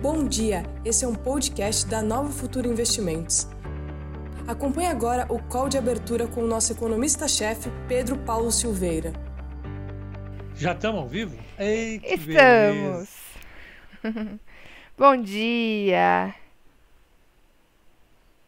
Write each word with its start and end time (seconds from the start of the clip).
Bom 0.00 0.28
dia, 0.28 0.62
esse 0.84 1.04
é 1.04 1.08
um 1.08 1.14
podcast 1.14 1.84
da 1.84 2.00
Nova 2.00 2.30
Futura 2.30 2.68
Investimentos. 2.68 3.48
Acompanhe 4.46 4.86
agora 4.86 5.26
o 5.28 5.42
call 5.42 5.68
de 5.68 5.76
abertura 5.76 6.28
com 6.28 6.44
o 6.44 6.46
nosso 6.46 6.72
economista-chefe, 6.72 7.68
Pedro 7.88 8.16
Paulo 8.16 8.52
Silveira. 8.52 9.12
Já 10.54 10.72
estamos 10.72 11.00
ao 11.00 11.08
vivo? 11.08 11.36
Ei, 11.58 12.00
estamos! 12.04 13.08
Bom 14.96 15.20
dia! 15.20 16.32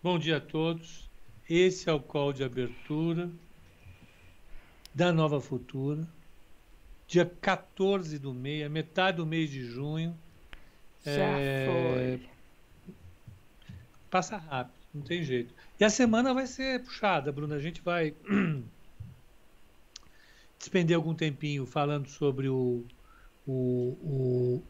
Bom 0.00 0.20
dia 0.20 0.36
a 0.36 0.40
todos. 0.40 1.10
Esse 1.48 1.90
é 1.90 1.92
o 1.92 1.98
call 1.98 2.32
de 2.32 2.44
abertura 2.44 3.28
da 4.94 5.12
Nova 5.12 5.40
Futura, 5.40 6.06
dia 7.08 7.26
14 7.40 8.20
do 8.20 8.32
mês, 8.32 8.70
metade 8.70 9.16
do 9.16 9.26
mês 9.26 9.50
de 9.50 9.64
junho. 9.64 10.16
Já 11.04 11.38
é... 11.38 11.66
foi. 11.66 12.28
Passa 14.10 14.36
rápido, 14.36 14.74
não 14.92 15.02
tem 15.02 15.22
jeito. 15.22 15.54
E 15.78 15.84
a 15.84 15.90
semana 15.90 16.34
vai 16.34 16.46
ser 16.46 16.82
puxada, 16.82 17.30
Bruna. 17.30 17.54
A 17.54 17.60
gente 17.60 17.80
vai 17.80 18.14
despender 20.58 20.96
algum 20.96 21.14
tempinho 21.14 21.64
falando 21.64 22.08
sobre 22.08 22.48
o, 22.48 22.84
o, 23.46 23.52
o, 24.02 24.62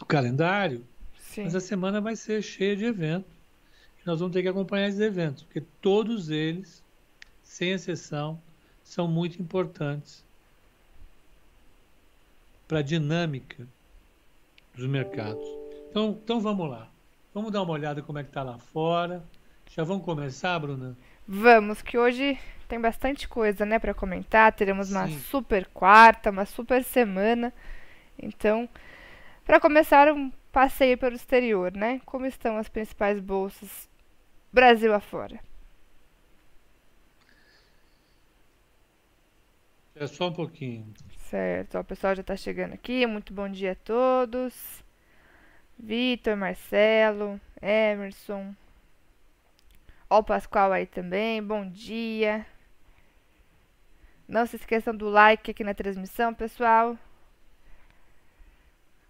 o 0.00 0.04
calendário, 0.04 0.84
Sim. 1.18 1.44
mas 1.44 1.54
a 1.54 1.60
semana 1.60 2.00
vai 2.00 2.14
ser 2.14 2.42
cheia 2.42 2.76
de 2.76 2.84
eventos. 2.84 3.32
Nós 4.04 4.20
vamos 4.20 4.32
ter 4.32 4.42
que 4.42 4.48
acompanhar 4.48 4.88
esses 4.88 5.00
eventos, 5.00 5.42
porque 5.42 5.62
todos 5.80 6.30
eles, 6.30 6.82
sem 7.42 7.70
exceção, 7.72 8.40
são 8.82 9.06
muito 9.06 9.40
importantes 9.40 10.24
para 12.66 12.78
a 12.78 12.82
dinâmica 12.82 13.66
dos 14.80 14.88
mercados. 14.88 15.46
Então, 15.90 16.18
então 16.22 16.40
vamos 16.40 16.68
lá. 16.68 16.88
Vamos 17.34 17.52
dar 17.52 17.62
uma 17.62 17.72
olhada 17.72 18.02
como 18.02 18.18
é 18.18 18.22
que 18.22 18.30
está 18.30 18.42
lá 18.42 18.58
fora. 18.58 19.22
Já 19.68 19.84
vamos 19.84 20.04
começar, 20.04 20.58
Bruna? 20.58 20.96
Vamos, 21.28 21.80
que 21.82 21.96
hoje 21.96 22.38
tem 22.66 22.80
bastante 22.80 23.28
coisa, 23.28 23.64
né, 23.64 23.78
para 23.78 23.94
comentar. 23.94 24.52
Teremos 24.52 24.88
Sim. 24.88 24.94
uma 24.94 25.08
super 25.08 25.66
quarta, 25.66 26.30
uma 26.30 26.44
super 26.44 26.82
semana. 26.82 27.52
Então, 28.18 28.68
para 29.44 29.60
começar 29.60 30.12
um 30.12 30.32
passeio 30.50 30.98
pelo 30.98 31.14
exterior, 31.14 31.72
né? 31.72 32.00
Como 32.04 32.26
estão 32.26 32.56
as 32.56 32.68
principais 32.68 33.20
bolsas 33.20 33.88
Brasil 34.52 34.92
afora? 34.92 35.38
É 39.94 40.06
só 40.06 40.28
um 40.28 40.32
pouquinho. 40.32 40.92
Certo, 41.30 41.78
o 41.78 41.84
pessoal 41.84 42.12
já 42.16 42.22
está 42.22 42.34
chegando 42.34 42.74
aqui. 42.74 43.06
Muito 43.06 43.32
bom 43.32 43.48
dia 43.48 43.70
a 43.70 43.76
todos. 43.76 44.82
Vitor, 45.78 46.36
Marcelo, 46.36 47.40
Emerson. 47.62 48.52
Ó 50.08 50.18
o 50.18 50.24
Pascoal 50.24 50.72
aí 50.72 50.86
também. 50.86 51.40
Bom 51.40 51.64
dia. 51.70 52.44
Não 54.26 54.44
se 54.44 54.56
esqueçam 54.56 54.92
do 54.92 55.08
like 55.08 55.52
aqui 55.52 55.62
na 55.62 55.72
transmissão, 55.72 56.34
pessoal. 56.34 56.98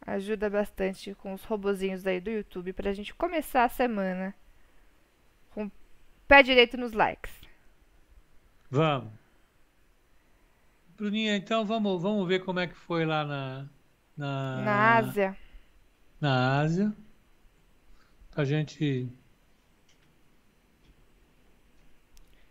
Ajuda 0.07 0.51
bastante 0.51 1.15
com 1.15 1.33
os 1.33 1.43
robozinhos 1.45 2.07
aí 2.07 2.21
do 2.21 2.29
YouTube 2.29 2.75
para 2.75 2.91
a 2.91 2.93
gente 2.93 3.15
começar 3.15 3.65
a 3.65 3.71
semana 3.71 4.35
com 5.53 5.71
pé 6.29 6.43
direito 6.43 6.77
nos 6.77 6.93
likes. 6.93 7.33
Vamos. 8.71 9.20
Bruninha, 11.01 11.35
então 11.35 11.65
vamos, 11.65 12.03
vamos 12.03 12.29
ver 12.29 12.45
como 12.45 12.61
é 12.61 12.67
que 12.67 12.77
foi 12.77 13.07
lá 13.07 13.25
na. 13.25 13.67
Na, 14.15 14.61
na 14.61 14.97
Ásia. 14.97 15.39
Na 16.21 16.61
Ásia. 16.61 16.93
A 18.37 18.45
gente. 18.45 19.11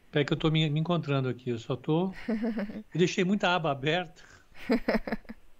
Peraí 0.09 0.25
que 0.25 0.33
eu 0.33 0.35
estou 0.35 0.51
me, 0.51 0.67
me, 0.67 0.79
encontrando 0.79 1.29
aqui. 1.29 1.51
Eu 1.51 1.59
só 1.59 1.75
estou. 1.75 2.11
Eu 2.91 2.97
deixei 2.97 3.23
muita 3.23 3.53
aba 3.53 3.69
aberta. 3.69 4.23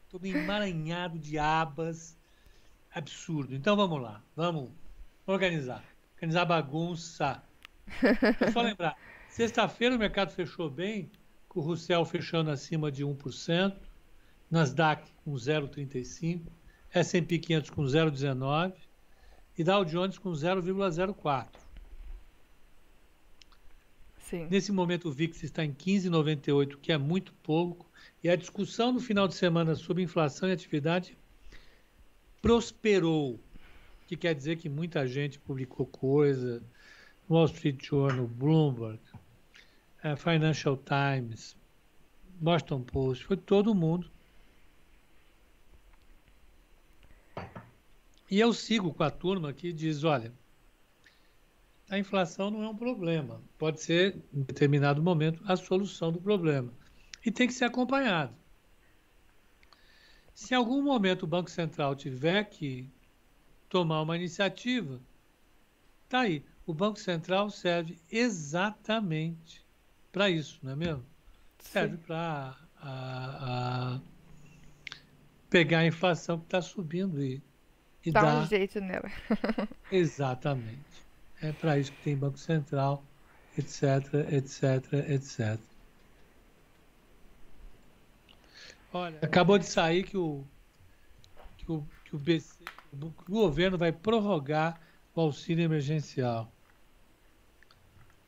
Estou 0.06 0.20
meio 0.20 0.38
emaranhado 0.38 1.20
de 1.20 1.38
abas. 1.38 2.18
Absurdo. 2.92 3.54
Então 3.54 3.76
vamos 3.76 4.02
lá. 4.02 4.24
Vamos 4.36 4.72
organizar. 5.28 5.84
Organizar 6.16 6.42
a 6.42 6.46
bagunça. 6.46 7.44
É 8.42 8.50
só 8.50 8.64
lembrar. 8.64 8.98
Sexta-feira 9.30 9.96
o 9.96 10.00
mercado 10.00 10.32
fechou 10.32 10.72
bem 10.72 11.12
com 11.50 11.60
o 11.60 11.64
Russell 11.64 12.06
fechando 12.06 12.52
acima 12.52 12.92
de 12.92 13.04
1%, 13.04 13.76
Nasdaq 14.50 15.12
com 15.26 15.34
0,35%, 15.34 16.44
S&P 16.92 17.40
500 17.40 17.70
com 17.72 17.84
0,19% 17.84 18.74
e 19.58 19.64
Dow 19.64 19.84
Jones 19.84 20.18
com 20.18 20.32
0,04%. 20.32 21.48
Nesse 24.50 24.72
momento 24.72 25.10
o 25.10 25.12
VIX 25.12 25.44
está 25.44 25.66
em 25.66 25.74
15,98, 25.74 26.78
que 26.80 26.92
é 26.92 26.98
muito 26.98 27.34
pouco, 27.42 27.90
e 28.24 28.30
a 28.30 28.36
discussão 28.36 28.92
no 28.92 29.00
final 29.00 29.28
de 29.28 29.34
semana 29.34 29.74
sobre 29.76 30.04
inflação 30.04 30.48
e 30.48 30.52
atividade 30.52 31.18
prosperou, 32.40 33.40
que 34.08 34.16
quer 34.16 34.36
dizer 34.36 34.58
que 34.58 34.70
muita 34.70 35.08
gente 35.08 35.40
publicou 35.40 35.86
coisa, 35.86 36.62
Wall 37.30 37.46
Street 37.46 37.84
Journal, 37.84 38.28
Bloomberg, 38.28 39.00
é, 40.04 40.16
Financial 40.16 40.78
Times, 40.78 41.58
Boston 42.40 42.82
Post, 42.82 43.26
foi 43.26 43.38
todo 43.38 43.76
mundo. 43.76 44.10
E 48.32 48.40
eu 48.40 48.54
sigo 48.54 48.94
com 48.94 49.04
a 49.04 49.10
turma 49.10 49.52
que 49.52 49.74
diz, 49.74 50.04
olha, 50.04 50.32
a 51.90 51.98
inflação 51.98 52.52
não 52.52 52.64
é 52.64 52.70
um 52.70 52.76
problema, 52.76 53.42
pode 53.58 53.82
ser, 53.82 54.16
em 54.32 54.42
determinado 54.44 55.02
momento, 55.02 55.42
a 55.46 55.56
solução 55.56 56.12
do 56.12 56.22
problema. 56.22 56.72
E 57.26 57.32
tem 57.32 57.48
que 57.48 57.54
ser 57.54 57.66
acompanhado. 57.66 58.34
Se 60.34 60.54
em 60.54 60.58
algum 60.58 60.82
momento 60.82 61.24
o 61.24 61.28
Banco 61.28 61.50
Central 61.50 61.96
tiver 61.96 62.46
que 62.46 62.90
tomar 63.68 64.02
uma 64.02 64.16
iniciativa, 64.16 65.02
tá 66.08 66.22
aí. 66.22 66.46
O 66.66 66.74
Banco 66.74 67.00
Central 67.00 67.50
serve 67.50 67.98
exatamente 68.10 69.66
para 70.12 70.30
isso, 70.30 70.60
não 70.64 70.72
é 70.72 70.76
mesmo? 70.76 71.06
Serve 71.60 71.98
para 71.98 72.56
pegar 75.50 75.80
a 75.80 75.86
inflação 75.86 76.40
que 76.40 76.46
está 76.46 76.62
subindo 76.62 77.22
e, 77.22 77.42
e 78.06 78.12
Dá 78.12 78.22
dar 78.22 78.44
um 78.44 78.48
jeito 78.48 78.80
nela. 78.80 79.10
Exatamente. 79.92 80.80
É 81.42 81.52
para 81.52 81.78
isso 81.78 81.92
que 81.92 82.02
tem 82.04 82.18
Banco 82.18 82.38
Central, 82.38 83.04
etc, 83.58 83.84
etc, 84.32 84.94
etc. 85.10 85.60
Olha, 88.92 89.20
acabou 89.22 89.58
de 89.58 89.66
sair 89.66 90.04
que 90.04 90.18
o, 90.18 90.44
que 91.58 91.72
o, 91.72 91.86
que 92.06 92.16
o, 92.16 92.20
BC, 92.20 92.58
o 93.00 93.14
governo 93.30 93.78
vai 93.78 93.92
prorrogar 93.92 94.80
o 95.14 95.22
auxílio 95.22 95.64
emergencial. 95.64 96.52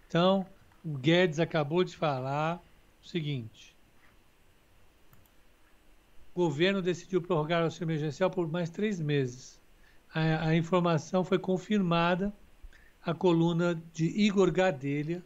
Então, 0.08 0.46
o 0.84 0.98
Guedes 0.98 1.40
acabou 1.40 1.84
de 1.84 1.96
falar 1.96 2.62
o 3.04 3.08
seguinte: 3.08 3.76
o 6.34 6.40
governo 6.40 6.82
decidiu 6.82 7.22
prorrogar 7.22 7.62
o 7.62 7.66
auxílio 7.66 7.86
emergencial 7.86 8.30
por 8.30 8.48
mais 8.48 8.70
três 8.70 9.00
meses. 9.00 9.62
A, 10.14 10.48
a 10.50 10.56
informação 10.56 11.24
foi 11.24 11.40
confirmada 11.40 12.34
à 13.02 13.14
coluna 13.14 13.82
de 13.94 14.06
Igor 14.06 14.52
Gadelha, 14.52 15.24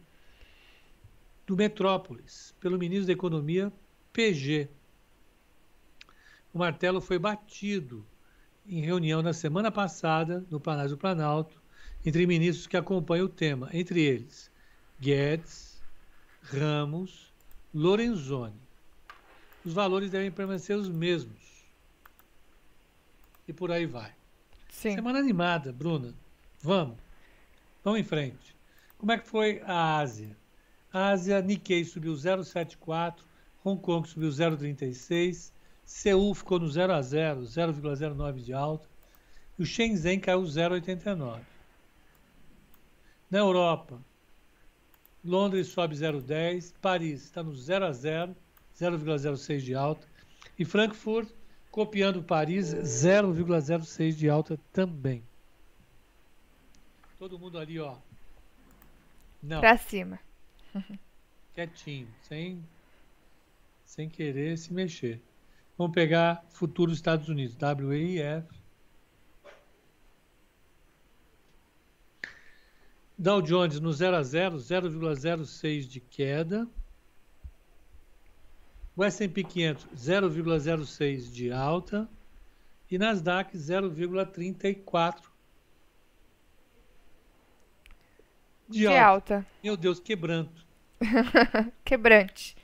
do 1.46 1.56
Metrópolis, 1.56 2.54
pelo 2.60 2.78
ministro 2.78 3.06
da 3.06 3.12
Economia, 3.12 3.72
PG. 4.12 4.68
O 6.52 6.58
martelo 6.58 7.00
foi 7.00 7.18
batido 7.18 8.06
em 8.66 8.80
reunião 8.80 9.22
na 9.22 9.32
semana 9.32 9.70
passada 9.70 10.44
no 10.50 10.58
Palácio 10.58 10.96
do 10.96 10.98
Planalto 10.98 11.60
entre 12.04 12.26
ministros 12.26 12.66
que 12.66 12.76
acompanham 12.76 13.26
o 13.26 13.28
tema, 13.28 13.68
entre 13.72 14.00
eles 14.00 14.50
Guedes, 14.98 15.80
Ramos, 16.42 17.32
Lorenzoni. 17.74 18.60
Os 19.64 19.72
valores 19.72 20.10
devem 20.10 20.30
permanecer 20.30 20.76
os 20.76 20.88
mesmos. 20.88 21.64
E 23.46 23.52
por 23.52 23.70
aí 23.70 23.86
vai. 23.86 24.12
Sim. 24.70 24.94
Semana 24.94 25.18
animada, 25.18 25.72
Bruna. 25.72 26.14
Vamos. 26.62 26.96
Vamos 27.84 28.00
em 28.00 28.04
frente. 28.04 28.56
Como 28.98 29.12
é 29.12 29.18
que 29.18 29.26
foi 29.26 29.60
a 29.64 29.98
Ásia? 29.98 30.36
A 30.92 31.10
Ásia, 31.10 31.42
Nikkei 31.42 31.84
subiu 31.84 32.14
0,74, 32.14 33.16
Hong 33.64 33.80
Kong 33.80 34.08
subiu 34.08 34.30
0,36, 34.30 35.52
Seul 35.84 36.34
ficou 36.34 36.58
no 36.58 36.68
0 36.68 36.92
a 36.92 37.02
0, 37.02 37.42
0,09 37.42 38.42
de 38.42 38.52
alta, 38.52 38.88
e 39.58 39.62
o 39.62 39.66
Shenzhen 39.66 40.18
caiu 40.18 40.42
0,89. 40.42 41.40
Na 43.30 43.38
Europa, 43.38 44.00
Londres 45.26 45.68
sobe 45.68 45.94
0,10, 45.94 46.72
Paris 46.80 47.24
está 47.24 47.42
no 47.42 47.54
0 47.54 47.86
a 47.86 47.92
0, 47.92 48.36
0,06 48.78 49.58
de 49.60 49.74
alta, 49.74 50.06
e 50.58 50.64
Frankfurt 50.64 51.28
Copiando 51.76 52.22
Paris, 52.22 52.72
0,06 52.72 54.12
de 54.14 54.30
alta 54.30 54.58
também. 54.72 55.22
Todo 57.18 57.38
mundo 57.38 57.58
ali, 57.58 57.78
ó. 57.78 57.98
Não. 59.42 59.60
Pra 59.60 59.76
cima. 59.76 60.18
Quietinho, 61.54 62.08
sem, 62.22 62.64
sem 63.84 64.08
querer 64.08 64.56
se 64.56 64.72
mexer. 64.72 65.20
Vamos 65.76 65.94
pegar 65.94 66.42
futuro 66.48 66.90
Estados 66.90 67.28
Unidos, 67.28 67.54
WEIF. 67.60 68.46
Dow 73.26 73.42
Jones 73.42 73.80
no 73.80 73.92
0 73.92 74.18
a 74.18 74.22
0, 74.22 74.56
0,06 74.58 75.88
de 75.88 75.98
queda. 75.98 76.64
O 78.94 79.02
S&P 79.02 79.42
500 79.42 79.88
0,06 79.96 81.32
de 81.32 81.50
alta 81.50 82.08
e 82.88 82.96
Nasdaq 82.96 83.58
0,34 83.58 85.22
de, 88.68 88.78
de 88.78 88.86
alta. 88.86 89.34
alta. 89.34 89.46
Meu 89.60 89.76
Deus, 89.76 89.98
quebranto. 89.98 90.64
quebrante. 91.84 92.56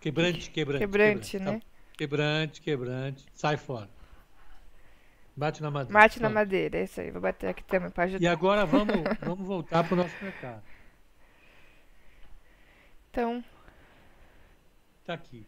Quebrante, 0.00 0.50
quebrante. 0.50 0.80
Quebrante, 0.80 1.30
quebrante. 1.30 1.38
né? 1.38 1.62
Quebrante, 1.96 2.60
quebrante. 2.60 3.24
Sai 3.32 3.56
fora. 3.56 3.95
Bate 5.36 5.62
na 5.62 5.70
madeira. 5.70 6.00
Bate 6.00 6.22
na 6.22 6.30
madeira, 6.30 6.78
é 6.78 6.84
isso 6.84 6.98
aí. 6.98 7.10
Vou 7.10 7.20
bater 7.20 7.48
aqui 7.48 7.62
também 7.64 7.90
para 7.90 8.04
ajudar. 8.04 8.24
E 8.24 8.26
agora 8.26 8.64
vamos, 8.64 8.96
vamos 9.20 9.46
voltar 9.46 9.84
para 9.84 9.92
o 9.92 9.96
nosso 9.96 10.24
mercado. 10.24 10.62
Então. 13.10 13.44
Está 15.00 15.12
aqui. 15.12 15.46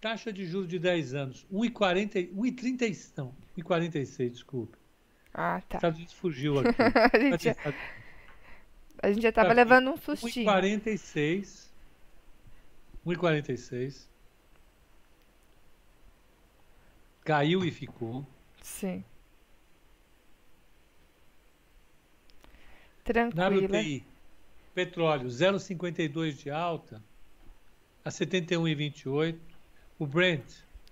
Taxa 0.00 0.32
de 0.32 0.46
juros 0.46 0.68
de 0.68 0.78
10 0.78 1.14
anos. 1.14 1.46
1,30. 1.52 3.12
Não, 3.16 3.34
1,46, 3.58 4.30
desculpa. 4.30 4.78
Ah, 5.32 5.60
tá. 5.68 5.76
Estados 5.76 5.98
Unidos 5.98 6.14
fugiu 6.14 6.58
aqui. 6.60 6.76
a, 7.12 7.18
gente 7.18 7.44
já, 7.44 7.56
a 9.02 9.12
gente 9.12 9.22
já 9.22 9.32
tava 9.32 9.48
tá 9.48 9.54
levando 9.54 9.90
um 9.90 9.96
sustinho. 9.98 10.50
1,46. 10.50 11.68
1,46. 13.06 14.13
Caiu 17.24 17.64
e 17.64 17.70
ficou. 17.70 18.26
Sim. 18.62 19.02
Tranquilo. 23.02 23.66
WTI, 23.66 24.04
petróleo 24.74 25.28
0,52 25.28 26.32
de 26.32 26.50
alta 26.50 27.02
a 28.04 28.10
71,28. 28.10 29.38
O 29.98 30.06
Brent 30.06 30.44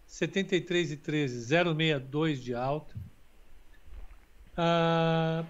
73,13, 0.09 1.29
0,62 1.39 2.35
de 2.35 2.55
alta. 2.55 2.95
Ah, 4.57 5.45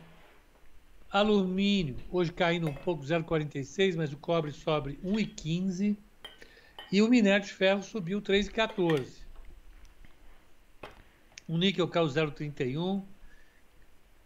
alumínio, 1.11 1.97
hoje 2.11 2.33
caindo 2.33 2.69
um 2.69 2.75
pouco, 2.75 3.03
0,46, 3.03 3.97
mas 3.97 4.13
o 4.13 4.17
cobre 4.17 4.53
sobe 4.53 4.99
1,15. 5.05 5.97
E 6.91 7.03
o 7.03 7.09
minério 7.09 7.45
de 7.45 7.53
ferro 7.53 7.83
subiu 7.83 8.23
3,14. 8.23 9.22
O 11.49 11.59
níquel 11.59 11.89
caiu 11.89 12.07
0,31, 12.07 13.03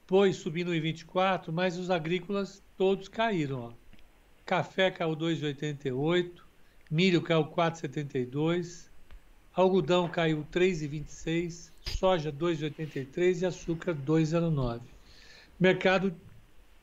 pois 0.06 0.36
subindo 0.36 0.74
em 0.74 0.80
24, 0.80 1.52
mas 1.52 1.78
os 1.78 1.90
agrícolas 1.90 2.62
todos 2.76 3.08
caíram. 3.08 3.60
Ó. 3.60 3.72
Café 4.44 4.90
caiu 4.90 5.16
2,88, 5.16 6.30
milho 6.90 7.20
caiu 7.22 7.44
4,72, 7.46 8.88
algodão 9.52 10.08
caiu 10.08 10.46
3,26, 10.52 11.70
soja 11.86 12.32
2,83 12.32 13.42
e 13.42 13.46
açúcar 13.46 13.94
2,09. 13.94 14.80
Mercado 15.58 16.14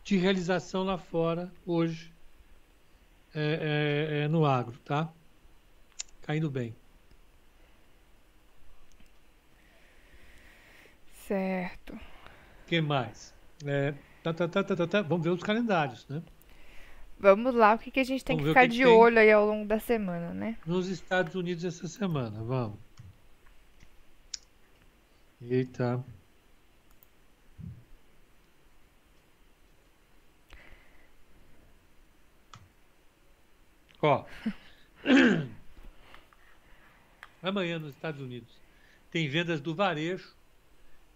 de 0.03 0.17
realização 0.17 0.83
lá 0.83 0.97
fora 0.97 1.51
hoje 1.65 2.11
é, 3.33 4.19
é, 4.19 4.23
é 4.23 4.27
no 4.27 4.45
agro, 4.45 4.77
tá? 4.83 5.11
Caindo 6.21 6.49
bem. 6.49 6.75
Certo. 11.33 11.95
O 11.95 12.67
que 12.67 12.79
mais? 12.79 13.33
É, 13.65 13.95
tá, 14.21 14.31
tá, 14.31 14.47
tá, 14.47 14.63
tá, 14.63 14.85
tá, 14.85 15.01
Vamos 15.01 15.23
ver 15.23 15.31
os 15.31 15.41
calendários, 15.41 16.07
né? 16.07 16.21
Vamos 17.17 17.55
lá, 17.55 17.73
o 17.73 17.79
que, 17.79 17.89
que 17.89 17.99
a 17.99 18.03
gente 18.03 18.23
tem 18.23 18.35
vamos 18.35 18.51
que 18.51 18.59
ficar 18.59 18.69
que 18.69 18.75
de 18.75 18.85
olho 18.85 19.17
aí 19.17 19.31
ao 19.31 19.43
longo 19.43 19.67
da 19.67 19.79
semana, 19.79 20.31
né? 20.31 20.59
Nos 20.63 20.89
Estados 20.89 21.33
Unidos 21.33 21.65
essa 21.65 21.87
semana, 21.87 22.43
vamos. 22.43 22.77
Eita. 25.41 26.05
Ó. 34.03 34.23
Amanhã 37.41 37.79
nos 37.79 37.95
Estados 37.95 38.21
Unidos 38.21 38.55
tem 39.09 39.27
vendas 39.27 39.59
do 39.59 39.73
varejo 39.73 40.42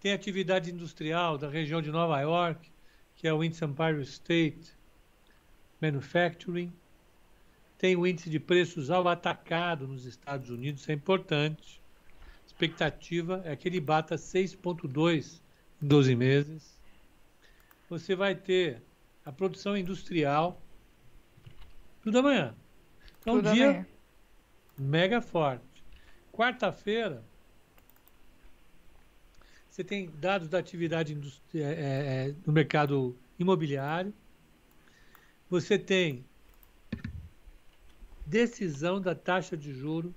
tem 0.00 0.12
atividade 0.12 0.70
industrial 0.70 1.36
da 1.36 1.48
região 1.48 1.82
de 1.82 1.90
Nova 1.90 2.20
York, 2.20 2.70
que 3.16 3.26
é 3.26 3.32
o 3.32 3.42
índice 3.42 3.64
Empire 3.64 4.00
State 4.02 4.76
Manufacturing. 5.80 6.72
Tem 7.76 7.96
o 7.96 8.06
índice 8.06 8.30
de 8.30 8.38
preços 8.38 8.90
ao 8.90 9.06
atacado 9.08 9.86
nos 9.86 10.04
Estados 10.04 10.50
Unidos, 10.50 10.82
isso 10.82 10.90
é 10.90 10.94
importante. 10.94 11.80
A 12.20 12.46
expectativa 12.46 13.42
é 13.44 13.54
que 13.56 13.68
ele 13.68 13.80
bata 13.80 14.16
6,2 14.16 15.40
em 15.82 15.86
12 15.86 16.14
meses. 16.14 16.80
Você 17.88 18.14
vai 18.14 18.34
ter 18.34 18.82
a 19.24 19.32
produção 19.32 19.76
industrial 19.76 20.60
tudo 22.02 22.18
amanhã. 22.18 22.54
Então, 23.20 23.34
um 23.36 23.42
dia 23.42 23.70
amanhã. 23.70 23.86
mega 24.78 25.20
forte. 25.20 25.84
Quarta-feira, 26.32 27.24
você 29.78 29.84
tem 29.84 30.10
dados 30.18 30.48
da 30.48 30.58
atividade 30.58 31.16
é, 31.54 31.58
é, 31.58 31.62
é, 31.62 32.34
no 32.44 32.52
mercado 32.52 33.16
imobiliário, 33.38 34.12
você 35.48 35.78
tem 35.78 36.24
decisão 38.26 39.00
da 39.00 39.14
taxa 39.14 39.56
de 39.56 39.72
juro 39.72 40.12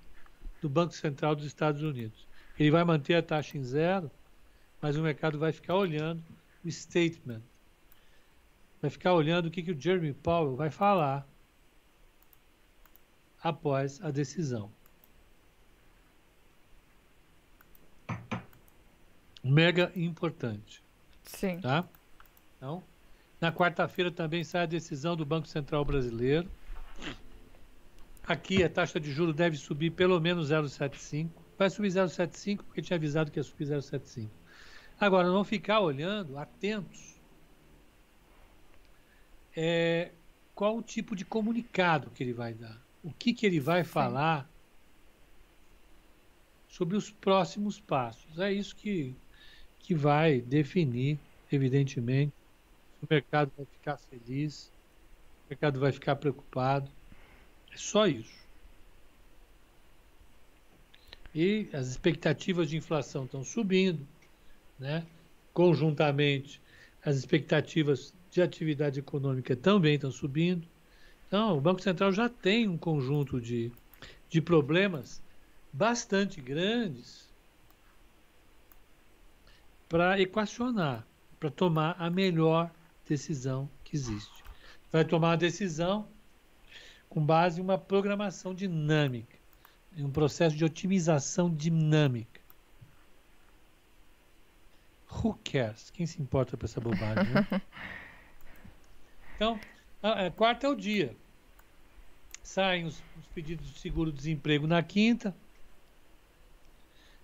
do 0.63 0.67
Banco 0.67 0.95
Central 0.95 1.35
dos 1.35 1.45
Estados 1.45 1.83
Unidos. 1.83 2.25
Ele 2.57 2.71
vai 2.71 2.83
manter 2.83 3.13
a 3.13 3.21
taxa 3.21 3.55
em 3.55 3.63
zero, 3.63 4.09
mas 4.81 4.97
o 4.97 5.03
mercado 5.03 5.37
vai 5.37 5.51
ficar 5.51 5.75
olhando 5.75 6.23
o 6.65 6.71
statement, 6.71 7.43
vai 8.81 8.89
ficar 8.89 9.13
olhando 9.13 9.45
o 9.45 9.51
que, 9.51 9.61
que 9.61 9.73
o 9.73 9.79
Jeremy 9.79 10.13
Powell 10.13 10.55
vai 10.55 10.71
falar 10.71 11.29
após 13.43 14.01
a 14.01 14.09
decisão. 14.09 14.71
Mega 19.43 19.91
importante. 19.95 20.83
Sim. 21.23 21.59
Tá? 21.59 21.87
Então, 22.57 22.83
na 23.39 23.51
quarta-feira 23.51 24.11
também 24.11 24.43
sai 24.43 24.63
a 24.63 24.67
decisão 24.67 25.15
do 25.15 25.25
Banco 25.25 25.47
Central 25.47 25.83
Brasileiro. 25.83 26.49
Aqui 28.23 28.63
a 28.63 28.69
taxa 28.69 28.99
de 28.99 29.11
juros 29.11 29.35
deve 29.35 29.57
subir 29.57 29.91
pelo 29.91 30.19
menos 30.19 30.51
0,75. 30.51 31.29
Vai 31.57 31.69
subir 31.69 31.89
0,75 31.89 32.57
porque 32.63 32.81
tinha 32.81 32.97
avisado 32.97 33.31
que 33.31 33.39
ia 33.39 33.43
subir 33.43 33.65
0,75. 33.65 34.29
Agora, 34.99 35.27
não 35.27 35.43
ficar 35.43 35.79
olhando, 35.79 36.37
atentos, 36.37 37.19
é, 39.55 40.11
qual 40.53 40.77
o 40.77 40.83
tipo 40.83 41.15
de 41.15 41.25
comunicado 41.25 42.11
que 42.11 42.23
ele 42.23 42.33
vai 42.33 42.53
dar. 42.53 42.79
O 43.03 43.11
que, 43.11 43.33
que 43.33 43.45
ele 43.47 43.59
vai 43.59 43.83
falar 43.83 44.47
sobre 46.71 46.95
os 46.95 47.11
próximos 47.11 47.79
passos. 47.79 48.39
É 48.39 48.51
isso 48.51 48.75
que 48.75 49.13
que 49.81 49.95
vai 49.95 50.41
definir, 50.41 51.17
evidentemente, 51.51 52.33
se 52.99 53.05
o 53.05 53.07
mercado 53.09 53.51
vai 53.57 53.65
ficar 53.65 53.97
feliz, 53.97 54.71
o 55.45 55.49
mercado 55.49 55.79
vai 55.79 55.91
ficar 55.91 56.15
preocupado. 56.15 56.89
É 57.71 57.77
só 57.77 58.07
isso. 58.07 58.41
E 61.33 61.67
as 61.73 61.87
expectativas 61.87 62.69
de 62.69 62.77
inflação 62.77 63.25
estão 63.25 63.43
subindo, 63.43 64.05
né? 64.77 65.05
conjuntamente, 65.53 66.61
as 67.03 67.15
expectativas 67.17 68.13
de 68.29 68.41
atividade 68.41 68.99
econômica 68.99 69.55
também 69.55 69.95
estão 69.95 70.11
subindo. 70.11 70.67
Então, 71.27 71.57
o 71.57 71.61
Banco 71.61 71.81
Central 71.81 72.11
já 72.11 72.29
tem 72.29 72.67
um 72.67 72.77
conjunto 72.77 73.39
de, 73.39 73.71
de 74.29 74.41
problemas 74.41 75.21
bastante 75.71 76.41
grandes 76.41 77.30
para 79.91 80.17
equacionar, 80.21 81.05
para 81.37 81.51
tomar 81.51 81.97
a 81.99 82.09
melhor 82.09 82.71
decisão 83.05 83.69
que 83.83 83.93
existe. 83.93 84.41
Vai 84.89 85.03
tomar 85.03 85.31
uma 85.31 85.37
decisão 85.37 86.07
com 87.09 87.23
base 87.23 87.59
em 87.59 87.63
uma 87.63 87.77
programação 87.77 88.55
dinâmica. 88.55 89.37
em 89.97 90.05
um 90.05 90.09
processo 90.09 90.55
de 90.55 90.63
otimização 90.63 91.53
dinâmica. 91.53 92.39
Who 95.11 95.37
cares? 95.43 95.89
Quem 95.89 96.05
se 96.05 96.21
importa 96.21 96.55
com 96.55 96.63
essa 96.63 96.79
bobagem? 96.79 97.25
Né? 97.25 97.61
então, 99.35 99.59
a, 100.01 100.27
a, 100.27 100.31
quarta 100.31 100.67
é 100.67 100.69
o 100.69 100.75
dia. 100.75 101.13
Saem 102.41 102.85
os, 102.85 103.03
os 103.19 103.27
pedidos 103.35 103.69
de 103.69 103.77
seguro-desemprego 103.77 104.65
na 104.65 104.81
quinta 104.81 105.35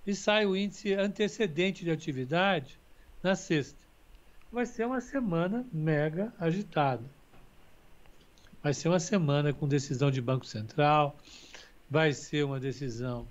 e 0.08 0.16
sai 0.16 0.46
o 0.46 0.56
índice 0.56 0.94
antecedente 0.94 1.84
de 1.84 1.92
atividade 1.92 2.80
na 3.22 3.36
sexta. 3.36 3.78
Vai 4.50 4.66
ser 4.66 4.88
uma 4.88 5.02
semana 5.02 5.68
mega 5.72 6.34
agitada. 6.40 7.04
Vai 8.64 8.74
ser 8.74 8.88
uma 8.88 9.02
semana 9.02 9.54
com 9.54 9.68
decisão 9.68 10.10
de 10.10 10.22
Banco 10.22 10.46
Central, 10.46 11.18
vai 11.90 12.14
ser 12.14 12.46
uma 12.46 12.60
decisão 12.60 13.28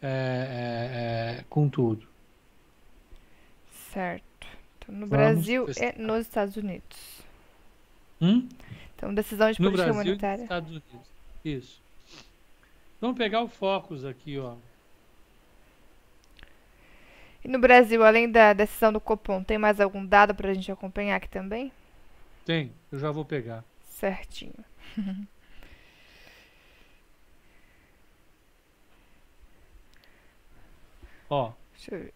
é, 0.00 0.08
é, 0.08 1.40
é, 1.40 1.44
com 1.50 1.68
tudo. 1.68 2.06
Certo. 3.92 4.46
Então, 4.78 4.94
no 4.94 5.06
Vamos 5.06 5.08
Brasil 5.08 5.66
e 5.68 6.00
nos 6.00 6.20
Estados 6.22 6.56
Unidos. 6.56 7.24
Hum? 8.20 8.48
Então, 8.94 9.12
decisão 9.12 9.50
de 9.50 9.60
no 9.60 9.70
política 9.70 9.92
Brasil 9.92 10.04
monetária. 10.04 10.36
nos 10.36 10.44
Estados 10.44 10.70
Unidos. 10.70 11.08
Isso. 11.44 11.82
Vamos 13.00 13.18
pegar 13.18 13.42
o 13.42 13.48
Focus 13.48 14.04
aqui, 14.04 14.38
ó. 14.38 14.56
E 17.44 17.48
no 17.48 17.58
Brasil, 17.58 18.02
além 18.02 18.30
da 18.30 18.54
decisão 18.54 18.90
do 18.92 19.00
Copom, 19.00 19.44
tem 19.44 19.58
mais 19.58 19.78
algum 19.78 20.04
dado 20.04 20.34
para 20.34 20.50
a 20.50 20.54
gente 20.54 20.72
acompanhar 20.72 21.16
aqui 21.16 21.28
também? 21.28 21.70
Tem, 22.44 22.72
eu 22.90 22.98
já 22.98 23.10
vou 23.10 23.24
pegar. 23.24 23.62
Certinho. 23.82 24.54
Ó. 31.28 31.52
Deixa 31.74 31.94
eu 31.94 31.98
ver. 32.00 32.14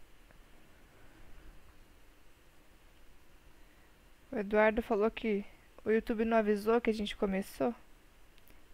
O 4.30 4.36
Eduardo 4.36 4.82
falou 4.82 5.10
que 5.10 5.44
o 5.84 5.90
YouTube 5.90 6.24
não 6.24 6.36
avisou 6.38 6.80
que 6.80 6.90
a 6.90 6.94
gente 6.94 7.16
começou. 7.16 7.74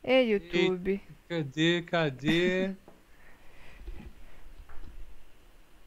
Ei, 0.03 0.33
YouTube. 0.33 1.01
Cadê, 1.29 1.83
cadê? 1.83 2.75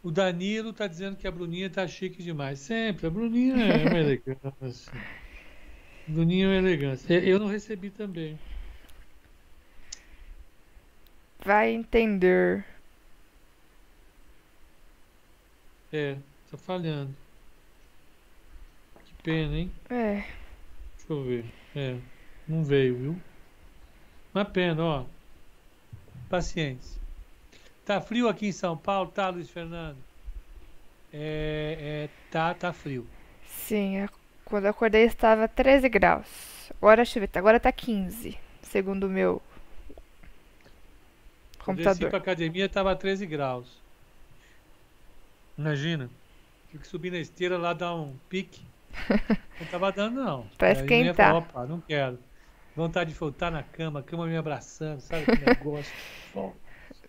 O 0.04 0.12
Danilo 0.12 0.74
tá 0.74 0.88
dizendo 0.88 1.18
que 1.18 1.28
a 1.28 1.32
Bruninha 1.32 1.70
tá 1.70 1.88
chique 1.88 2.24
demais. 2.24 2.60
Sempre, 2.60 3.08
a 3.08 3.10
Bruninha 3.10 3.56
é 3.56 3.88
uma 3.88 3.98
elegância. 4.00 4.92
Bruninha 6.08 6.46
é 6.46 6.48
uma 6.50 6.56
elegância. 6.58 7.14
Eu 7.14 7.40
não 7.40 7.48
recebi 7.48 7.90
também. 7.90 8.40
Vai 11.44 11.72
entender. 11.72 12.66
É, 15.92 16.18
tá 16.52 16.58
falhando. 16.58 17.16
Que 19.06 19.14
pena, 19.24 19.56
hein? 19.58 19.72
É. 19.90 20.24
Deixa 20.98 21.10
eu 21.10 21.24
ver. 21.24 21.46
É, 21.76 21.98
não 22.48 22.64
veio, 22.64 22.96
viu? 22.98 23.22
Uma 24.34 24.46
pena, 24.46 24.84
ó. 24.84 25.06
Paciência. 26.30 26.97
Tá 27.88 28.02
frio 28.02 28.28
aqui 28.28 28.48
em 28.48 28.52
São 28.52 28.76
Paulo, 28.76 29.10
tá, 29.10 29.30
Luiz 29.30 29.50
Fernando? 29.50 29.96
É, 31.14 31.78
é, 31.80 32.10
tá, 32.30 32.54
tá 32.54 32.74
frio. 32.74 33.08
Sim, 33.46 34.06
quando 34.44 34.66
eu 34.66 34.72
acordei 34.72 35.06
estava 35.06 35.48
13 35.48 35.88
graus. 35.88 36.70
Agora, 36.82 36.98
deixa 36.98 37.18
eu 37.18 37.22
ver, 37.22 37.30
agora 37.40 37.62
tá 37.62 37.72
15, 37.72 38.38
segundo 38.62 39.06
o 39.06 39.10
meu 39.10 39.42
computador. 41.60 41.80
Eu 41.80 41.96
desci 41.96 42.10
pra 42.10 42.18
academia 42.18 42.66
estava 42.66 42.94
13 42.94 43.26
graus. 43.26 43.82
Imagina. 45.58 46.10
Tive 46.70 46.84
que 46.84 46.90
subir 46.90 47.10
na 47.10 47.20
esteira 47.20 47.58
lá 47.58 47.72
dar 47.72 47.96
um 47.96 48.14
pique. 48.28 48.66
Não 49.62 49.68
tava 49.72 49.94
dando, 49.94 50.22
não. 50.22 50.46
Pra 50.58 50.74
esquentar. 50.74 51.36
Opa, 51.36 51.66
não 51.66 51.80
quero. 51.80 52.20
Vontade 52.76 53.12
de 53.14 53.18
voltar 53.18 53.50
na 53.50 53.64
cama, 53.64 54.02
a 54.02 54.04
cama 54.04 54.28
me 54.28 54.36
abraçando, 54.36 55.00
sabe 55.00 55.26
que 55.26 55.32
negócio. 55.46 55.94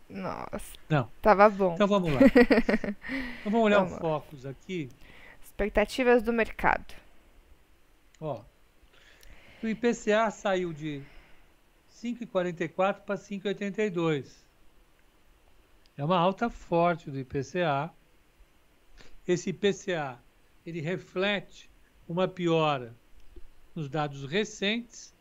Nossa. 0.09 0.73
Não. 0.89 1.11
Tava 1.21 1.49
bom. 1.51 1.75
Então 1.75 1.87
vamos 1.87 2.13
lá. 2.13 2.21
então 3.41 3.53
vamos 3.53 3.61
olhar 3.61 3.79
vamos 3.79 3.95
o 3.95 4.01
focos 4.01 4.47
aqui. 4.47 4.89
Expectativas 5.43 6.23
do 6.23 6.33
mercado. 6.33 6.95
Ó. 8.21 8.43
O 9.63 9.69
IPCA 9.69 10.31
saiu 10.31 10.73
de 10.73 11.03
5,44 11.91 13.01
para 13.03 13.17
5,82. 13.17 14.27
É 15.97 16.05
uma 16.05 16.17
alta 16.17 16.49
forte 16.49 17.11
do 17.11 17.19
IPCA. 17.19 17.93
Esse 19.27 19.51
IPCA, 19.51 20.19
ele 20.65 20.81
reflete 20.81 21.69
uma 22.09 22.27
piora 22.27 22.95
nos 23.75 23.89
dados 23.91 24.25
recentes 24.25 25.15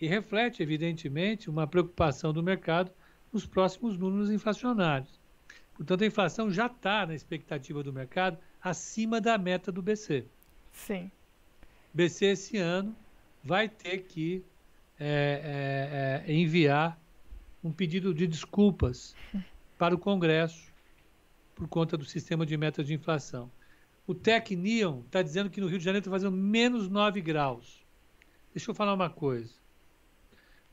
e 0.00 0.08
reflete, 0.08 0.62
evidentemente, 0.62 1.48
uma 1.48 1.66
preocupação 1.66 2.32
do 2.32 2.42
mercado 2.42 2.90
nos 3.34 3.44
próximos 3.44 3.98
números 3.98 4.30
inflacionários. 4.30 5.20
Portanto, 5.74 6.04
a 6.04 6.06
inflação 6.06 6.50
já 6.50 6.66
está 6.66 7.04
na 7.04 7.14
expectativa 7.14 7.82
do 7.82 7.92
mercado 7.92 8.38
acima 8.62 9.20
da 9.20 9.36
meta 9.36 9.72
do 9.72 9.82
BC. 9.82 10.24
Sim. 10.72 11.10
BC 11.92 12.26
esse 12.26 12.56
ano 12.56 12.94
vai 13.42 13.68
ter 13.68 14.04
que 14.04 14.44
é, 14.98 16.22
é, 16.24 16.32
é, 16.32 16.32
enviar 16.32 16.98
um 17.62 17.72
pedido 17.72 18.14
de 18.14 18.26
desculpas 18.26 19.16
para 19.76 19.94
o 19.94 19.98
Congresso 19.98 20.72
por 21.56 21.66
conta 21.68 21.96
do 21.96 22.04
sistema 22.04 22.46
de 22.46 22.56
metas 22.56 22.86
de 22.86 22.94
inflação. 22.94 23.50
O 24.06 24.14
Tecnion 24.14 25.00
está 25.00 25.22
dizendo 25.22 25.50
que 25.50 25.60
no 25.60 25.66
Rio 25.66 25.78
de 25.78 25.84
Janeiro 25.84 26.02
está 26.02 26.10
fazendo 26.10 26.36
menos 26.36 26.88
9 26.88 27.20
graus. 27.20 27.84
Deixa 28.52 28.70
eu 28.70 28.74
falar 28.74 28.94
uma 28.94 29.10
coisa. 29.10 29.52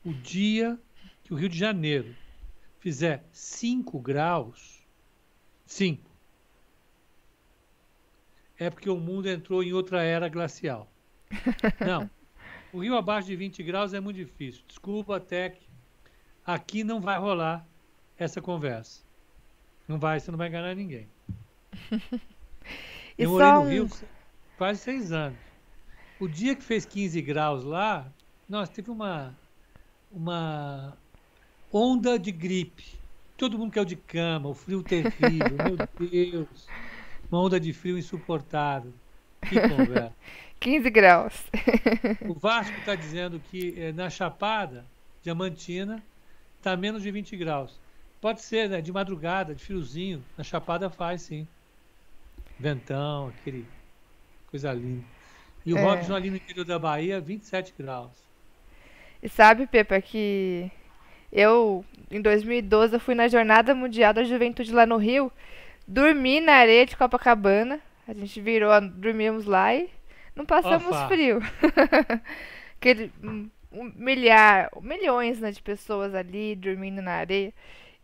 O 0.04 0.12
dia 0.12 0.78
que 1.24 1.32
o 1.32 1.36
Rio 1.36 1.48
de 1.48 1.58
Janeiro 1.58 2.14
fizer 2.82 3.24
5 3.30 4.00
graus, 4.00 4.84
5, 5.64 6.10
é 8.58 8.68
porque 8.68 8.90
o 8.90 8.96
mundo 8.96 9.28
entrou 9.28 9.62
em 9.62 9.72
outra 9.72 10.02
era 10.02 10.28
glacial. 10.28 10.90
Não. 11.78 12.10
O 12.72 12.80
rio 12.80 12.96
abaixo 12.96 13.28
de 13.28 13.36
20 13.36 13.62
graus 13.62 13.94
é 13.94 14.00
muito 14.00 14.16
difícil. 14.16 14.64
Desculpa, 14.66 15.20
Tec. 15.20 15.60
Aqui 16.44 16.82
não 16.82 17.00
vai 17.00 17.18
rolar 17.18 17.64
essa 18.18 18.40
conversa. 18.40 19.04
Não 19.86 19.98
vai, 19.98 20.18
você 20.18 20.30
não 20.30 20.38
vai 20.38 20.48
enganar 20.48 20.74
ninguém. 20.74 21.08
Eu 23.16 23.30
morei 23.30 23.52
no 23.52 23.68
Rio 23.68 23.90
quase 24.58 24.80
seis 24.80 25.12
anos. 25.12 25.38
O 26.18 26.26
dia 26.26 26.56
que 26.56 26.62
fez 26.62 26.84
15 26.84 27.20
graus 27.22 27.62
lá, 27.62 28.10
nossa, 28.48 28.72
teve 28.72 28.90
uma, 28.90 29.38
uma 30.10 30.96
onda 31.72 32.18
de 32.18 32.30
gripe. 32.30 32.84
Todo 33.36 33.58
mundo 33.58 33.72
caiu 33.72 33.84
de 33.84 33.96
cama, 33.96 34.48
o 34.48 34.54
frio 34.54 34.82
terrível, 34.82 35.56
meu 35.56 35.88
Deus. 36.08 36.68
Uma 37.30 37.40
onda 37.40 37.58
de 37.58 37.72
frio 37.72 37.98
insuportável. 37.98 38.92
Que 39.48 39.60
conversa. 39.60 40.12
15 40.60 40.90
graus. 40.90 41.44
o 42.28 42.34
Vasco 42.34 42.78
está 42.78 42.94
dizendo 42.94 43.42
que 43.50 43.74
é, 43.76 43.90
na 43.90 44.08
Chapada 44.08 44.84
Diamantina 45.20 46.00
está 46.58 46.76
menos 46.76 47.02
de 47.02 47.10
20 47.10 47.36
graus. 47.36 47.80
Pode 48.20 48.42
ser, 48.42 48.68
né? 48.68 48.80
De 48.80 48.92
madrugada, 48.92 49.52
de 49.52 49.64
friozinho. 49.64 50.24
Na 50.38 50.44
Chapada 50.44 50.88
faz, 50.88 51.22
sim. 51.22 51.48
Ventão, 52.60 53.28
aquele. 53.28 53.66
Coisa 54.48 54.72
linda. 54.72 55.04
E 55.66 55.74
o 55.74 55.78
é. 55.78 55.82
Robson 55.82 56.14
ali 56.14 56.30
no 56.30 56.36
interior 56.36 56.64
da 56.64 56.78
Bahia, 56.78 57.20
27 57.20 57.74
graus. 57.76 58.12
E 59.20 59.28
sabe, 59.28 59.66
Pepa, 59.66 60.00
que 60.00 60.70
eu, 61.32 61.84
em 62.10 62.20
2012, 62.20 62.94
eu 62.94 63.00
fui 63.00 63.14
na 63.14 63.26
Jornada 63.26 63.74
Mundial 63.74 64.12
da 64.12 64.22
Juventude 64.22 64.72
lá 64.72 64.84
no 64.84 64.98
Rio, 64.98 65.32
dormi 65.88 66.40
na 66.40 66.52
areia 66.52 66.84
de 66.84 66.96
Copacabana. 66.96 67.80
A 68.06 68.12
gente 68.12 68.40
virou, 68.40 68.70
dormimos 68.80 69.46
lá 69.46 69.74
e 69.74 69.88
não 70.36 70.44
passamos 70.44 70.96
frio. 71.08 71.40
Aquele 72.76 73.10
um, 73.22 73.48
um 73.72 73.92
milhar, 73.96 74.70
milhões 74.82 75.40
né, 75.40 75.50
de 75.50 75.62
pessoas 75.62 76.14
ali 76.14 76.54
dormindo 76.54 77.00
na 77.00 77.12
areia. 77.12 77.54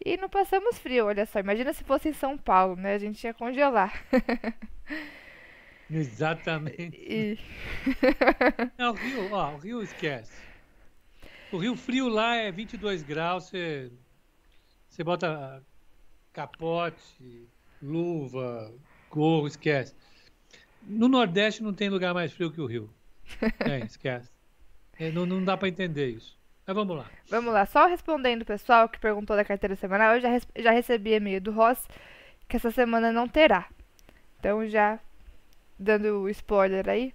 E 0.04 0.16
não 0.16 0.28
passamos 0.28 0.78
frio, 0.78 1.06
olha 1.06 1.26
só. 1.26 1.40
Imagina 1.40 1.72
se 1.72 1.84
fosse 1.84 2.08
em 2.08 2.12
São 2.12 2.38
Paulo, 2.38 2.76
né? 2.76 2.94
A 2.94 2.98
gente 2.98 3.22
ia 3.24 3.34
congelar. 3.34 3.92
Exatamente. 5.90 6.96
E... 6.96 7.38
Não, 8.78 8.92
o 8.92 8.94
Rio, 8.94 9.32
ó, 9.32 9.54
o 9.54 9.58
Rio 9.58 9.82
esquece. 9.82 10.48
O 11.50 11.56
Rio 11.56 11.76
Frio 11.76 12.08
lá 12.08 12.36
é 12.36 12.52
22 12.52 13.02
graus, 13.02 13.44
você, 13.44 13.90
você 14.88 15.02
bota 15.02 15.62
capote, 16.32 17.48
luva, 17.82 18.72
gorro, 19.10 19.46
esquece. 19.46 19.94
No 20.82 21.08
Nordeste 21.08 21.62
não 21.62 21.72
tem 21.72 21.88
lugar 21.88 22.12
mais 22.12 22.32
frio 22.32 22.52
que 22.52 22.60
o 22.60 22.66
Rio. 22.66 22.90
É, 23.60 23.78
esquece. 23.80 24.30
É, 24.98 25.10
não, 25.10 25.24
não 25.24 25.42
dá 25.42 25.56
para 25.56 25.68
entender 25.68 26.08
isso. 26.10 26.38
Mas 26.66 26.76
vamos 26.76 26.96
lá. 26.96 27.06
Vamos 27.30 27.52
lá, 27.52 27.64
só 27.64 27.86
respondendo 27.86 28.42
o 28.42 28.46
pessoal 28.46 28.88
que 28.88 28.98
perguntou 28.98 29.34
da 29.34 29.44
carteira 29.44 29.74
semanal, 29.74 30.16
eu 30.16 30.20
já, 30.20 30.28
já 30.56 30.70
recebi 30.70 31.14
e-mail 31.14 31.40
do 31.40 31.52
Ross 31.52 31.86
que 32.46 32.56
essa 32.56 32.70
semana 32.70 33.10
não 33.10 33.26
terá. 33.26 33.68
Então 34.38 34.66
já 34.66 34.98
dando 35.78 36.22
o 36.22 36.28
spoiler 36.28 36.88
aí, 36.88 37.14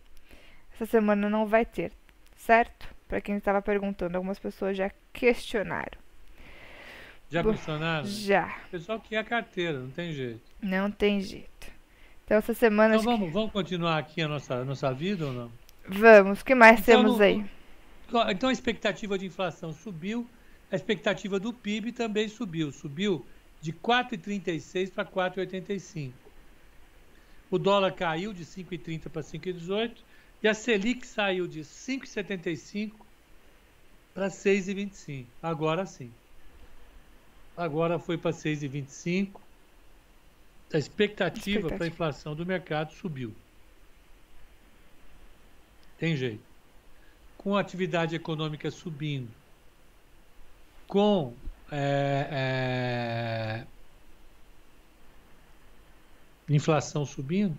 essa 0.74 0.86
semana 0.88 1.30
não 1.30 1.46
vai 1.46 1.66
ter, 1.66 1.92
certo? 2.36 2.94
Para 3.13 3.22
quem 3.22 3.38
estava 3.38 3.62
perguntando, 3.62 4.17
algumas 4.17 4.39
pessoas 4.39 4.75
já 4.75 4.89
questionaram. 5.13 6.00
Já 7.29 7.43
questionaram? 7.43 8.08
Já. 8.08 8.58
O 8.65 8.70
pessoal 8.72 9.00
quer 9.00 9.17
a 9.17 9.24
carteira, 9.24 9.77
não 9.77 9.91
tem 9.91 10.13
jeito. 10.13 10.41
Não 10.60 10.89
tem 10.89 11.22
jeito. 11.22 11.72
Então 12.25 12.38
essa 12.38 12.55
semana. 12.55 12.96
Então 12.96 13.05
vamos, 13.05 13.27
que... 13.27 13.32
vamos 13.32 13.51
continuar 13.51 14.00
aqui 14.00 14.20
a 14.24 14.27
nossa, 14.27 14.55
a 14.55 14.65
nossa 14.65 14.91
vida 14.91 15.27
ou 15.27 15.32
não? 15.32 15.51
Vamos, 15.88 16.41
o 16.41 16.43
que 16.43 16.55
mais 16.55 16.79
então, 16.79 17.03
temos 17.03 17.17
no, 17.20 17.24
aí? 17.24 17.46
Então 18.32 18.50
a 18.50 18.51
expectativa 18.51 19.15
de 19.15 19.27
inflação 19.27 19.72
subiu, 19.72 20.27
a 20.72 20.75
expectativa 20.75 21.39
do 21.39 21.53
PIB 21.53 21.91
também 21.91 22.27
subiu. 22.27 22.72
Subiu 22.72 23.24
de 23.62 23.72
4,36 23.74 24.91
para 24.91 25.05
4,85. 25.05 26.13
O 27.51 27.60
dólar 27.60 27.91
caiu 27.91 28.34
de 28.34 28.43
5,30 28.43 29.08
para 29.08 29.22
5,18 29.22 29.98
e 30.41 30.48
a 30.48 30.53
Selic 30.55 31.05
saiu 31.05 31.48
de 31.48 31.62
5,75 31.62 33.02
para 34.13 34.27
6,25. 34.27 35.25
Agora 35.41 35.86
sim. 35.86 36.12
Agora 37.55 38.00
foi 38.00 38.17
para 38.17 38.32
6,25. 38.32 39.39
A 40.74 40.77
expectativa 40.77 41.70
para 41.70 41.86
a 41.86 41.88
inflação 41.88 42.36
do 42.36 42.46
mercado 42.46 42.93
subiu. 42.93 43.34
Tem 45.98 46.15
jeito. 46.15 46.43
Com 47.38 47.55
a 47.55 47.62
atividade 47.62 48.15
econômica 48.15 48.72
subindo, 48.72 49.29
com 50.88 51.34
é, 51.72 52.27
é, 52.32 53.65
inflação 56.53 57.05
subindo, 57.05 57.58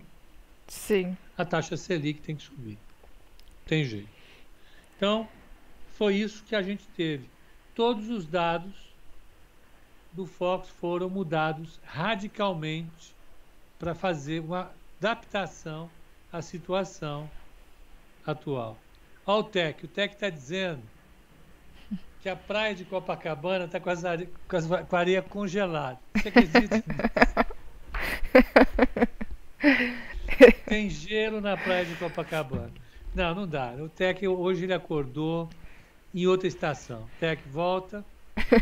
Sim. 0.67 1.17
a 1.37 1.45
taxa 1.45 1.77
Selic 1.77 2.21
tem 2.21 2.35
que 2.35 2.43
subir. 2.43 2.77
Tem 3.65 3.83
jeito. 3.83 4.09
Então, 4.95 5.27
foi 5.97 6.15
isso 6.15 6.43
que 6.43 6.55
a 6.55 6.61
gente 6.61 6.85
teve. 6.95 7.29
Todos 7.73 8.09
os 8.09 8.25
dados 8.25 8.73
do 10.11 10.25
Fox 10.25 10.69
foram 10.69 11.09
mudados 11.09 11.79
radicalmente 11.83 13.13
para 13.79 13.95
fazer 13.95 14.39
uma 14.41 14.71
adaptação 14.99 15.89
à 16.31 16.41
situação 16.41 17.29
atual. 18.25 18.77
Olha 19.25 19.39
o 19.39 19.43
TEC. 19.43 19.85
O 19.85 19.87
TEC 19.87 20.13
está 20.13 20.29
dizendo 20.29 20.81
que 22.21 22.29
a 22.29 22.35
praia 22.35 22.73
de 22.73 22.85
Copacabana 22.85 23.65
está 23.65 23.79
com, 23.79 23.91
com, 24.87 24.95
a 24.95 24.99
areia 24.99 25.21
congelada. 25.21 25.99
Você 26.15 26.29
acredita 26.29 26.77
nisso? 26.77 26.87
Tem 30.65 30.89
gelo 30.89 31.39
na 31.39 31.55
praia 31.55 31.85
de 31.85 31.95
Copacabana. 31.95 32.71
Não, 33.13 33.35
não 33.35 33.47
dá. 33.47 33.71
O 33.79 33.87
Tec 33.87 34.27
hoje 34.27 34.65
ele 34.65 34.73
acordou 34.73 35.49
em 36.15 36.25
outra 36.27 36.47
estação. 36.47 37.07
Tec 37.19 37.41
volta, 37.49 38.03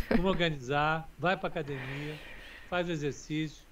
vamos 0.09 0.25
organizar, 0.25 1.07
vai 1.19 1.37
para 1.37 1.49
academia, 1.49 2.19
faz 2.67 2.89
o 2.89 2.91
exercício. 2.91 3.63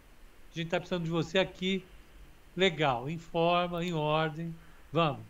A 0.51 0.55
gente 0.55 0.67
está 0.67 0.79
precisando 0.79 1.05
de 1.05 1.09
você 1.09 1.39
aqui, 1.39 1.83
legal, 2.55 3.09
em 3.09 3.17
forma, 3.17 3.83
em 3.83 3.91
ordem. 3.93 4.53
Vamos. 4.93 5.23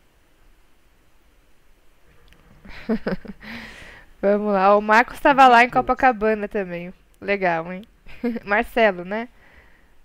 Vamos 4.22 4.53
lá. 4.53 4.75
O 4.77 4.81
Marcos 4.81 5.15
estava 5.15 5.48
lá 5.48 5.63
em 5.63 5.70
Copacabana 5.70 6.48
também. 6.48 6.93
Legal, 7.20 7.72
hein? 7.72 7.84
Marcelo, 8.43 9.05
né? 9.05 9.29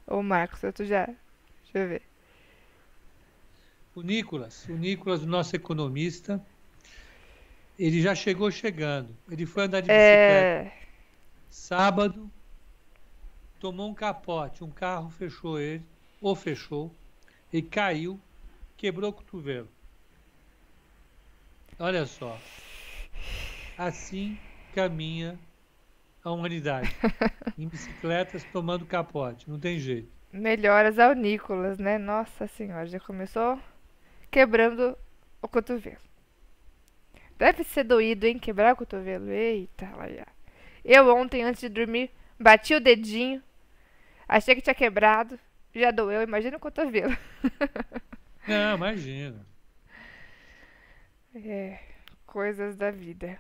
Ou 0.07 0.23
Marcos, 0.23 0.61
tu 0.75 0.85
já. 0.85 1.07
Deixa 1.07 1.79
eu 1.79 1.89
ver. 1.89 2.03
O 3.95 4.03
Nicolas, 4.03 4.67
o 4.69 4.73
Nicolas, 4.73 5.23
o 5.23 5.27
nosso 5.27 5.57
economista, 5.57 6.43
ele 7.79 8.01
já 8.01 8.15
chegou 8.15 8.51
chegando. 8.51 9.15
Ele 9.31 9.47
foi 9.47 9.65
andar 9.65 9.81
de 9.81 9.89
bicicleta 9.89 10.69
é... 10.69 10.73
sábado, 11.49 12.31
tomou 13.61 13.91
um 13.91 13.95
capote, 13.95 14.65
um 14.65 14.71
carro 14.71 15.11
fechou 15.11 15.59
ele, 15.59 15.85
ou 16.21 16.35
fechou, 16.35 16.93
e 17.53 17.63
caiu, 17.63 18.21
quebrou 18.77 19.11
o 19.11 19.13
cotovelo. 19.13 19.69
Olha 21.79 22.07
só. 22.07 22.39
Assim 23.77 24.39
caminha 24.75 25.39
a 26.25 26.31
humanidade. 26.31 26.95
em 27.57 27.69
bicicletas 27.69 28.45
tomando 28.53 28.87
capote. 28.87 29.49
Não 29.49 29.59
tem 29.59 29.79
jeito. 29.79 30.09
Melhoras 30.33 30.99
ao 30.99 31.15
Nicolas, 31.15 31.79
né? 31.79 31.99
Nossa 31.99 32.47
senhora, 32.47 32.87
já 32.87 33.01
começou 33.01 33.61
quebrando 34.31 34.97
o 35.41 35.49
cotovelo. 35.49 36.06
Deve 37.39 37.65
ser 37.65 37.85
doído, 37.85 38.27
hein? 38.27 38.39
Quebrar 38.39 38.75
o 38.75 38.77
cotovelo. 38.77 39.31
Eita, 39.31 39.91
lá 39.97 40.07
Eu 40.85 41.15
ontem, 41.15 41.43
antes 41.43 41.61
de 41.61 41.69
dormir, 41.69 42.11
bati 42.39 42.75
o 42.75 42.81
dedinho. 42.81 43.43
Achei 44.29 44.55
que 44.55 44.63
tinha 44.63 44.75
quebrado. 44.75 45.39
Já 45.75 45.91
doeu, 45.91 46.23
imagina 46.23 46.57
o 46.57 46.61
cotovelo. 46.61 47.17
Não, 48.49 48.77
imagina. 48.77 49.45
É, 51.35 51.79
coisas 52.25 52.77
da 52.77 52.91
vida. 52.91 53.39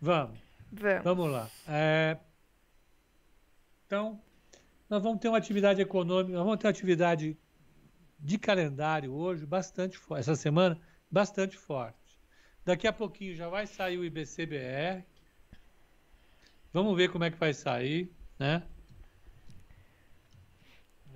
Vamos. 0.00 0.38
Vamos. 0.72 1.04
Vamos 1.04 1.30
lá. 1.30 1.50
É... 1.66 2.16
Então, 3.86 4.20
nós 4.88 5.02
vamos 5.02 5.20
ter 5.20 5.28
uma 5.28 5.38
atividade 5.38 5.80
econômica, 5.80 6.36
nós 6.36 6.44
vamos 6.44 6.58
ter 6.58 6.66
uma 6.66 6.70
atividade 6.70 7.36
de 8.18 8.38
calendário 8.38 9.12
hoje 9.12 9.44
bastante 9.44 9.98
forte, 9.98 10.20
essa 10.20 10.34
semana, 10.34 10.80
bastante 11.10 11.56
forte. 11.56 12.07
Daqui 12.68 12.86
a 12.86 12.92
pouquinho 12.92 13.34
já 13.34 13.48
vai 13.48 13.66
sair 13.66 13.96
o 13.96 14.04
IBCBR. 14.04 15.02
Vamos 16.70 16.94
ver 16.94 17.10
como 17.10 17.24
é 17.24 17.30
que 17.30 17.38
vai 17.38 17.54
sair, 17.54 18.12
né? 18.38 18.62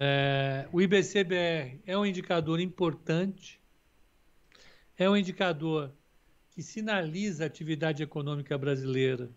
É, 0.00 0.66
o 0.72 0.80
IBCBR 0.80 1.78
é 1.86 1.98
um 1.98 2.06
indicador 2.06 2.58
importante, 2.58 3.60
é 4.96 5.10
um 5.10 5.14
indicador 5.14 5.92
que 6.52 6.62
sinaliza 6.62 7.44
a 7.44 7.48
atividade 7.48 8.02
econômica 8.02 8.56
brasileira 8.56 9.28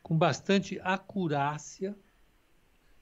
com 0.00 0.16
bastante 0.16 0.80
acurácia. 0.84 1.92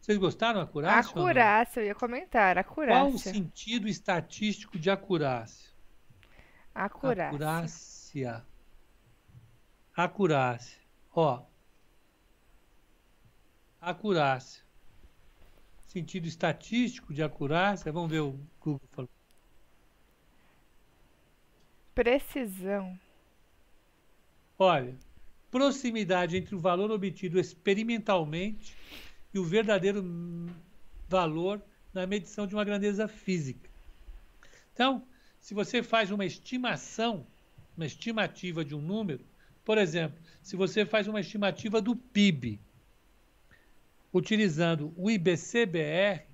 Vocês 0.01 0.17
gostaram 0.17 0.61
da 0.61 0.65
acurácia? 0.65 1.11
Acurácia, 1.11 1.81
eu 1.81 1.87
ia 1.89 1.95
comentar, 1.95 2.57
acurácia. 2.57 3.03
Qual 3.03 3.13
o 3.13 3.19
sentido 3.19 3.87
estatístico 3.87 4.79
de 4.79 4.89
acurácia? 4.89 5.69
Acurácia. 6.75 7.96
Acurácia. 8.17 8.47
Acurácia. 9.95 10.81
Ó. 11.15 11.43
Acurácia. 13.81 14.63
Sentido 15.87 16.27
estatístico 16.27 17.13
de 17.13 17.23
acurácia, 17.23 17.93
vamos 17.93 18.11
ver 18.11 18.21
o 18.21 18.39
Google 18.61 18.89
falou. 18.91 19.11
Precisão. 21.95 22.99
Olha, 24.59 24.97
proximidade 25.51 26.37
entre 26.37 26.55
o 26.55 26.59
valor 26.59 26.91
obtido 26.91 27.39
experimentalmente 27.39 28.77
e 29.33 29.39
o 29.39 29.45
verdadeiro 29.45 30.03
valor 31.09 31.63
na 31.93 32.07
medição 32.07 32.47
de 32.47 32.55
uma 32.55 32.65
grandeza 32.65 33.09
física. 33.09 33.71
Então, 34.73 35.07
se 35.41 35.55
você 35.55 35.83
faz 35.83 36.11
uma 36.11 36.25
estimação, 36.25 37.27
uma 37.77 37.87
estimativa 37.87 38.65
de 38.65 38.75
um 38.75 38.81
número, 38.81 39.25
por 39.65 39.79
exemplo, 39.79 40.19
se 40.41 40.57
você 40.57 40.87
faz 40.87 41.09
uma 41.09 41.21
estimativa 41.21 41.81
do 41.83 41.95
PIB, 41.95 42.61
utilizando 44.13 44.95
o 44.97 45.11
IBCBR, 45.11 46.25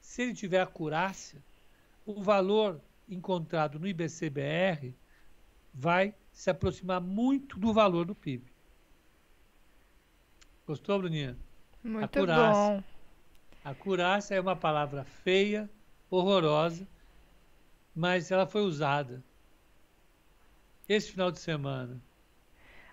se 0.00 0.22
ele 0.22 0.34
tiver 0.34 0.60
acurácia, 0.60 1.42
o 2.04 2.22
valor 2.22 2.80
encontrado 3.08 3.78
no 3.78 3.86
IBCBR 3.86 4.94
vai 5.72 6.14
se 6.32 6.50
aproximar 6.50 7.00
muito 7.00 7.58
do 7.58 7.72
valor 7.72 8.04
do 8.04 8.14
PIB. 8.14 8.52
Gostou, 10.66 10.98
Bruninha? 10.98 11.36
Muito 11.82 12.04
acurácia. 12.04 12.76
bom. 12.76 12.84
Acurácia 13.64 14.34
é 14.34 14.40
uma 14.40 14.56
palavra 14.56 15.04
feia, 15.04 15.70
horrorosa, 16.10 16.86
mas 17.94 18.30
ela 18.30 18.46
foi 18.46 18.62
usada 18.62 19.22
esse 20.92 21.10
final 21.10 21.30
de 21.30 21.38
semana. 21.38 22.00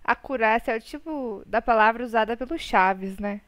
Acurácia 0.03 0.71
é 0.71 0.77
o 0.77 0.81
tipo 0.81 1.43
da 1.45 1.61
palavra 1.61 2.03
usada 2.03 2.35
pelo 2.35 2.57
Chaves, 2.57 3.19
né? 3.19 3.41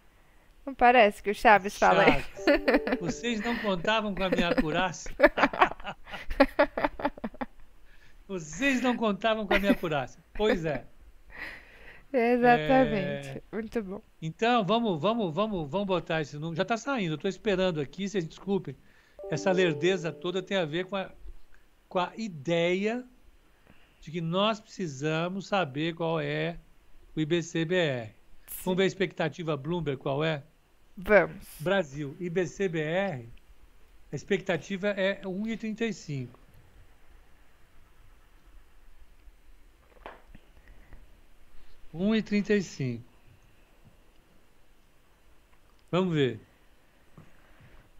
Não 0.65 0.75
parece 0.75 1.23
que 1.23 1.31
o 1.31 1.35
Chaves, 1.35 1.73
Chaves. 1.73 2.05
fala 2.05 2.19
isso. 2.19 2.29
Vocês 3.01 3.41
não 3.41 3.57
contavam 3.57 4.13
com 4.13 4.23
a 4.23 4.29
minha 4.29 4.49
acurácia? 4.49 5.11
Vocês 8.27 8.81
não 8.81 8.95
contavam 8.95 9.47
com 9.47 9.53
a 9.53 9.59
minha 9.59 9.71
acurácia. 9.71 10.23
Pois 10.33 10.63
é. 10.63 10.85
Exatamente. 12.13 13.29
É... 13.29 13.41
Muito 13.51 13.83
bom. 13.83 14.01
Então, 14.21 14.63
vamos, 14.63 15.01
vamos, 15.01 15.33
vamos, 15.33 15.69
vamos 15.69 15.87
botar 15.87 16.21
esse 16.21 16.35
número. 16.35 16.55
Já 16.55 16.63
está 16.63 16.77
saindo, 16.77 17.13
eu 17.13 17.15
estou 17.15 17.29
esperando 17.29 17.81
aqui, 17.81 18.07
vocês 18.07 18.27
desculpem. 18.27 18.75
Essa 19.29 19.51
lerdeza 19.51 20.11
toda 20.11 20.41
tem 20.41 20.57
a 20.57 20.65
ver 20.65 20.85
com 20.85 20.95
a, 20.95 21.11
com 21.87 21.99
a 21.99 22.11
ideia 22.17 23.05
de 24.01 24.11
que 24.11 24.19
nós 24.19 24.59
precisamos 24.59 25.47
saber 25.47 25.95
qual 25.95 26.19
é 26.19 26.57
o 27.15 27.21
IBCBR. 27.21 28.07
Sim. 28.47 28.61
Vamos 28.65 28.77
ver 28.77 28.83
a 28.83 28.87
expectativa 28.87 29.55
Bloomberg 29.55 30.01
qual 30.01 30.23
é? 30.23 30.43
Vamos. 30.97 31.45
Brasil, 31.59 32.15
IBCBR, 32.19 33.29
a 34.11 34.15
expectativa 34.15 34.89
é 34.89 35.21
1,35. 35.21 36.27
Um 41.93 42.15
e 42.15 42.21
trinta 42.21 42.53
e 42.53 42.63
cinco. 42.63 43.03
Vamos 45.91 46.13
ver. 46.13 46.39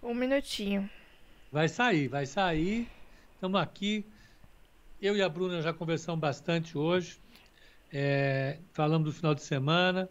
Um 0.02 0.14
minutinho. 0.14 0.90
Vai 1.52 1.68
sair, 1.68 2.08
vai 2.08 2.26
sair. 2.26 2.88
Estamos 3.36 3.60
aqui. 3.60 4.06
Eu 5.02 5.18
e 5.18 5.22
a 5.24 5.28
Bruna 5.28 5.64
já 5.64 5.74
conversamos 5.74 6.22
bastante 6.22 6.78
hoje. 6.78 7.20
É, 7.92 8.60
falamos 8.72 9.06
do 9.06 9.12
final 9.12 9.34
de 9.34 9.42
semana. 9.42 10.08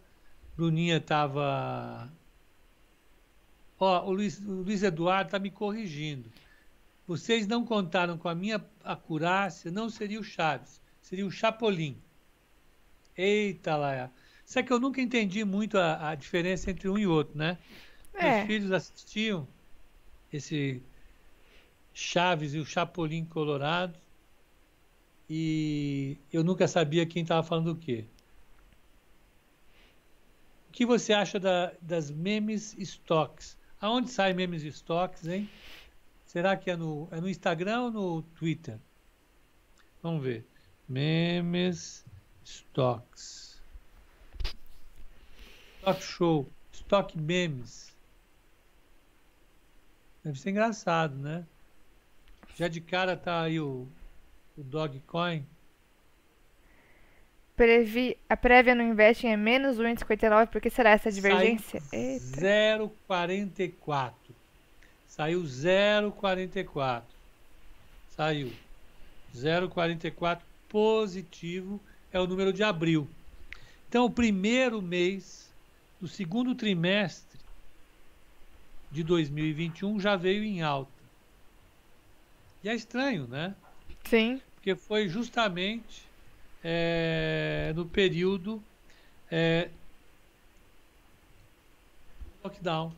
Bruninha 0.56 0.96
estava. 0.96 2.12
Ó, 3.78 4.04
o 4.06 4.12
Luiz, 4.12 4.40
o 4.40 4.62
Luiz 4.62 4.82
Eduardo 4.82 5.28
está 5.28 5.38
me 5.38 5.48
corrigindo. 5.48 6.28
Vocês 7.06 7.46
não 7.46 7.64
contaram 7.64 8.18
com 8.18 8.28
a 8.28 8.34
minha 8.34 8.64
acurácia, 8.82 9.70
não 9.70 9.88
seria 9.88 10.18
o 10.18 10.24
Chaves, 10.24 10.80
seria 11.00 11.24
o 11.24 11.30
Chapolin. 11.30 11.96
Eita 13.16 13.76
lá. 13.76 14.10
Sabe 14.44 14.66
que 14.66 14.72
eu 14.72 14.80
nunca 14.80 15.00
entendi 15.00 15.44
muito 15.44 15.78
a, 15.78 16.10
a 16.10 16.14
diferença 16.16 16.68
entre 16.68 16.88
um 16.88 16.98
e 16.98 17.06
outro, 17.06 17.38
né? 17.38 17.58
É. 18.12 18.38
Meus 18.38 18.46
filhos 18.48 18.72
assistiam 18.72 19.46
esse 20.32 20.82
Chaves 21.94 22.54
e 22.54 22.58
o 22.58 22.66
Chapolin 22.66 23.24
Colorado 23.24 23.96
e 25.32 26.18
eu 26.32 26.42
nunca 26.42 26.66
sabia 26.66 27.06
quem 27.06 27.22
estava 27.22 27.46
falando 27.46 27.68
o 27.68 27.76
quê. 27.76 28.04
O 30.68 30.72
que 30.72 30.84
você 30.84 31.12
acha 31.12 31.38
da, 31.38 31.72
das 31.80 32.10
memes 32.10 32.76
stocks? 32.76 33.56
Aonde 33.80 34.10
sai 34.10 34.32
memes 34.32 34.64
stocks, 34.64 35.28
hein? 35.28 35.48
Será 36.26 36.56
que 36.56 36.68
é 36.68 36.76
no, 36.76 37.06
é 37.12 37.20
no 37.20 37.28
Instagram 37.28 37.82
ou 37.82 37.90
no 37.92 38.22
Twitter? 38.22 38.76
Vamos 40.02 40.20
ver. 40.20 40.44
Memes 40.88 42.04
stocks. 42.44 43.62
Stock 45.78 46.02
show. 46.02 46.48
Stock 46.72 47.16
memes. 47.16 47.94
Deve 50.24 50.40
ser 50.40 50.50
engraçado, 50.50 51.14
né? 51.16 51.46
Já 52.56 52.66
de 52.66 52.80
cara 52.80 53.16
tá 53.16 53.42
aí 53.42 53.60
o 53.60 53.86
o 54.60 54.64
Dogecoin? 54.64 55.46
Previ, 57.56 58.16
a 58.28 58.36
prévia 58.36 58.74
no 58.74 58.82
Investing 58.82 59.28
é 59.28 59.36
menos 59.36 59.78
1,59. 59.78 60.48
Por 60.48 60.60
que 60.60 60.68
será 60.70 60.90
essa 60.90 61.10
divergência? 61.10 61.80
0,44. 61.92 64.12
Saiu 65.06 65.42
0,44. 65.42 67.02
Saiu 68.16 68.52
0,44 69.34 70.40
positivo 70.68 71.80
é 72.12 72.20
o 72.20 72.26
número 72.26 72.52
de 72.52 72.62
abril. 72.62 73.08
Então, 73.88 74.04
o 74.04 74.10
primeiro 74.10 74.80
mês 74.80 75.50
do 76.00 76.08
segundo 76.08 76.54
trimestre 76.54 77.40
de 78.90 79.02
2021 79.02 80.00
já 80.00 80.16
veio 80.16 80.44
em 80.44 80.62
alta. 80.62 80.90
E 82.62 82.68
é 82.68 82.74
estranho, 82.74 83.26
né? 83.26 83.54
Sim 84.04 84.40
porque 84.60 84.74
foi 84.74 85.08
justamente 85.08 86.06
é, 86.62 87.72
no 87.74 87.86
período 87.86 88.62
é, 89.30 89.70
lockdown. 92.44 92.92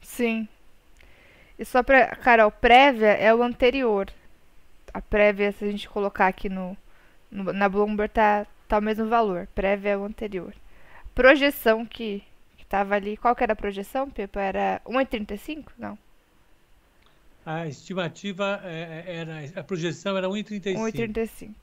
Sim. 0.00 0.48
E 1.58 1.64
só 1.64 1.82
para 1.82 2.14
Carol, 2.14 2.50
prévia 2.52 3.08
é 3.08 3.34
o 3.34 3.42
anterior. 3.42 4.08
A 4.92 5.02
prévia, 5.02 5.50
se 5.50 5.64
a 5.64 5.70
gente 5.70 5.88
colocar 5.88 6.28
aqui 6.28 6.48
no, 6.48 6.76
no 7.28 7.52
na 7.52 7.68
Bloomberg, 7.68 8.12
tá, 8.14 8.46
tá 8.68 8.78
o 8.78 8.82
mesmo 8.82 9.08
valor. 9.08 9.48
Prévia 9.52 9.90
é 9.90 9.96
o 9.96 10.04
anterior. 10.04 10.54
Projeção 11.12 11.84
que, 11.84 12.22
que 12.56 12.64
tava 12.66 12.94
ali. 12.94 13.16
Qual 13.16 13.34
que 13.34 13.42
era 13.42 13.52
a 13.54 13.56
projeção, 13.56 14.08
Pepa? 14.08 14.40
Era 14.40 14.80
1,35? 14.86 15.72
Não. 15.76 15.98
A 17.46 17.66
estimativa 17.66 18.60
é, 18.64 19.04
é, 19.06 19.16
era. 19.16 19.60
A 19.60 19.62
projeção 19.62 20.16
era 20.16 20.28
1,35. 20.28 20.76
1,35. 20.92 21.54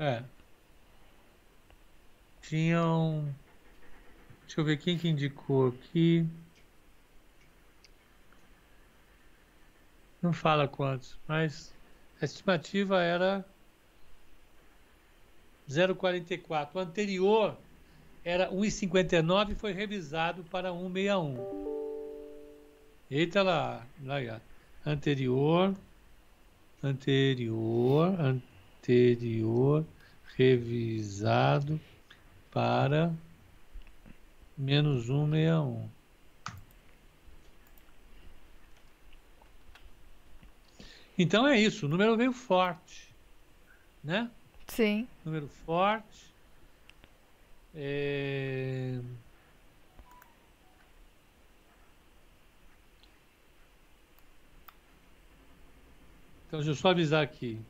É. 0.00 0.22
Tinham. 2.40 3.34
Deixa 4.46 4.60
eu 4.60 4.64
ver 4.64 4.78
quem 4.78 4.96
que 4.96 5.08
indicou 5.08 5.68
aqui. 5.68 6.26
Não 10.22 10.32
fala 10.32 10.66
quantos, 10.66 11.16
mas 11.28 11.72
a 12.20 12.24
estimativa 12.24 13.02
era 13.02 13.44
0,44. 15.68 16.70
O 16.74 16.78
anterior 16.78 17.56
era 18.24 18.50
1,59 18.50 19.52
e 19.52 19.54
foi 19.54 19.72
revisado 19.72 20.42
para 20.44 20.70
1,61. 20.70 21.68
Eita 23.10 23.42
lá, 23.42 23.86
lá, 24.02 24.40
anterior, 24.88 25.74
anterior, 26.82 28.18
anterior, 28.18 29.84
revisado 30.34 31.78
para 32.50 33.12
menos 34.56 35.06
161. 35.06 35.88
Então 41.18 41.46
é 41.46 41.60
isso, 41.60 41.86
o 41.86 41.88
número 41.88 42.16
veio 42.16 42.32
forte, 42.32 43.12
né? 44.02 44.30
Sim. 44.68 45.06
Número 45.24 45.48
forte. 45.66 46.32
É... 47.74 48.98
Então, 56.48 56.60
deixa 56.60 56.70
eu 56.70 56.74
só 56.74 56.88
avisar 56.88 57.22
aqui. 57.22 57.60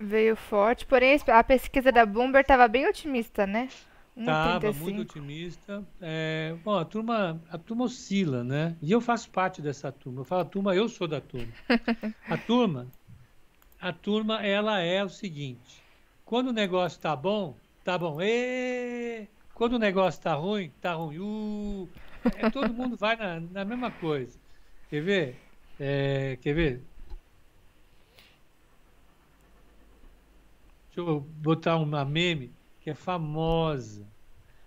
Veio 0.00 0.34
forte, 0.34 0.86
porém 0.86 1.20
a 1.28 1.44
pesquisa 1.44 1.92
da 1.92 2.06
Bloomberg 2.06 2.44
estava 2.44 2.66
bem 2.66 2.88
otimista, 2.88 3.46
né? 3.46 3.68
Estava 4.16 4.72
muito 4.72 5.02
otimista. 5.02 5.84
É, 6.00 6.56
bom, 6.64 6.76
a 6.76 6.84
turma, 6.86 7.40
a 7.50 7.58
turma 7.58 7.84
oscila, 7.84 8.42
né? 8.42 8.74
E 8.80 8.90
eu 8.90 9.02
faço 9.02 9.28
parte 9.28 9.60
dessa 9.60 9.92
turma. 9.92 10.22
Eu 10.22 10.24
falo 10.24 10.46
turma, 10.46 10.74
eu 10.74 10.88
sou 10.88 11.06
da 11.06 11.20
turma. 11.20 11.52
a 12.28 12.38
turma, 12.38 12.86
a 13.78 13.92
turma, 13.92 14.44
ela 14.44 14.80
é 14.80 15.04
o 15.04 15.10
seguinte: 15.10 15.82
quando 16.24 16.48
o 16.48 16.52
negócio 16.52 16.96
está 16.96 17.14
bom, 17.14 17.54
Tá 17.84 17.98
bom. 17.98 18.20
E 18.22 19.26
quando 19.54 19.74
o 19.74 19.78
negócio 19.78 20.20
tá 20.20 20.34
ruim, 20.34 20.70
tá 20.80 20.94
ruim. 20.94 21.18
Uh, 21.18 21.88
é, 22.36 22.50
todo 22.50 22.72
mundo 22.72 22.96
vai 22.96 23.16
na, 23.16 23.40
na 23.40 23.64
mesma 23.64 23.90
coisa. 23.90 24.38
Quer 24.88 25.02
ver? 25.02 25.36
É, 25.78 26.36
quer 26.40 26.54
ver? 26.54 26.84
Deixa 30.94 31.00
eu 31.00 31.20
botar 31.20 31.76
uma 31.76 32.04
meme 32.04 32.54
que 32.80 32.90
é 32.90 32.94
famosa, 32.94 34.06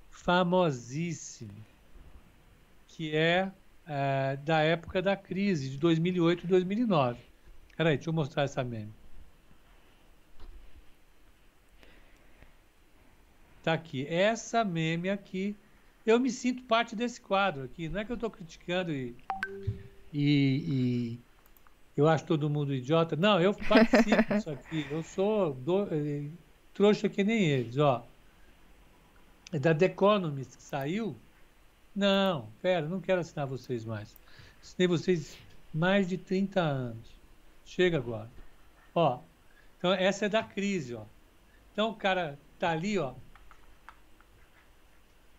famosíssima, 0.09 1.53
que 2.87 3.15
é, 3.15 3.51
é 3.85 4.35
da 4.37 4.61
época 4.61 5.01
da 5.01 5.15
crise 5.15 5.69
de 5.69 5.77
2008 5.77 6.45
e 6.45 6.47
2009. 6.47 7.19
Peraí, 7.77 7.95
deixa 7.95 8.09
eu 8.09 8.13
mostrar 8.13 8.43
essa 8.43 8.63
meme. 8.63 8.93
Tá 13.65 13.73
aqui. 13.73 14.05
Essa 14.07 14.63
meme 14.63 15.09
aqui, 15.09 15.55
eu 16.05 16.19
me 16.19 16.29
sinto 16.29 16.61
parte 16.65 16.95
desse 16.95 17.19
quadro 17.19 17.63
aqui. 17.63 17.89
Não 17.89 17.99
é 17.99 18.05
que 18.05 18.11
eu 18.11 18.15
estou 18.15 18.29
criticando 18.29 18.91
e, 18.91 19.15
e, 20.13 20.19
e, 20.67 21.19
eu 21.97 22.07
acho 22.07 22.27
todo 22.27 22.47
mundo 22.47 22.75
idiota. 22.75 23.15
Não, 23.15 23.41
eu 23.41 23.55
participo 23.55 24.35
disso 24.35 24.51
aqui. 24.51 24.85
Eu 24.91 25.01
sou 25.01 25.55
do, 25.55 25.87
eh, 25.91 26.29
trouxa 26.75 27.09
que 27.09 27.23
nem 27.23 27.43
eles, 27.45 27.79
ó. 27.79 28.05
É 29.51 29.57
da 29.57 29.73
The 29.73 29.85
Economist 29.85 30.57
que 30.57 30.63
saiu. 30.63 31.15
Não, 31.95 32.47
pera, 32.61 32.87
não 32.87 33.01
quero 33.01 33.21
assinar 33.21 33.47
vocês 33.47 33.83
mais. 33.83 34.15
Ensinei 34.61 34.87
vocês 34.87 35.35
mais 35.73 36.07
de 36.07 36.19
30 36.19 36.61
anos. 36.61 37.09
Chega 37.65 37.97
agora. 37.97 38.29
Ó, 38.93 39.21
então 39.79 39.91
essa 39.91 40.27
é 40.27 40.29
da 40.29 40.43
crise, 40.43 40.93
ó. 40.93 41.05
Então 41.73 41.89
o 41.89 41.95
cara 41.95 42.37
tá 42.59 42.69
ali, 42.69 42.99
ó. 42.99 43.15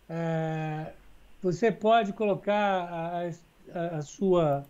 É, 0.09 0.93
você 1.41 1.71
pode 1.71 2.13
colocar 2.13 2.53
a, 2.53 3.29
a, 3.73 3.97
a, 3.97 4.01
sua 4.01 4.65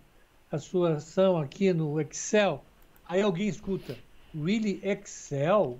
a 0.52 0.58
sua 0.58 0.96
ação 0.96 1.38
aqui 1.38 1.74
no 1.74 2.00
Excel. 2.00 2.64
Aí 3.08 3.22
alguém 3.22 3.48
escuta, 3.48 3.98
really 4.34 4.80
Excel, 4.84 5.80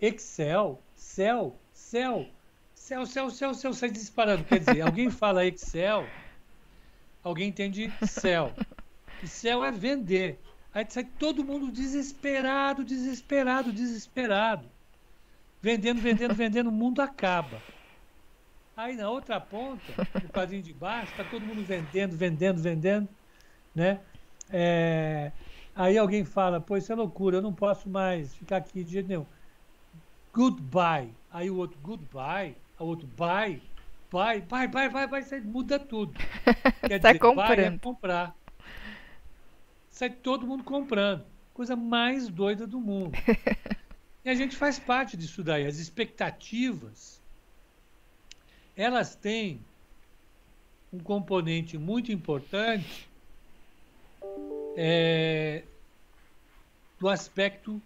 Excel, 0.00 0.80
céu, 0.94 1.56
céu, 1.72 2.26
céu, 2.74 3.06
céu, 3.06 3.30
céu, 3.30 3.54
céu, 3.54 3.72
sai 3.72 3.90
disparando. 3.90 4.44
Quer 4.44 4.60
dizer, 4.60 4.80
alguém 4.80 5.10
fala 5.10 5.46
Excel, 5.46 6.06
alguém 7.22 7.48
entende 7.48 7.92
céu. 8.06 8.52
E 9.22 9.26
céu 9.26 9.64
é 9.64 9.72
vender. 9.72 10.38
Aí 10.72 10.86
sai 10.88 11.04
todo 11.04 11.44
mundo 11.44 11.72
desesperado, 11.72 12.84
desesperado, 12.84 13.72
desesperado. 13.72 14.68
Vendendo, 15.60 16.00
vendendo, 16.00 16.34
vendendo, 16.34 16.68
o 16.68 16.72
mundo 16.72 17.00
acaba. 17.00 17.60
Aí 18.78 18.94
na 18.94 19.10
outra 19.10 19.40
ponta, 19.40 19.82
no 20.22 20.28
quadrinho 20.28 20.62
de 20.62 20.72
baixo, 20.72 21.10
está 21.10 21.24
todo 21.24 21.44
mundo 21.44 21.64
vendendo, 21.64 22.16
vendendo, 22.16 22.62
vendendo, 22.62 23.08
né? 23.74 23.98
É, 24.50 25.32
aí 25.74 25.98
alguém 25.98 26.24
fala, 26.24 26.60
pô, 26.60 26.76
isso 26.76 26.92
é 26.92 26.94
loucura, 26.94 27.38
eu 27.38 27.42
não 27.42 27.52
posso 27.52 27.88
mais 27.88 28.32
ficar 28.36 28.58
aqui 28.58 28.84
de 28.84 28.92
jeito 28.92 29.08
nenhum. 29.08 29.26
Goodbye. 30.32 31.12
Aí 31.32 31.50
o 31.50 31.56
outro, 31.56 31.76
goodbye. 31.82 32.54
O 32.78 32.84
outro, 32.84 33.08
bye. 33.08 33.60
Bye, 34.12 34.42
bye, 34.42 34.68
bye, 34.68 34.88
bye, 34.88 35.06
bye. 35.08 35.40
Muda 35.40 35.80
tudo. 35.80 36.14
Quer 36.86 37.02
Sai 37.02 37.14
dizer, 37.14 37.18
comprando. 37.18 37.56
Buy 37.56 37.64
é 37.64 37.78
comprar 37.78 38.38
sai 39.98 40.10
todo 40.10 40.46
mundo 40.46 40.62
comprando. 40.62 41.24
Coisa 41.52 41.74
mais 41.74 42.28
doida 42.28 42.64
do 42.64 42.80
mundo. 42.80 43.18
e 44.24 44.30
a 44.30 44.34
gente 44.34 44.54
faz 44.54 44.78
parte 44.78 45.16
disso 45.16 45.42
daí. 45.42 45.66
As 45.66 45.78
expectativas, 45.78 47.17
elas 48.78 49.14
têm 49.14 49.60
um 50.90 50.98
componente 50.98 51.76
muito 51.76 52.10
importante 52.10 53.06
é, 54.74 55.62
do 56.98 57.08
aspecto 57.10 57.82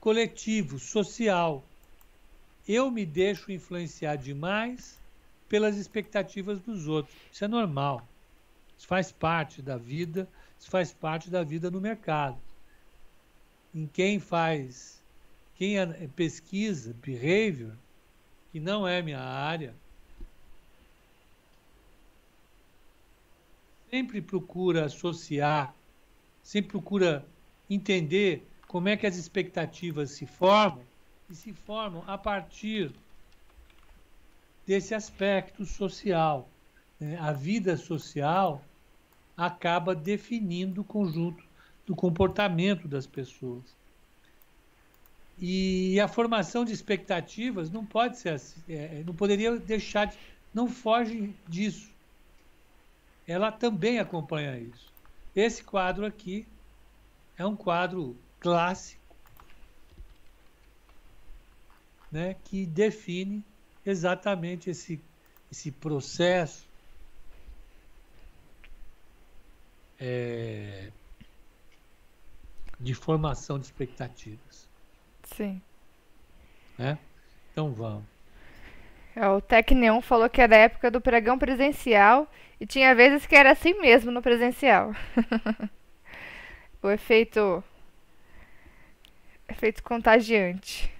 coletivo, 0.00 0.80
social. 0.80 1.64
Eu 2.66 2.90
me 2.90 3.06
deixo 3.06 3.52
influenciar 3.52 4.16
demais 4.16 4.98
pelas 5.48 5.76
expectativas 5.76 6.58
dos 6.60 6.88
outros. 6.88 7.14
Isso 7.30 7.44
é 7.44 7.48
normal. 7.48 8.04
Isso 8.76 8.88
faz 8.88 9.12
parte 9.12 9.62
da 9.62 9.76
vida 9.76 10.28
isso 10.64 10.70
faz 10.70 10.94
parte 10.94 11.28
da 11.28 11.44
vida 11.44 11.70
no 11.70 11.78
mercado. 11.78 12.38
Em 13.74 13.86
quem 13.86 14.18
faz, 14.18 14.98
quem 15.56 15.76
pesquisa 16.16 16.94
behavior, 17.02 17.76
que 18.54 18.60
não 18.60 18.86
é 18.86 19.02
minha 19.02 19.18
área, 19.18 19.74
sempre 23.90 24.22
procura 24.22 24.84
associar, 24.84 25.74
sempre 26.40 26.70
procura 26.70 27.26
entender 27.68 28.46
como 28.68 28.88
é 28.88 28.96
que 28.96 29.08
as 29.08 29.16
expectativas 29.16 30.12
se 30.12 30.24
formam 30.24 30.84
e 31.28 31.34
se 31.34 31.52
formam 31.52 32.04
a 32.06 32.16
partir 32.16 32.92
desse 34.64 34.94
aspecto 34.94 35.66
social. 35.66 36.48
Né? 37.00 37.18
A 37.18 37.32
vida 37.32 37.76
social 37.76 38.64
acaba 39.36 39.96
definindo 39.96 40.82
o 40.82 40.84
conjunto 40.84 41.44
do 41.84 41.96
comportamento 41.96 42.86
das 42.86 43.04
pessoas. 43.04 43.64
E 45.38 45.98
a 46.00 46.06
formação 46.06 46.64
de 46.64 46.72
expectativas 46.72 47.70
não 47.70 47.84
pode 47.84 48.18
ser 48.18 48.30
assim, 48.30 48.62
é, 48.68 49.02
não 49.04 49.14
poderia 49.14 49.58
deixar 49.58 50.06
de, 50.06 50.16
não 50.52 50.68
foge 50.68 51.34
disso. 51.48 51.92
Ela 53.26 53.50
também 53.50 53.98
acompanha 53.98 54.58
isso. 54.58 54.92
Esse 55.34 55.64
quadro 55.64 56.06
aqui 56.06 56.46
é 57.36 57.44
um 57.44 57.56
quadro 57.56 58.16
clássico, 58.38 59.02
né, 62.12 62.34
que 62.44 62.64
define 62.64 63.44
exatamente 63.84 64.70
esse, 64.70 65.00
esse 65.50 65.72
processo 65.72 66.64
é, 69.98 70.92
de 72.78 72.94
formação 72.94 73.58
de 73.58 73.66
expectativas. 73.66 74.63
Sim. 75.36 75.60
Né? 76.78 76.98
Então 77.52 77.72
vamos. 77.72 78.04
É, 79.16 79.28
o 79.28 79.40
Tecneon 79.40 80.00
falou 80.00 80.28
que 80.28 80.40
era 80.40 80.56
a 80.56 80.60
época 80.60 80.90
do 80.90 81.00
pregão 81.00 81.38
presencial 81.38 82.28
e 82.60 82.66
tinha 82.66 82.94
vezes 82.94 83.26
que 83.26 83.34
era 83.34 83.52
assim 83.52 83.80
mesmo 83.80 84.10
no 84.10 84.22
presencial. 84.22 84.92
o 86.82 86.90
efeito 86.90 87.62
efeito 89.48 89.82
contagiante. 89.82 90.92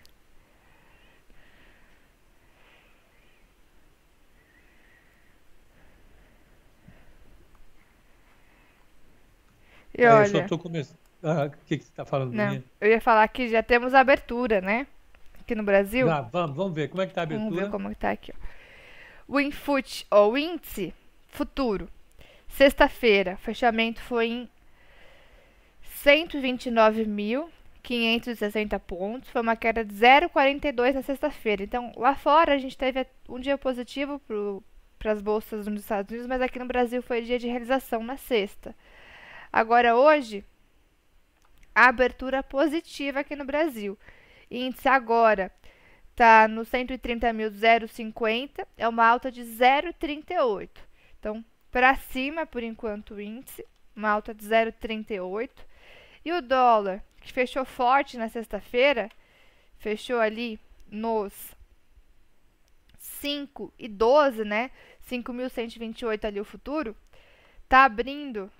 E 9.97 10.05
olha, 10.07 10.27
eu 10.27 10.27
só 10.27 10.43
tô 10.43 10.59
começando. 10.59 11.04
Ah, 11.25 11.47
o 11.47 11.51
que, 11.67 11.79
que 11.79 11.85
você 11.85 11.91
está 11.91 12.05
falando, 12.05 12.35
não, 12.35 12.63
Eu 12.79 12.91
ia 12.91 13.01
falar 13.01 13.27
que 13.29 13.49
já 13.49 13.63
temos 13.63 13.95
abertura, 13.95 14.61
né? 14.61 14.87
Aqui 15.41 15.55
no 15.55 15.63
Brasil. 15.63 16.11
Ah, 16.11 16.21
vamos, 16.21 16.55
vamos 16.55 16.75
ver. 16.75 16.89
Como 16.89 17.01
é 17.01 17.07
que 17.07 17.15
tá 17.15 17.23
a 17.23 17.25
abertura? 17.25 17.49
Vamos 17.49 17.65
ver 17.65 17.71
como 17.71 17.91
está 17.91 18.11
aqui. 18.11 18.33
Ó. 18.33 18.35
O 19.27 19.41
Infut, 19.41 20.07
ou 20.11 20.37
índice 20.37 20.93
futuro. 21.29 21.89
Sexta-feira, 22.49 23.39
fechamento 23.39 24.03
foi 24.03 24.27
em 24.27 24.47
129.560 26.05 28.79
pontos. 28.81 29.31
Foi 29.31 29.41
uma 29.41 29.57
queda 29.57 29.83
de 29.83 29.95
0,42 29.95 30.93
na 30.93 31.01
sexta-feira. 31.03 31.63
Então, 31.65 31.91
lá 31.97 32.15
fora 32.15 32.53
a 32.55 32.59
gente 32.59 32.77
teve 32.77 33.07
um 33.29 33.41
dia 33.41 33.57
positivo 33.57 34.21
para 34.99 35.13
as 35.13 35.23
bolsas 35.23 35.67
nos 35.67 35.81
Estados 35.81 36.11
Unidos, 36.11 36.29
mas 36.29 36.43
aqui 36.43 36.59
no 36.59 36.67
Brasil 36.67 37.03
foi 37.03 37.23
dia 37.23 37.39
de 37.39 37.49
realização 37.49 38.05
na 38.05 38.19
sexta. 38.19 38.75
Agora, 39.53 39.97
hoje, 39.97 40.45
a 41.75 41.89
abertura 41.89 42.43
positiva 42.43 43.21
aqui 43.21 43.35
no 43.35 43.45
Brasil. 43.45 43.99
Índice 44.51 44.89
agora 44.89 45.51
está 46.11 46.47
no 46.47 46.63
130.050, 46.63 48.67
é 48.77 48.89
uma 48.89 49.05
alta 49.05 49.33
de 49.33 49.43
0,38. 49.43 50.71
Então, 51.19 51.45
para 51.71 51.97
cima, 51.97 52.47
por 52.47 52.63
enquanto, 52.63 53.15
o 53.15 53.21
índice, 53.21 53.67
uma 53.97 54.11
alta 54.11 54.33
de 54.33 54.47
0,38. 54.47 55.51
E 56.25 56.33
o 56.33 56.41
dólar, 56.41 57.03
que 57.21 57.33
fechou 57.33 57.65
forte 57.65 58.17
na 58.17 58.29
sexta-feira, 58.29 59.11
fechou 59.79 60.21
ali 60.21 60.59
nos 60.89 61.33
5,12, 63.23 64.45
né? 64.45 64.71
5.128 65.11 66.25
ali 66.25 66.41
o 66.41 66.45
futuro, 66.45 66.97
tá 67.69 67.85
abrindo 67.85 68.51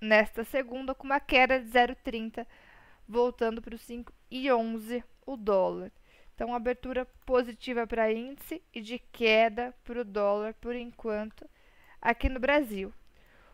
nesta 0.00 0.44
segunda 0.44 0.94
com 0.94 1.04
uma 1.04 1.20
queda 1.20 1.60
de 1.60 1.68
0,30, 1.70 2.46
voltando 3.06 3.60
para 3.60 3.74
os 3.74 3.82
5,11 3.82 5.02
o 5.26 5.36
dólar. 5.36 5.90
Então, 6.34 6.54
abertura 6.54 7.04
positiva 7.26 7.86
para 7.86 8.12
índice 8.12 8.62
e 8.72 8.80
de 8.80 8.98
queda 8.98 9.74
para 9.82 10.00
o 10.00 10.04
dólar 10.04 10.54
por 10.54 10.74
enquanto 10.76 11.48
aqui 12.00 12.28
no 12.28 12.38
Brasil. 12.38 12.92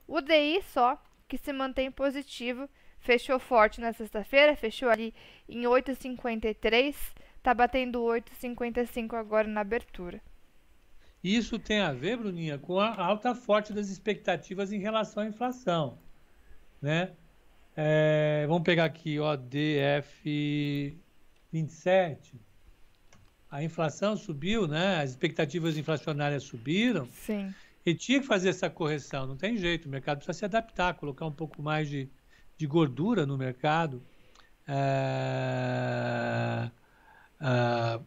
O 0.07 0.21
DI 0.21 0.63
só, 0.63 1.03
que 1.27 1.39
se 1.39 1.53
mantém 1.53 1.91
positivo, 1.91 2.69
fechou 2.99 3.39
forte 3.39 3.81
na 3.81 3.93
sexta-feira, 3.93 4.55
fechou 4.55 4.91
ali 4.91 5.15
em 5.49 5.63
8,53, 5.63 6.95
está 7.37 7.55
batendo 7.55 8.03
8,55 8.03 9.15
agora 9.15 9.49
na 9.49 9.63
abertura. 9.63 10.21
Isso 11.23 11.59
tem 11.59 11.81
a 11.81 11.91
ver, 11.91 12.19
Bruninha, 12.19 12.59
com 12.59 12.79
a 12.79 12.95
alta 13.03 13.35
forte 13.35 13.73
das 13.73 13.89
expectativas 13.89 14.73
em 14.73 14.79
relação 14.79 15.23
à 15.23 15.27
inflação 15.27 16.04
né? 16.85 17.11
É, 17.75 18.45
vamos 18.47 18.63
pegar 18.63 18.85
aqui, 18.85 19.19
ó, 19.19 19.37
DF27. 19.37 22.35
A 23.51 23.65
inflação 23.65 24.17
subiu, 24.17 24.69
né? 24.69 25.01
As 25.01 25.11
expectativas 25.11 25.79
inflacionárias 25.79 26.43
subiram. 26.43 27.07
Sim. 27.07 27.55
E 27.87 27.95
tinha 27.95 28.21
que 28.21 28.27
fazer 28.27 28.51
essa 28.51 28.69
correção, 28.69 29.27
não 29.27 29.37
tem 29.37 29.57
jeito. 29.57 29.87
O 29.87 29.89
mercado 29.89 30.19
precisa 30.19 30.39
se 30.39 30.45
adaptar, 30.45 30.93
colocar 30.95 31.25
um 31.27 31.33
pouco 31.33 31.63
mais 31.63 31.89
de, 31.89 32.09
de 32.57 32.67
gordura 32.67 33.25
no 33.25 33.39
mercado. 33.39 34.03
É, 34.67 36.71
é, 37.41 38.01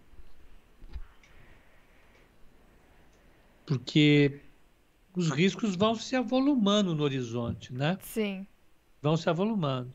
porque 3.65 4.41
os 5.15 5.29
riscos 5.29 5.75
vão 5.75 5.95
se 5.95 6.15
avolumando 6.15 6.93
no 6.93 7.03
horizonte, 7.03 7.73
né? 7.73 7.97
Sim. 8.01 8.45
Vão 9.01 9.15
se 9.15 9.29
avolumando. 9.29 9.93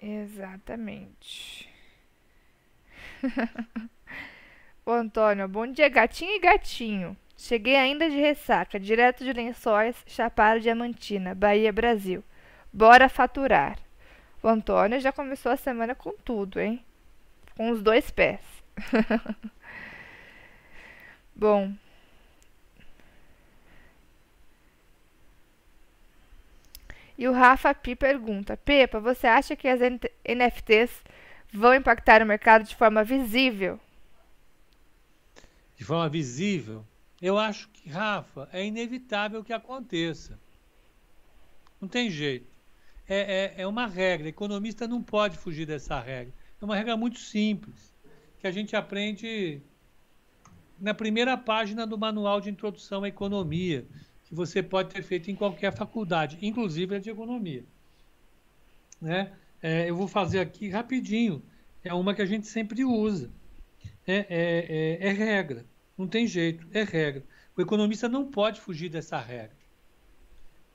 Exatamente. 0.00 1.68
Ô 4.86 4.92
Antônio, 4.92 5.48
bom 5.48 5.66
dia, 5.66 5.88
gatinho 5.88 6.36
e 6.36 6.40
gatinho. 6.40 7.16
Cheguei 7.36 7.76
ainda 7.76 8.08
de 8.08 8.16
ressaca, 8.16 8.80
direto 8.80 9.22
de 9.22 9.32
Lençóis, 9.32 9.96
Chapada 10.06 10.58
Diamantina, 10.58 11.34
Bahia, 11.34 11.72
Brasil. 11.72 12.24
Bora 12.72 13.08
faturar. 13.08 13.78
O 14.42 14.48
Antônio 14.48 15.00
já 15.00 15.12
começou 15.12 15.52
a 15.52 15.56
semana 15.56 15.94
com 15.94 16.12
tudo, 16.24 16.60
hein? 16.60 16.84
Com 17.56 17.70
os 17.70 17.82
dois 17.82 18.10
pés. 18.10 18.40
Bom. 21.34 21.72
E 27.18 27.26
o 27.26 27.32
Rafa 27.32 27.74
P 27.74 27.96
pergunta: 27.96 28.56
Pepa, 28.56 29.00
você 29.00 29.26
acha 29.26 29.56
que 29.56 29.66
as 29.66 29.80
NFTs 29.80 31.02
vão 31.52 31.74
impactar 31.74 32.22
o 32.22 32.26
mercado 32.26 32.64
de 32.64 32.76
forma 32.76 33.02
visível? 33.02 33.80
De 35.76 35.84
forma 35.84 36.08
visível? 36.08 36.86
Eu 37.20 37.36
acho 37.36 37.68
que, 37.70 37.88
Rafa, 37.88 38.48
é 38.52 38.64
inevitável 38.64 39.42
que 39.42 39.52
aconteça. 39.52 40.38
Não 41.80 41.88
tem 41.88 42.08
jeito. 42.08 42.46
É, 43.08 43.54
é, 43.56 43.62
é 43.62 43.66
uma 43.66 43.86
regra. 43.86 44.28
Economista 44.28 44.86
não 44.86 45.02
pode 45.02 45.36
fugir 45.36 45.66
dessa 45.66 45.98
regra. 45.98 46.32
É 46.60 46.64
uma 46.64 46.76
regra 46.76 46.96
muito 46.96 47.18
simples, 47.18 47.92
que 48.38 48.46
a 48.46 48.50
gente 48.52 48.76
aprende 48.76 49.60
na 50.78 50.94
primeira 50.94 51.36
página 51.36 51.84
do 51.84 51.98
manual 51.98 52.40
de 52.40 52.50
introdução 52.50 53.02
à 53.02 53.08
economia, 53.08 53.84
que 54.28 54.34
você 54.34 54.62
pode 54.62 54.90
ter 54.90 55.02
feito 55.02 55.30
em 55.30 55.34
qualquer 55.34 55.74
faculdade, 55.74 56.36
inclusive 56.42 56.94
a 56.94 56.98
de 56.98 57.08
economia. 57.08 57.64
Né? 59.00 59.32
É, 59.62 59.88
eu 59.88 59.96
vou 59.96 60.06
fazer 60.06 60.38
aqui 60.38 60.68
rapidinho. 60.68 61.42
É 61.82 61.94
uma 61.94 62.14
que 62.14 62.20
a 62.20 62.26
gente 62.26 62.46
sempre 62.46 62.84
usa. 62.84 63.30
É, 64.06 64.26
é, 64.28 64.98
é, 65.00 65.08
é 65.08 65.12
regra. 65.12 65.64
Não 65.96 66.06
tem 66.06 66.26
jeito. 66.26 66.66
É 66.74 66.82
regra. 66.82 67.24
O 67.56 67.62
economista 67.62 68.06
não 68.06 68.30
pode 68.30 68.60
fugir 68.60 68.90
dessa 68.90 69.18
regra. 69.18 69.56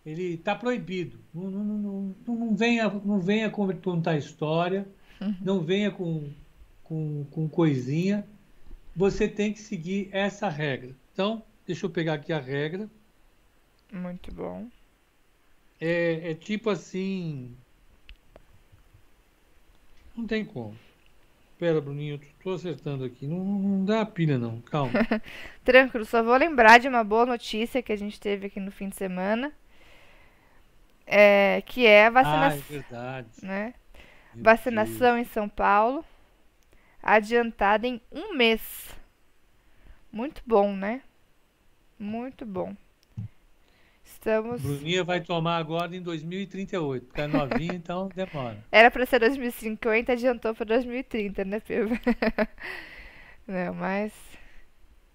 Ele 0.04 0.34
está 0.34 0.56
proibido. 0.56 1.20
Não, 1.34 1.52
não, 1.52 1.64
não, 1.64 2.16
não, 2.28 2.56
venha, 2.56 2.90
não 3.06 3.20
venha 3.20 3.52
contar 3.52 4.18
história. 4.18 4.88
Uhum. 5.22 5.36
Não 5.42 5.60
venha 5.62 5.92
com, 5.92 6.28
com, 6.84 7.24
com 7.30 7.48
coisinha. 7.48 8.26
Você 8.96 9.28
tem 9.28 9.54
que 9.54 9.62
seguir 9.62 10.10
essa 10.12 10.50
regra. 10.50 10.96
Então, 11.14 11.44
deixa 11.68 11.86
eu 11.86 11.90
pegar 11.92 12.16
aqui 12.16 12.34
a 12.34 12.40
regra. 12.40 12.90
Muito 13.94 14.34
bom. 14.34 14.68
É, 15.80 16.32
é 16.32 16.34
tipo 16.34 16.72
assim. 16.72 17.56
Não 20.16 20.26
tem 20.26 20.44
como. 20.44 20.76
Pera, 21.60 21.80
Bruninho, 21.80 22.16
eu 22.16 22.22
tô 22.44 22.54
acertando 22.54 23.06
aqui. 23.06 23.28
Não, 23.28 23.38
não 23.38 23.86
dá 23.86 24.02
a 24.02 24.06
pilha, 24.06 24.40
não. 24.40 24.60
Calma. 24.62 24.94
Tranquilo, 25.64 26.06
só 26.06 26.24
vou 26.24 26.36
lembrar 26.36 26.80
de 26.80 26.88
uma 26.88 27.04
boa 27.04 27.26
notícia 27.26 27.84
que 27.84 27.92
a 27.92 27.96
gente 27.96 28.20
teve 28.20 28.48
aqui 28.48 28.60
no 28.60 28.72
fim 28.72 28.90
de 28.90 28.96
semana. 28.96 29.54
É, 31.06 31.62
que 31.66 31.86
é 31.86 32.08
a 32.08 32.10
vacinação. 32.10 32.50
Ah, 32.50 32.56
é 32.56 32.58
verdade. 32.58 33.28
Né? 33.44 33.74
Vacinação 34.34 35.16
Deus. 35.16 35.28
em 35.28 35.32
São 35.32 35.48
Paulo. 35.48 36.04
Adiantada 37.02 37.86
em 37.86 38.02
um 38.12 38.34
mês. 38.34 38.90
Muito 40.12 40.42
bom, 40.46 40.76
né? 40.76 41.02
Muito 42.00 42.46
bom. 42.46 42.76
Estamos. 44.04 44.62
Bruninha 44.62 45.04
vai 45.04 45.22
tomar 45.22 45.58
agora 45.58 45.96
em 45.96 46.02
2038, 46.02 47.06
porque 47.06 47.22
é 47.22 47.28
novinha, 47.28 47.74
então 47.74 48.10
demora. 48.14 48.64
Era 48.72 48.92
para 48.92 49.06
ser 49.06 49.20
2050, 49.20 50.12
adiantou 50.12 50.54
para 50.54 50.66
2030, 50.66 51.46
né, 51.46 51.60
Pedro? 51.60 51.98
Não, 53.48 53.74
mas 53.74 54.14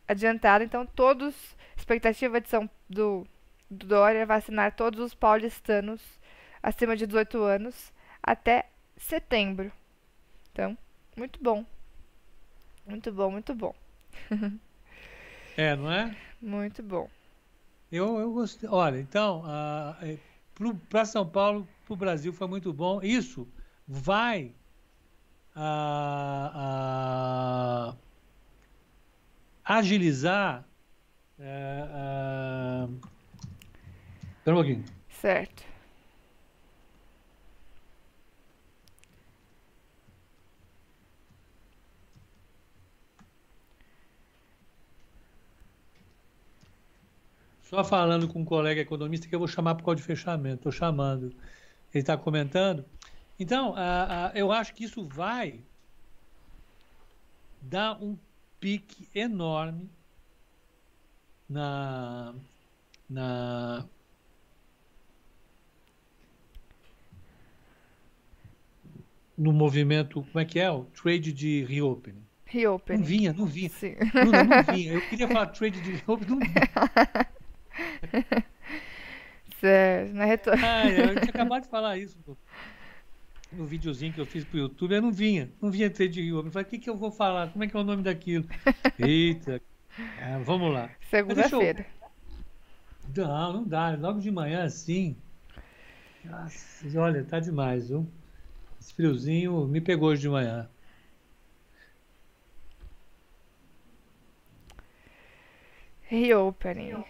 adiantado, 0.07 0.65
então 0.65 0.87
todos 0.87 1.57
expectativa 1.77 2.41
de 2.41 2.49
São 2.49 2.69
do, 2.89 3.27
do 3.71 3.87
Dória 3.87 4.27
vacinar 4.27 4.75
todos 4.75 5.01
os 5.01 5.15
paulistanos 5.15 6.03
acima 6.63 6.97
de 6.97 7.07
18 7.07 7.43
anos 7.43 7.93
até 8.23 8.67
setembro. 8.97 9.73
Então, 10.53 10.77
muito 11.17 11.43
bom. 11.43 11.65
Muito 12.87 13.13
bom, 13.13 13.31
muito 13.31 13.55
bom. 13.55 13.75
é, 15.57 15.77
não 15.77 15.93
é? 15.93 16.17
Muito 16.41 16.83
bom. 16.83 17.09
Eu, 17.91 18.19
eu 18.19 18.33
gostei. 18.33 18.69
Olha, 18.69 19.01
então, 19.01 19.43
uh, 19.45 20.19
para 20.91 21.05
São 21.05 21.27
Paulo, 21.27 21.67
para 21.87 21.95
o 21.95 21.97
Brasil 21.97 22.33
foi 22.33 22.47
muito 22.47 22.73
bom. 22.73 23.03
Isso 23.03 23.49
vai 23.87 24.55
uh, 25.57 25.61
uh, 27.93 27.97
agilizar. 29.65 30.65
Uh, 31.39 32.99
Espera 34.39 34.57
um 34.57 34.61
pouquinho. 34.61 34.85
Certo. 35.09 35.68
Só 47.69 47.85
falando 47.85 48.27
com 48.27 48.41
um 48.41 48.45
colega 48.47 48.81
economista 48.81 49.29
que 49.29 49.35
eu 49.35 49.39
vou 49.39 49.47
chamar 49.47 49.75
para 49.75 49.83
o 49.83 49.85
código 49.85 50.01
de 50.01 50.17
fechamento. 50.17 50.57
Estou 50.57 50.73
chamando. 50.73 51.27
Ele 51.93 52.01
está 52.01 52.17
comentando. 52.17 52.83
Então, 53.39 53.75
a, 53.77 54.29
a, 54.29 54.33
eu 54.35 54.51
acho 54.51 54.73
que 54.73 54.85
isso 54.85 55.05
vai 55.05 55.61
dar 57.61 58.03
um 58.03 58.17
pique 58.59 59.07
enorme 59.15 59.91
na, 61.47 62.35
na 63.09 63.87
no 69.37 69.53
movimento, 69.53 70.23
como 70.23 70.41
é 70.41 70.45
que 70.47 70.59
é? 70.59 70.71
O 70.71 70.85
trade 70.85 71.35
de 71.35 71.65
reopening. 71.65 72.25
Reopening. 72.47 72.99
Não 72.99 73.07
vinha, 73.07 73.33
não 73.35 73.45
vinha. 73.45 73.69
Sim. 73.69 73.95
Não, 74.15 74.25
não, 74.25 74.45
não 74.45 74.75
vinha. 74.75 74.95
Eu 74.95 75.07
queria 75.07 75.29
falar 75.29 75.47
trade 75.49 75.83
de 75.83 75.91
reopening, 75.97 76.31
não 76.31 76.39
vinha. 76.39 77.29
certo, 79.61 80.15
na 80.15 80.25
retor... 80.25 80.55
ah, 80.63 80.89
eu 80.89 81.21
tinha 81.21 81.31
acabado 81.31 81.63
de 81.63 81.69
falar 81.69 81.99
isso 81.99 82.17
no, 82.27 82.37
no 83.53 83.67
videozinho 83.67 84.13
que 84.13 84.21
eu 84.21 84.27
fiz 84.27 84.45
pro 84.45 84.59
YouTube, 84.59 84.95
eu 84.95 85.03
não 85.03 85.13
vinha, 85.13 85.51
não 85.61 85.71
vinha 85.71 85.91
ter 85.91 86.09
de 86.09 86.21
Rio. 86.21 86.39
Eu 86.39 86.51
falei, 86.51 86.67
o 86.67 86.69
que, 86.69 86.79
que 86.79 86.91
eu 86.91 86.97
vou 86.97 87.11
falar? 87.11 87.51
Como 87.51 87.65
é 87.65 87.69
que 87.69 87.77
é 87.77 87.81
o 87.81 87.85
nome 87.85 88.03
daquilo? 88.03 88.47
Eita, 88.99 89.61
é, 90.21 90.39
vamos 90.45 90.73
lá. 90.73 90.91
Segunda-feira. 91.11 91.87
Eu... 93.17 93.27
Não, 93.27 93.53
não 93.55 93.65
dá, 93.65 93.97
logo 93.97 94.21
de 94.21 94.31
manhã 94.31 94.65
assim. 94.65 95.17
Nossa, 96.25 97.01
olha, 97.01 97.25
tá 97.25 97.41
demais, 97.41 97.89
viu? 97.89 98.07
Esse 98.81 98.93
friozinho 98.95 99.67
me 99.67 99.81
pegou 99.81 100.11
hoje 100.11 100.23
de 100.23 100.29
manhã. 100.29 100.69
Reopening. 106.03 107.05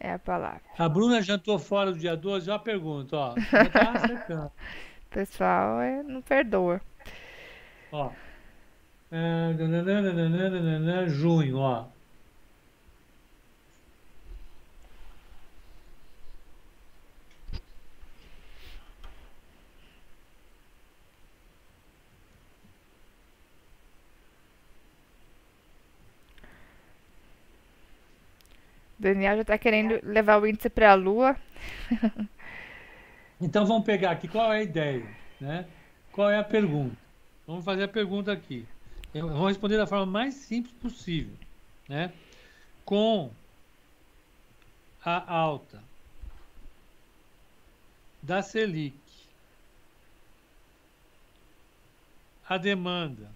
É 0.00 0.14
a 0.14 0.18
palavra. 0.18 0.62
A 0.78 0.88
Bruna 0.88 1.20
jantou 1.20 1.58
fora 1.58 1.92
do 1.92 1.98
dia 1.98 2.16
12, 2.16 2.50
ó 2.50 2.54
a 2.54 2.58
pergunta, 2.58 3.16
ó. 3.16 3.34
tá. 4.26 4.50
Pessoal, 5.10 5.80
é, 5.80 6.02
não 6.02 6.22
perdoa. 6.22 6.80
Ó. 7.92 8.10
É, 9.12 9.52
junho, 11.08 11.58
ó. 11.58 11.84
Daniel 29.00 29.36
já 29.36 29.42
está 29.42 29.58
querendo 29.58 29.98
levar 30.02 30.40
o 30.40 30.46
índice 30.46 30.68
para 30.68 30.92
a 30.92 30.94
Lua. 30.94 31.34
então 33.40 33.64
vamos 33.64 33.84
pegar 33.84 34.10
aqui 34.10 34.28
qual 34.28 34.52
é 34.52 34.58
a 34.58 34.62
ideia, 34.62 35.06
né? 35.40 35.66
Qual 36.12 36.28
é 36.28 36.38
a 36.38 36.44
pergunta? 36.44 36.96
Vamos 37.46 37.64
fazer 37.64 37.84
a 37.84 37.88
pergunta 37.88 38.30
aqui. 38.30 38.66
Eu 39.14 39.28
vou 39.28 39.48
responder 39.48 39.78
da 39.78 39.86
forma 39.86 40.04
mais 40.04 40.34
simples 40.34 40.74
possível, 40.74 41.34
né? 41.88 42.12
Com 42.84 43.30
a 45.02 45.34
alta 45.34 45.82
da 48.22 48.42
Selic, 48.42 48.94
a 52.46 52.58
demanda 52.58 53.30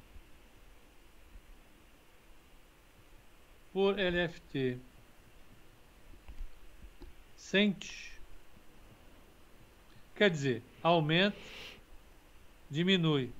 por 3.72 3.98
LFT. 3.98 4.78
Sente. 7.54 8.10
Quer 10.16 10.28
dizer, 10.28 10.60
aumenta, 10.82 11.36
diminui. 12.68 13.30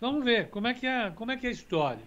Vamos 0.00 0.24
ver 0.24 0.48
como 0.48 0.66
é 0.66 0.72
que 0.72 0.86
é, 0.86 1.10
como 1.10 1.30
é 1.30 1.36
que 1.36 1.46
é 1.46 1.50
a 1.50 1.52
história. 1.52 2.02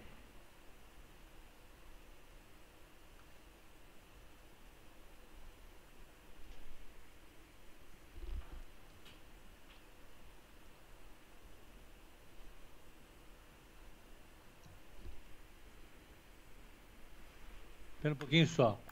Espera 17.94 18.14
um 18.14 18.16
pouquinho 18.16 18.48
só. 18.48 18.89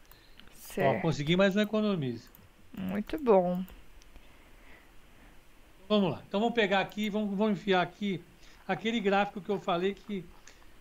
Ó, 0.81 1.01
consegui 1.01 1.37
mais 1.37 1.57
um 1.57 1.61
economize. 1.61 2.29
Muito 2.77 3.19
bom. 3.19 3.65
Vamos 5.89 6.13
lá. 6.13 6.23
Então 6.29 6.39
vamos 6.39 6.55
pegar 6.55 6.81
aqui, 6.81 7.11
vamos, 7.11 7.37
vamos 7.37 7.59
enfiar 7.59 7.83
aqui 7.83 8.23
aquele 8.67 9.01
gráfico 9.01 9.41
que 9.41 9.49
eu 9.49 9.59
falei 9.59 9.95
que 9.95 10.25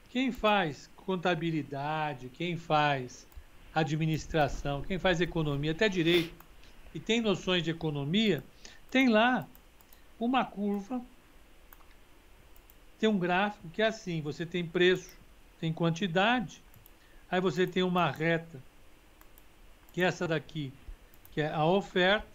quem 0.09 0.31
faz 0.31 0.89
contabilidade, 0.97 2.29
quem 2.29 2.57
faz 2.57 3.25
administração, 3.73 4.81
quem 4.81 4.99
faz 4.99 5.21
economia, 5.21 5.71
até 5.71 5.87
direito, 5.87 6.33
e 6.93 6.99
tem 6.99 7.21
noções 7.21 7.63
de 7.63 7.71
economia, 7.71 8.43
tem 8.91 9.07
lá 9.07 9.47
uma 10.19 10.43
curva, 10.43 11.01
tem 12.99 13.07
um 13.07 13.17
gráfico 13.17 13.69
que 13.69 13.81
é 13.81 13.87
assim: 13.87 14.21
você 14.21 14.45
tem 14.45 14.65
preço, 14.65 15.15
tem 15.59 15.71
quantidade, 15.71 16.61
aí 17.31 17.39
você 17.39 17.65
tem 17.65 17.83
uma 17.83 18.11
reta, 18.11 18.61
que 19.93 20.01
é 20.01 20.05
essa 20.05 20.27
daqui, 20.27 20.71
que 21.31 21.41
é 21.41 21.51
a 21.51 21.65
oferta, 21.65 22.27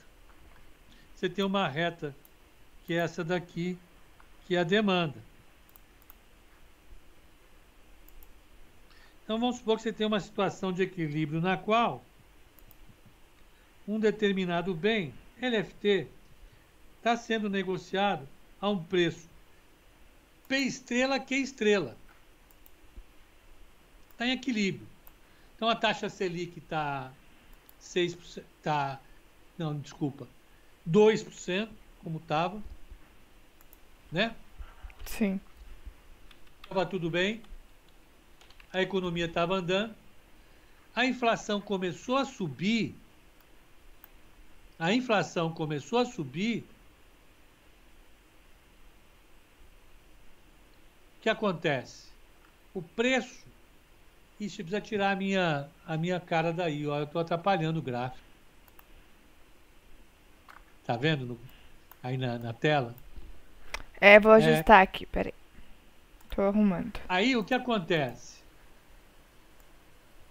você 1.15 1.29
tem 1.29 1.45
uma 1.45 1.69
reta, 1.69 2.15
que 2.85 2.95
é 2.95 2.97
essa 2.97 3.23
daqui, 3.23 3.79
que 4.47 4.57
é 4.57 4.61
a 4.61 4.65
demanda. 4.65 5.19
Então 9.23 9.39
vamos 9.39 9.57
supor 9.57 9.77
que 9.77 9.83
você 9.83 9.93
tem 9.93 10.07
uma 10.07 10.21
situação 10.21 10.73
de 10.73 10.83
equilíbrio 10.83 11.41
na 11.41 11.57
qual 11.57 12.05
um 13.87 13.99
determinado 13.99 14.75
bem, 14.75 15.15
LFT, 15.41 16.09
está 16.99 17.17
sendo 17.17 17.49
negociado 17.49 18.29
a 18.61 18.69
um 18.69 18.83
preço 18.83 19.29
P 20.49 20.59
estrela 20.59 21.19
Q 21.19 21.35
estrela. 21.37 21.97
Está 24.11 24.27
em 24.27 24.33
equilíbrio. 24.33 24.87
Então 25.57 25.69
a 25.69 25.75
taxa 25.75 26.09
Selic 26.09 26.59
está 26.59 27.13
6%, 27.83 28.43
tá, 28.63 29.01
não, 29.59 29.79
desculpa, 29.79 30.27
2%, 30.89 31.69
como 32.03 32.19
estava, 32.19 32.63
né? 34.11 34.35
Sim. 35.07 35.41
Estava 36.63 36.87
tudo 36.87 37.11
bem 37.11 37.43
a 38.73 38.81
economia 38.81 39.27
estava 39.27 39.57
andando, 39.57 39.95
a 40.95 41.05
inflação 41.05 41.61
começou 41.61 42.17
a 42.17 42.25
subir, 42.25 42.95
a 44.79 44.93
inflação 44.93 45.53
começou 45.53 45.99
a 45.99 46.07
subir, 46.07 46.65
o 51.19 51.23
que 51.23 51.29
acontece? 51.29 52.07
O 52.75 52.81
preço, 52.83 53.42
isso 54.41 54.57
precisa 54.57 54.81
tirar 54.81 55.13
a 55.13 55.17
minha, 55.17 55.69
a 55.87 55.97
minha 55.97 56.19
cara 56.19 56.53
daí, 56.53 56.87
ó, 56.87 56.99
eu 56.99 57.05
estou 57.05 57.21
atrapalhando 57.21 57.79
o 57.79 57.83
gráfico. 57.83 58.23
Tá 60.85 60.97
vendo 60.97 61.25
no, 61.25 61.41
aí 62.03 62.17
na, 62.17 62.39
na 62.39 62.53
tela? 62.53 62.95
É, 64.01 64.19
vou 64.19 64.33
ajustar 64.33 64.81
é. 64.81 64.83
aqui, 64.83 65.07
peraí. 65.07 65.35
Tô 66.35 66.43
arrumando. 66.43 66.99
Aí 67.09 67.37
o 67.37 67.45
que 67.45 67.55
acontece? 67.55 68.43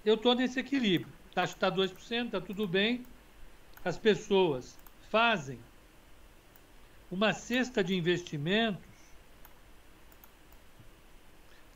eu 0.04 0.16
estou 0.16 0.36
nesse 0.36 0.60
equilíbrio. 0.60 1.12
Taxa 1.34 1.54
está 1.54 1.72
2%, 1.72 2.26
está 2.26 2.42
tudo 2.42 2.68
bem. 2.68 3.06
As 3.84 3.98
pessoas 3.98 4.76
fazem 5.10 5.60
uma 7.10 7.34
cesta 7.34 7.84
de 7.84 7.96
investimentos. 7.96 8.82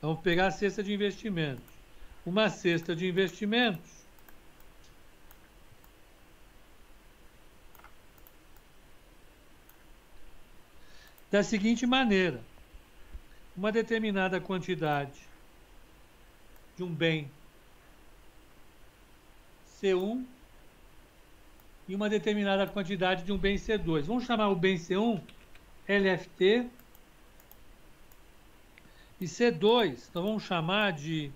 Vamos 0.01 0.21
pegar 0.21 0.47
a 0.47 0.51
cesta 0.51 0.83
de 0.83 0.93
investimentos. 0.93 1.74
Uma 2.25 2.49
cesta 2.49 2.95
de 2.95 3.07
investimentos. 3.07 3.91
Da 11.31 11.43
seguinte 11.43 11.85
maneira: 11.85 12.41
uma 13.55 13.71
determinada 13.71 14.41
quantidade 14.41 15.19
de 16.75 16.83
um 16.83 16.93
bem 16.93 17.29
C1 19.81 20.25
e 21.87 21.95
uma 21.95 22.09
determinada 22.09 22.65
quantidade 22.65 23.23
de 23.23 23.31
um 23.31 23.37
bem 23.37 23.55
C2. 23.55 24.03
Vamos 24.03 24.25
chamar 24.25 24.49
o 24.49 24.55
bem 24.55 24.77
C1 24.77 25.21
LFT 25.87 26.67
e 29.21 29.25
C2, 29.25 30.07
então 30.09 30.23
vamos 30.23 30.43
chamar 30.43 30.93
de 30.93 31.31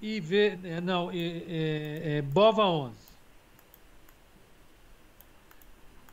IV, 0.00 0.58
é, 0.64 0.80
não, 0.80 1.10
é, 1.10 1.16
é, 1.16 2.18
é, 2.18 2.22
BOVA 2.22 2.64
11. 2.64 2.96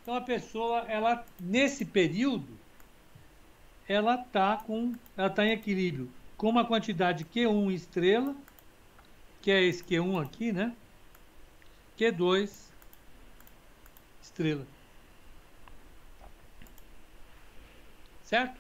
Então 0.02 0.16
a 0.16 0.22
pessoa, 0.22 0.80
ela 0.88 1.26
nesse 1.40 1.86
período, 1.86 2.58
ela 3.88 4.16
está 4.16 4.58
com, 4.58 4.94
ela 5.18 5.28
está 5.28 5.46
em 5.46 5.52
equilíbrio 5.52 6.12
com 6.38 6.50
uma 6.50 6.66
quantidade 6.66 7.26
Q1 7.26 7.74
estrela, 7.74 8.36
que 9.42 9.52
é 9.52 9.64
esse 9.64 9.84
Q1 9.84 10.24
aqui, 10.24 10.52
né? 10.52 10.76
Q2 11.98 12.52
estrela. 14.22 14.68
Certo? 18.24 18.60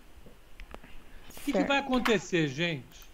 O 1.29 1.41
que, 1.41 1.51
que, 1.51 1.63
vai 1.63 1.79
acontecer, 1.79 2.47
gente? 2.47 3.04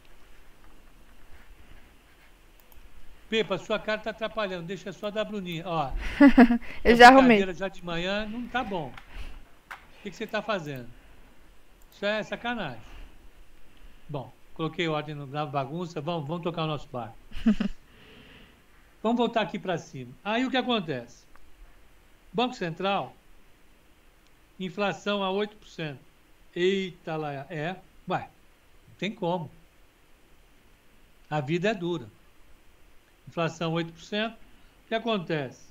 Pepa, 3.32 3.58
sua 3.58 3.80
cara 3.80 4.00
está 4.00 4.10
atrapalhando. 4.10 4.68
Deixa 4.68 4.92
só 4.92 5.10
da 5.10 5.24
Bruninha. 5.24 5.64
Ó, 5.66 5.90
Eu 6.84 6.98
já 6.98 7.08
arrumei. 7.08 7.54
Já 7.54 7.70
de 7.70 7.84
manhã 7.84 8.26
não 8.26 8.46
tá 8.50 8.62
bom. 8.62 8.92
O 9.70 10.04
que, 10.04 10.10
que 10.10 10.16
você 10.18 10.26
está 10.26 10.42
fazendo? 10.42 10.90
Isso 11.94 12.06
é 12.06 12.22
sacanagem. 12.24 12.82
Bom, 14.10 14.34
coloquei 14.54 14.86
ordem 14.90 15.16
na 15.16 15.46
bagunça. 15.46 16.02
Vamos, 16.02 16.28
vamos 16.28 16.44
tocar 16.44 16.64
o 16.64 16.68
nosso 16.68 16.90
bar. 16.90 17.16
Vamos 19.02 19.18
voltar 19.18 19.42
aqui 19.42 19.58
para 19.58 19.80
cima. 19.80 20.14
Aí 20.24 20.46
o 20.46 20.52
que 20.52 20.58
acontece? 20.58 21.26
Banco 22.32 22.54
Central, 22.54 23.16
inflação 24.60 25.24
a 25.24 25.30
8%. 25.30 25.98
Eita 26.56 27.16
lá, 27.16 27.48
é. 27.50 27.78
Ué, 28.08 28.30
tem 29.00 29.12
como. 29.12 29.50
A 31.28 31.42
vida 31.42 31.70
é 31.70 31.74
dura. 31.74 32.06
Inflação 33.32 33.74
8%. 33.74 34.34
O 34.34 34.38
que 34.90 34.94
acontece? 34.94 35.62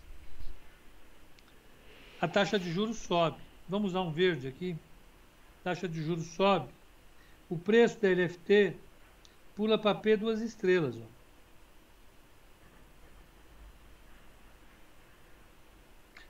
A 2.18 2.26
taxa 2.26 2.58
de 2.58 2.72
juros 2.72 2.96
sobe. 2.96 3.36
Vamos 3.68 3.90
usar 3.90 4.00
um 4.00 4.10
verde 4.10 4.48
aqui. 4.48 4.74
taxa 5.62 5.86
de 5.86 6.02
juros 6.02 6.26
sobe. 6.28 6.70
O 7.50 7.58
preço 7.58 8.00
da 8.00 8.08
LFT 8.08 8.74
pula 9.54 9.76
para 9.76 9.94
P 9.94 10.16
duas 10.16 10.40
estrelas. 10.40 10.96
Ó. 10.96 11.04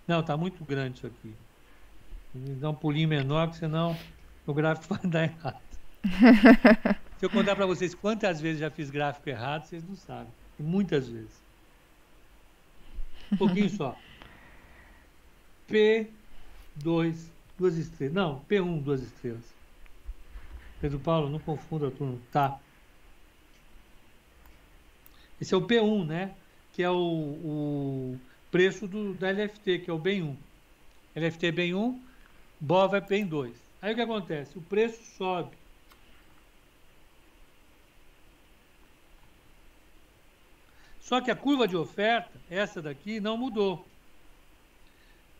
Não, 0.09 0.19
está 0.19 0.37
muito 0.37 0.65
grande 0.65 0.99
isso 0.99 1.07
aqui. 1.07 1.33
Dá 2.35 2.71
um 2.71 2.75
pulinho 2.75 3.09
menor, 3.09 3.51
que 3.51 3.57
senão 3.57 3.97
o 4.45 4.53
gráfico 4.53 4.95
vai 4.99 5.07
dar 5.09 5.23
errado. 5.23 5.63
Se 7.19 7.27
eu 7.27 7.31
contar 7.31 7.55
para 7.55 7.67
vocês 7.67 7.95
quantas 7.95 8.41
vezes 8.41 8.59
já 8.59 8.71
fiz 8.71 8.91
gráfico 8.91 9.29
errado, 9.29 9.67
vocês 9.67 9.85
não 9.85 9.95
sabem. 9.95 10.40
Muitas 10.63 11.09
vezes. 11.09 11.41
Um 13.33 13.37
pouquinho 13.37 13.71
só. 13.71 13.97
P2, 15.69 17.17
duas 17.59 17.77
estrelas. 17.77 18.15
Não, 18.15 18.41
P1, 18.49 18.83
duas 18.83 19.03
estrelas. 19.03 19.45
Pedro 20.81 20.99
Paulo, 20.99 21.29
não 21.29 21.39
confunda 21.39 21.91
turma. 21.91 22.19
Tá. 22.33 22.59
Esse 25.41 25.55
é 25.55 25.57
o 25.57 25.67
P1, 25.67 26.07
né? 26.07 26.35
Que 26.73 26.83
é 26.83 26.91
o, 26.91 26.97
o 26.97 28.21
preço 28.51 28.87
do, 28.87 29.15
da 29.15 29.31
LFT, 29.31 29.81
que 29.81 29.91
é 29.91 29.93
o 29.93 29.99
bem 29.99 30.23
1. 30.23 30.37
LFT 31.17 31.53
bem 31.53 31.75
1, 31.75 32.01
BOVA 32.61 32.99
é 32.99 33.01
bem 33.01 33.27
2. 33.27 33.53
Aí 33.83 33.93
o 33.93 33.97
que 33.97 34.03
acontece? 34.03 34.59
O 34.59 34.63
preço 34.63 35.03
sobe. 35.17 35.57
Só 41.11 41.21
que 41.21 41.29
a 41.29 41.35
curva 41.35 41.67
de 41.67 41.77
oferta, 41.77 42.31
essa 42.49 42.81
daqui, 42.81 43.19
não 43.19 43.37
mudou. 43.37 43.85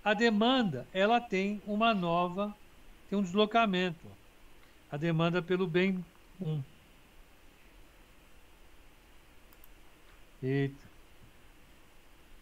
A 0.03 0.15
demanda, 0.15 0.85
ela 0.93 1.21
tem 1.21 1.63
uma 1.65 1.95
nova, 1.95 2.53
tem 3.09 3.17
um 3.17 3.23
deslocamento. 3.23 4.05
A 4.91 4.97
demanda 4.97 5.41
pelo 5.41 5.69
bem 5.69 6.05
1. 6.41 6.61
Eita. 10.43 10.89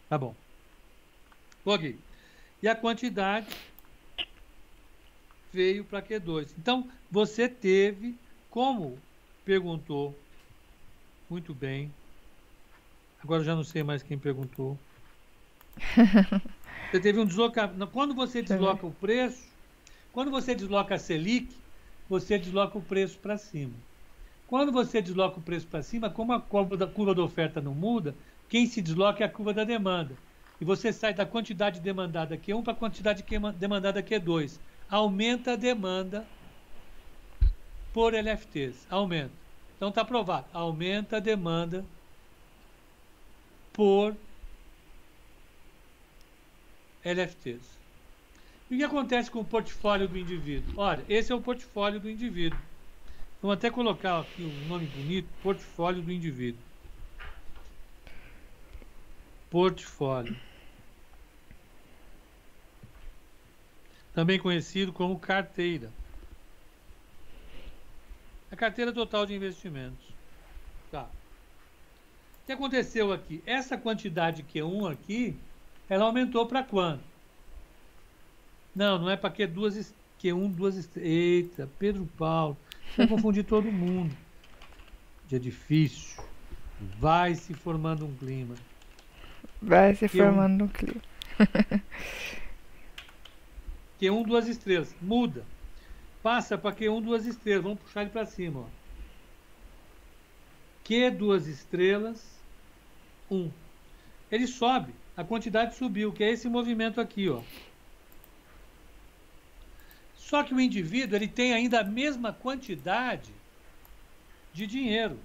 Tá 0.09 0.16
bom. 0.16 0.35
Ok. 1.66 1.99
E 2.62 2.66
a 2.66 2.74
quantidade 2.74 3.55
veio 5.53 5.85
para 5.85 6.01
Q2. 6.01 6.49
Então, 6.59 6.91
você 7.11 7.47
teve, 7.47 8.16
como 8.49 8.99
perguntou, 9.45 10.18
muito 11.29 11.53
bem. 11.53 11.93
Agora 13.23 13.43
já 13.43 13.55
não 13.55 13.64
sei 13.64 13.83
mais 13.83 14.03
quem 14.03 14.19
perguntou. 14.19 14.79
Você 16.91 17.01
teve 17.01 17.21
um 17.21 17.27
deslocamento. 17.27 17.87
Quando 17.89 18.14
você 18.14 18.41
desloca 18.41 18.87
o 18.87 18.91
preço, 18.91 19.47
quando 20.11 20.31
você 20.31 20.55
desloca 20.55 20.95
a 20.95 20.99
Selic, 20.99 21.55
você 22.09 22.39
desloca 22.39 22.79
o 22.79 22.83
preço 22.83 23.19
para 23.19 23.37
cima. 23.37 23.75
Quando 24.47 24.73
você 24.73 25.03
desloca 25.03 25.39
o 25.39 25.43
preço 25.43 25.66
para 25.66 25.83
cima, 25.83 26.09
como 26.09 26.33
a 26.33 26.41
curva 26.41 26.79
da, 26.79 26.87
curva 26.87 27.14
da 27.14 27.23
oferta 27.23 27.61
não 27.61 27.75
muda, 27.75 28.14
quem 28.49 28.66
se 28.66 28.81
desloca 28.81 29.23
é 29.23 29.27
a 29.27 29.31
curva 29.31 29.53
da 29.53 29.64
demanda. 29.64 30.14
E 30.59 30.64
você 30.64 30.91
sai 30.91 31.12
da 31.12 31.27
quantidade 31.27 31.79
demandada 31.79 32.39
Q1 32.39 32.62
para 32.62 32.73
a 32.73 32.77
quantidade 32.77 33.23
demandada 33.59 34.03
Q2. 34.03 34.59
Aumenta 34.89 35.53
a 35.53 35.57
demanda 35.57 36.25
por 37.93 38.14
LFTs. 38.14 38.87
Aumenta. 38.89 39.33
Então 39.77 39.91
está 39.91 40.03
provado. 40.03 40.47
Aumenta 40.55 41.19
a 41.19 41.21
demanda 41.21 41.85
por 43.79 44.16
LFTs. 47.05 47.79
E 48.68 48.74
o 48.74 48.79
que 48.79 48.83
acontece 48.83 49.31
com 49.31 49.39
o 49.39 49.45
portfólio 49.45 50.09
do 50.09 50.18
indivíduo? 50.18 50.74
Olha, 50.76 51.05
esse 51.09 51.31
é 51.31 51.35
o 51.35 51.41
portfólio 51.41 52.01
do 52.01 52.11
indivíduo. 52.11 52.59
Vamos 53.41 53.57
até 53.57 53.70
colocar 53.70 54.18
aqui 54.18 54.43
um 54.43 54.66
nome 54.66 54.87
bonito, 54.87 55.29
portfólio 55.45 56.03
do 56.03 56.11
indivíduo. 56.11 56.61
Portfólio. 59.49 60.37
Também 64.12 64.41
conhecido 64.41 64.93
como 64.93 65.20
carteira. 65.20 65.93
A 68.51 68.57
carteira 68.57 68.93
total 68.93 69.24
de 69.24 69.35
investimentos. 69.35 70.18
O 72.49 72.51
que 72.51 72.55
aconteceu 72.55 73.13
aqui? 73.13 73.43
Essa 73.45 73.77
quantidade 73.77 74.43
Q1 74.43 74.91
aqui, 74.91 75.37
ela 75.87 76.07
aumentou 76.07 76.47
para 76.47 76.63
quanto? 76.63 77.05
Não, 78.75 78.99
não 78.99 79.11
é 79.11 79.19
para 79.19 79.29
Q 79.29 79.47
duas 79.49 79.95
Q1 80.19 80.55
duas 80.55 80.97
Eita, 80.97 81.69
Pedro 81.79 82.09
Paulo. 82.17 82.57
Vai 82.97 83.07
confundir 83.07 83.45
todo 83.45 83.71
mundo. 83.71 84.17
Dia 85.27 85.39
difícil. 85.39 86.25
Vai 86.99 87.35
se 87.35 87.53
formando 87.53 88.07
um 88.07 88.17
clima. 88.17 88.55
Vai 89.61 89.95
se 89.95 90.07
Q1. 90.07 90.09
formando 90.09 90.65
um 90.65 90.69
clima. 90.69 91.03
Q1 94.01 94.27
duas 94.27 94.49
estrelas. 94.49 94.97
Muda. 95.03 95.45
Passa 96.23 96.57
para 96.57 96.75
Q1 96.75 97.03
duas 97.03 97.27
estrelas. 97.27 97.63
Vamos 97.63 97.81
puxar 97.81 98.01
ele 98.01 98.11
para 98.11 98.25
cima. 98.25 98.61
Ó. 98.61 98.67
Q 100.83 101.11
duas 101.11 101.47
estrelas. 101.47 102.38
1. 103.31 103.51
Ele 104.31 104.47
sobe. 104.47 104.95
A 105.16 105.24
quantidade 105.24 105.74
subiu, 105.74 106.12
que 106.12 106.22
é 106.22 106.31
esse 106.31 106.49
movimento 106.49 107.01
aqui, 107.01 107.29
ó. 107.29 107.43
Só 110.14 110.43
que 110.43 110.55
o 110.55 110.61
indivíduo 110.61 111.16
ele 111.16 111.26
tem 111.26 111.53
ainda 111.53 111.81
a 111.81 111.85
mesma 111.85 112.33
quantidade 112.33 113.33
de 114.53 114.66
dinheiro. 114.66 115.18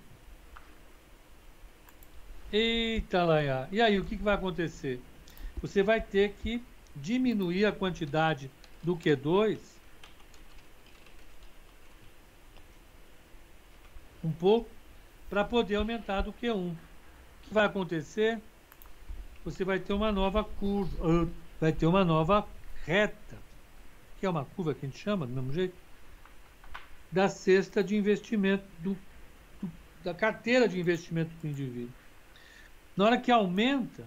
Eita, 2.51 3.23
Laia. 3.23 3.67
E 3.71 3.81
aí, 3.81 3.99
o 3.99 4.05
que, 4.05 4.15
que 4.15 4.23
vai 4.23 4.35
acontecer? 4.35 5.01
Você 5.61 5.83
vai 5.83 5.99
ter 5.99 6.33
que 6.41 6.63
diminuir 6.95 7.65
a 7.65 7.71
quantidade 7.71 8.49
do 8.81 8.95
Q2 8.95 9.59
um 14.23 14.31
pouco 14.31 14.69
para 15.29 15.43
poder 15.43 15.75
aumentar 15.75 16.21
do 16.21 16.31
Q1. 16.31 16.75
Vai 17.53 17.65
acontecer? 17.65 18.41
Você 19.45 19.63
vai 19.63 19.79
ter 19.79 19.93
uma 19.93 20.11
nova 20.11 20.43
curva, 20.43 21.29
vai 21.61 21.71
ter 21.71 21.85
uma 21.85 22.03
nova 22.03 22.47
reta 22.83 23.37
que 24.19 24.25
é 24.25 24.29
uma 24.29 24.43
curva 24.43 24.73
que 24.73 24.85
a 24.85 24.89
gente 24.89 24.97
chama 24.97 25.27
do 25.27 25.33
mesmo 25.33 25.53
jeito, 25.53 25.75
da 27.11 27.29
cesta 27.29 27.83
de 27.83 27.95
investimento, 27.95 28.63
do, 28.79 28.95
do, 29.61 29.69
da 30.01 30.13
carteira 30.15 30.67
de 30.67 30.79
investimento 30.79 31.29
do 31.41 31.47
indivíduo. 31.47 31.93
Na 32.95 33.05
hora 33.05 33.17
que 33.19 33.29
aumenta 33.29 34.03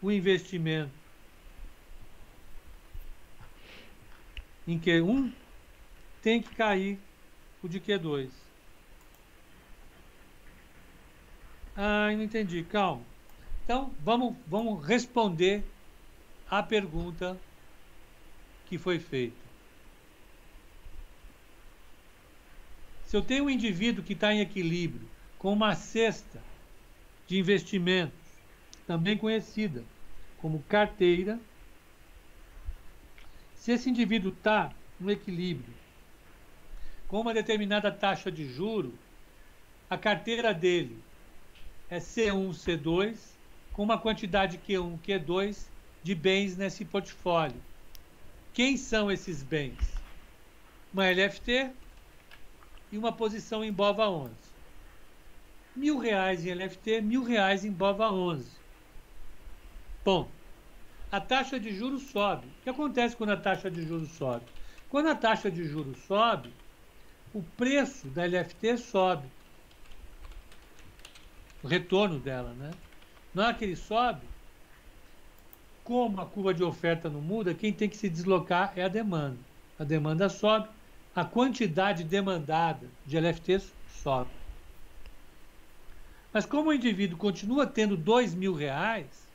o 0.00 0.10
investimento 0.10 0.92
em 4.66 4.78
Q1, 4.78 5.32
tem 6.22 6.40
que 6.40 6.54
cair 6.54 6.98
o 7.62 7.68
de 7.68 7.80
Q2. 7.80 8.30
Ah, 11.76 12.10
não 12.12 12.22
entendi. 12.22 12.62
Calma. 12.64 13.02
Então, 13.64 13.90
vamos, 14.04 14.36
vamos 14.46 14.84
responder 14.84 15.62
a 16.50 16.62
pergunta 16.62 17.38
que 18.68 18.76
foi 18.76 18.98
feito. 18.98 19.36
Se 23.06 23.16
eu 23.16 23.22
tenho 23.22 23.44
um 23.44 23.50
indivíduo 23.50 24.04
que 24.04 24.12
está 24.12 24.32
em 24.32 24.40
equilíbrio 24.40 25.08
com 25.38 25.52
uma 25.52 25.74
cesta 25.74 26.40
de 27.26 27.38
investimentos, 27.38 28.18
também 28.86 29.16
conhecida 29.16 29.84
como 30.40 30.62
carteira, 30.68 31.38
se 33.54 33.72
esse 33.72 33.90
indivíduo 33.90 34.32
está 34.32 34.72
no 34.98 35.10
equilíbrio 35.10 35.74
com 37.08 37.20
uma 37.20 37.34
determinada 37.34 37.90
taxa 37.90 38.30
de 38.30 38.52
juro, 38.52 38.92
a 39.88 39.98
carteira 39.98 40.54
dele 40.54 40.96
é 41.90 41.98
C1, 41.98 42.50
C2, 42.50 43.18
com 43.72 43.82
uma 43.82 43.98
quantidade 43.98 44.58
Q1, 44.58 45.00
Q2 45.00 45.66
de 46.04 46.14
bens 46.14 46.56
nesse 46.56 46.84
portfólio. 46.84 47.60
Quem 48.54 48.76
são 48.76 49.10
esses 49.10 49.42
bens? 49.42 49.76
Uma 50.92 51.10
LFT 51.10 51.72
e 52.92 52.96
uma 52.96 53.12
posição 53.12 53.64
em 53.64 53.72
BOVA 53.72 54.08
11. 54.08 54.34
Mil 55.74 55.98
reais 55.98 56.46
em 56.46 56.54
LFT, 56.54 57.00
mil 57.00 57.24
reais 57.24 57.64
em 57.64 57.72
BOVA 57.72 58.12
11. 58.12 58.48
Bom, 60.04 60.30
a 61.10 61.20
taxa 61.20 61.58
de 61.58 61.74
juros 61.74 62.04
sobe. 62.10 62.46
O 62.46 62.62
que 62.62 62.70
acontece 62.70 63.16
quando 63.16 63.30
a 63.30 63.36
taxa 63.36 63.68
de 63.68 63.82
juros 63.82 64.10
sobe? 64.12 64.46
Quando 64.88 65.08
a 65.08 65.14
taxa 65.16 65.50
de 65.50 65.64
juros 65.64 65.98
sobe, 66.04 66.52
o 67.32 67.42
preço 67.42 68.08
da 68.08 68.24
LFT 68.24 68.78
sobe. 68.78 69.28
O 71.62 71.68
retorno 71.68 72.18
dela, 72.18 72.52
né? 72.54 72.70
Na 73.34 73.46
hora 73.46 73.54
que 73.54 73.64
ele 73.64 73.76
sobe, 73.76 74.26
como 75.84 76.20
a 76.20 76.26
curva 76.26 76.54
de 76.54 76.62
oferta 76.62 77.08
não 77.10 77.20
muda, 77.20 77.54
quem 77.54 77.72
tem 77.72 77.88
que 77.88 77.96
se 77.96 78.08
deslocar 78.08 78.72
é 78.76 78.84
a 78.84 78.88
demanda. 78.88 79.38
A 79.78 79.84
demanda 79.84 80.28
sobe, 80.28 80.68
a 81.14 81.24
quantidade 81.24 82.04
demandada 82.04 82.88
de 83.04 83.16
LFTs 83.18 83.72
sobe. 83.86 84.30
Mas 86.32 86.46
como 86.46 86.70
o 86.70 86.72
indivíduo 86.72 87.18
continua 87.18 87.66
tendo 87.66 87.96
dois 87.96 88.34
mil 88.34 88.54
reais, 88.54 89.28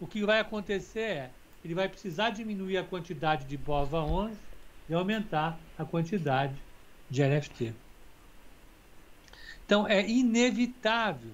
o 0.00 0.06
que 0.06 0.24
vai 0.24 0.40
acontecer 0.40 1.00
é, 1.00 1.30
ele 1.62 1.74
vai 1.74 1.88
precisar 1.88 2.30
diminuir 2.30 2.78
a 2.78 2.84
quantidade 2.84 3.44
de 3.44 3.56
BOVA 3.56 4.00
11 4.00 4.38
e 4.88 4.94
aumentar 4.94 5.60
a 5.76 5.84
quantidade 5.84 6.64
de 7.08 7.22
LFT. 7.22 7.87
Então 9.68 9.86
é 9.86 10.00
inevitável 10.08 11.30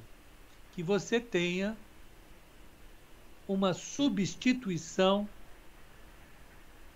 que 0.72 0.82
você 0.82 1.20
tenha 1.20 1.76
uma 3.46 3.72
substituição 3.72 5.28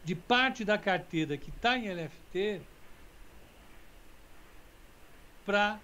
de 0.02 0.16
parte 0.16 0.64
da 0.64 0.76
carteira 0.76 1.36
que 1.36 1.50
está 1.50 1.78
em 1.78 1.88
LFT 1.92 2.60
para 5.46 5.78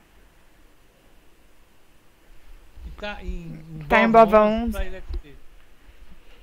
que 2.82 2.88
está 2.88 3.22
em, 3.22 3.52
em, 3.52 3.86
tá 3.88 4.02
em 4.02 4.11
BOVA 4.11 4.40
11 4.40 4.76
LFT. 4.76 5.36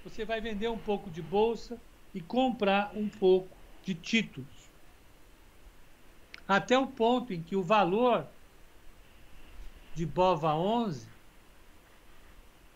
Você 0.05 0.24
vai 0.24 0.39
vender 0.39 0.70
um 0.70 0.78
pouco 0.78 1.09
de 1.09 1.22
bolsa 1.22 1.78
e 2.16 2.22
comprar 2.22 2.93
um 2.95 3.09
pouco 3.09 3.49
de 3.84 3.93
títulos. 3.93 4.47
Até 6.47 6.80
o 6.80 6.88
ponto 6.88 7.34
em 7.34 7.43
que 7.43 7.57
o 7.57 7.62
valor 7.62 8.26
de 9.94 10.06
BOVA 10.06 10.54
11 10.54 11.08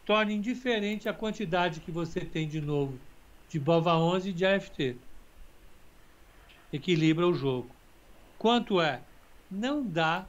torna 0.05 0.31
indiferente 0.31 1.09
a 1.09 1.13
quantidade 1.13 1.79
que 1.79 1.91
você 1.91 2.21
tem 2.21 2.47
de 2.47 2.61
novo 2.61 2.99
de 3.49 3.59
BOVA11 3.59 4.25
e 4.25 4.33
de 4.33 4.45
AFT. 4.45 4.97
Equilibra 6.73 7.27
o 7.27 7.33
jogo. 7.33 7.69
Quanto 8.37 8.81
é? 8.81 9.01
Não 9.49 9.83
dá 9.83 10.25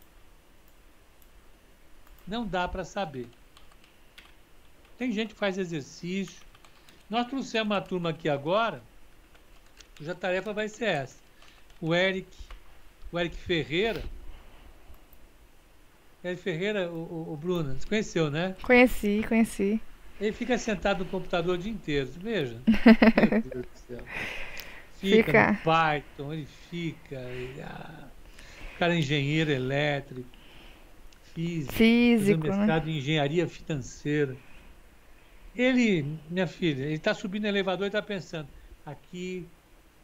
não 2.26 2.46
dá 2.46 2.66
para 2.66 2.84
saber. 2.84 3.28
Tem 4.98 5.12
gente 5.12 5.32
que 5.32 5.38
faz 5.38 5.58
exercício. 5.58 6.44
Nós 7.08 7.26
trouxemos 7.28 7.70
uma 7.72 7.80
turma 7.80 8.10
aqui 8.10 8.28
agora, 8.28 8.82
cuja 9.96 10.14
tarefa 10.14 10.52
vai 10.52 10.68
ser 10.68 10.86
essa. 10.86 11.18
O 11.80 11.94
Eric, 11.94 12.28
o 13.12 13.18
Eric 13.18 13.36
Ferreira. 13.36 14.02
Eric 16.26 16.42
Ferreira, 16.42 16.90
o, 16.90 16.96
o, 16.96 17.32
o 17.34 17.36
Bruno, 17.36 17.74
você 17.74 17.86
conheceu, 17.86 18.30
né? 18.30 18.56
Conheci, 18.62 19.24
conheci. 19.28 19.80
Ele 20.20 20.32
fica 20.32 20.58
sentado 20.58 21.04
no 21.04 21.04
computador 21.06 21.54
o 21.54 21.58
dia 21.58 21.70
inteiro, 21.70 22.08
veja. 22.16 22.56
Meu 22.66 23.42
Deus 23.42 23.64
do 23.66 23.78
céu. 23.86 24.04
Fica, 24.98 25.24
fica. 25.24 25.52
no 25.52 25.58
Python, 25.58 26.32
ele 26.32 26.48
fica. 26.70 27.16
Ele, 27.16 27.62
ah, 27.62 28.08
o 28.74 28.78
cara 28.78 28.94
é 28.94 28.98
engenheiro 28.98 29.52
elétrico, 29.52 30.28
físico, 31.32 31.72
físico 31.72 32.42
mestrado 32.42 32.86
né? 32.86 32.92
em 32.92 32.98
engenharia 32.98 33.46
financeira. 33.46 34.36
Ele, 35.54 36.18
minha 36.28 36.46
filha, 36.46 36.82
ele 36.82 36.94
está 36.94 37.14
subindo 37.14 37.42
no 37.42 37.48
elevador 37.48 37.84
e 37.84 37.88
está 37.88 38.02
pensando, 38.02 38.48
aqui 38.84 39.46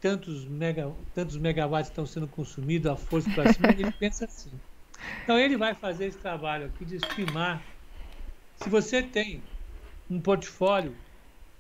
tantos, 0.01 0.47
mega, 0.47 0.91
tantos 1.15 1.37
megawatts 1.37 1.91
estão 1.91 2.07
sendo 2.07 2.29
consumidos, 2.29 2.91
a 2.91 2.97
força 2.97 3.29
para 3.31 3.53
cima, 3.53 3.71
ele 3.71 3.91
pensa 3.93 4.25
assim. 4.25 4.51
Então 5.23 5.39
ele 5.39 5.57
vai 5.57 5.75
fazer 5.75 6.07
esse 6.07 6.19
trabalho 6.19 6.67
aqui 6.67 6.85
de 6.85 6.97
estimar. 6.97 7.63
Se 8.57 8.69
você 8.69 9.03
tem 9.03 9.43
um 10.11 10.21
portfólio 10.21 10.95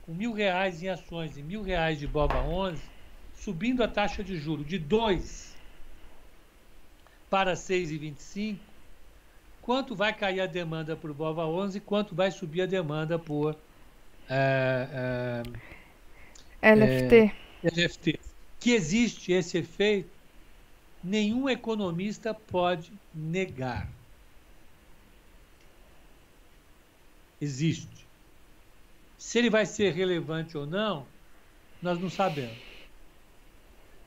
com 0.02 0.12
mil 0.12 0.32
reais 0.32 0.82
em 0.82 0.88
ações 0.88 1.36
e 1.36 1.42
mil 1.42 1.62
reais 1.62 1.98
de 1.98 2.06
BOVA 2.06 2.40
11, 2.42 2.82
subindo 3.34 3.82
a 3.82 3.88
taxa 3.88 4.22
de 4.22 4.36
juro 4.36 4.64
de 4.64 4.78
2 4.78 5.56
para 7.30 7.54
6,25, 7.54 8.58
quanto 9.60 9.94
vai 9.94 10.12
cair 10.12 10.40
a 10.40 10.46
demanda 10.46 10.94
por 10.96 11.12
BOVA 11.14 11.46
11 11.46 11.78
e 11.78 11.80
quanto 11.80 12.14
vai 12.14 12.30
subir 12.30 12.62
a 12.62 12.66
demanda 12.66 13.18
por 13.18 13.56
é, 14.28 15.42
é, 16.60 16.74
LFT. 16.74 17.32
É, 17.62 17.68
LFT. 17.68 18.20
Que 18.60 18.72
existe 18.72 19.32
esse 19.32 19.58
efeito, 19.58 20.10
nenhum 21.02 21.48
economista 21.48 22.32
pode 22.32 22.92
negar. 23.14 23.88
Existe. 27.40 28.06
Se 29.18 29.38
ele 29.38 29.50
vai 29.50 29.66
ser 29.66 29.92
relevante 29.92 30.56
ou 30.56 30.66
não, 30.66 31.06
nós 31.80 31.98
não 31.98 32.08
sabemos. 32.08 32.58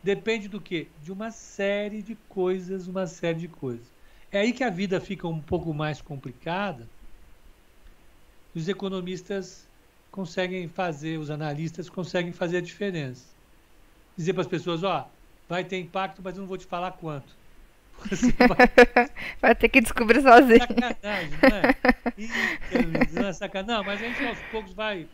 Depende 0.01 0.47
do 0.47 0.61
quê? 0.61 0.87
De 1.01 1.11
uma 1.11 1.31
série 1.31 2.01
de 2.01 2.15
coisas, 2.29 2.87
uma 2.87 3.07
série 3.07 3.39
de 3.39 3.47
coisas. 3.47 3.91
É 4.31 4.39
aí 4.39 4.53
que 4.53 4.63
a 4.63 4.69
vida 4.69 5.01
fica 5.01 5.27
um 5.27 5.41
pouco 5.41 5.73
mais 5.73 6.01
complicada. 6.01 6.87
Os 8.53 8.67
economistas 8.67 9.67
conseguem 10.11 10.67
fazer, 10.67 11.17
os 11.17 11.29
analistas 11.29 11.89
conseguem 11.89 12.31
fazer 12.31 12.57
a 12.57 12.61
diferença. 12.61 13.35
Dizer 14.15 14.33
para 14.33 14.43
as 14.43 14.47
pessoas, 14.47 14.83
ó, 14.83 15.09
vai 15.47 15.63
ter 15.63 15.79
impacto, 15.79 16.21
mas 16.23 16.35
eu 16.35 16.41
não 16.41 16.47
vou 16.47 16.57
te 16.57 16.65
falar 16.65 16.91
quanto. 16.91 17.35
Vai... 18.37 18.89
vai... 19.39 19.55
ter 19.55 19.69
que 19.69 19.79
descobrir 19.79 20.21
sozinho. 20.21 20.59
Sacanagem, 20.59 21.33
é? 21.43 22.11
Isso, 22.17 22.33
não 23.13 23.27
é 23.29 23.33
sacanagem. 23.33 23.77
Não, 23.77 23.83
mas 23.85 24.01
a 24.01 24.05
gente 24.05 24.25
aos 24.25 24.37
poucos 24.51 24.73
vai. 24.73 25.07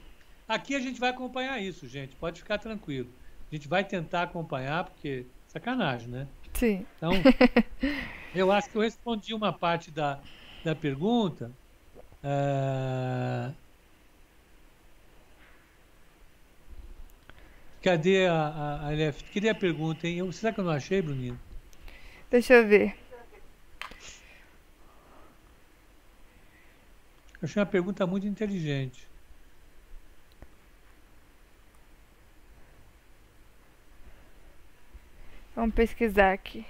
Aqui 0.47 0.73
a 0.73 0.79
gente 0.79 0.99
vai 0.99 1.11
acompanhar 1.11 1.59
isso, 1.61 1.87
gente. 1.87 2.15
Pode 2.15 2.41
ficar 2.41 2.57
tranquilo. 2.57 3.07
A 3.51 3.55
gente 3.55 3.67
vai 3.67 3.83
tentar 3.83 4.23
acompanhar, 4.23 4.85
porque 4.85 5.27
sacanagem, 5.47 6.07
né? 6.07 6.27
Sim. 6.53 6.83
Então, 6.97 7.11
eu 8.33 8.51
acho 8.51 8.69
que 8.69 8.75
eu 8.75 8.81
respondi 8.81 9.33
uma 9.33 9.53
parte 9.53 9.91
da, 9.91 10.19
da 10.63 10.73
pergunta. 10.73 11.51
Uh... 12.23 13.53
Cadê 17.81 18.27
a, 18.27 18.33
a, 18.33 18.87
a 18.87 18.93
LF? 18.93 19.23
Cadê 19.33 19.49
a 19.49 19.55
pergunta, 19.55 20.07
hein? 20.07 20.19
Eu, 20.19 20.31
será 20.31 20.53
que 20.53 20.59
eu 20.59 20.63
não 20.63 20.71
achei, 20.71 21.01
Bruninho? 21.01 21.39
Deixa 22.29 22.53
eu 22.53 22.67
ver. 22.67 22.95
Eu 27.41 27.45
achei 27.45 27.59
uma 27.59 27.65
pergunta 27.65 28.05
muito 28.05 28.27
inteligente. 28.27 29.09
Vamos 35.55 35.73
pesquisar 35.73 36.33
aqui. 36.33 36.65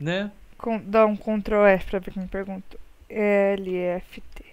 Né? 0.00 0.30
Com, 0.58 0.78
dá 0.78 1.06
um 1.06 1.16
Ctrl 1.16 1.64
F 1.64 1.90
para 1.90 1.98
ver 2.00 2.12
quem 2.12 2.26
perguntou. 2.26 2.78
LFT. 3.08 4.44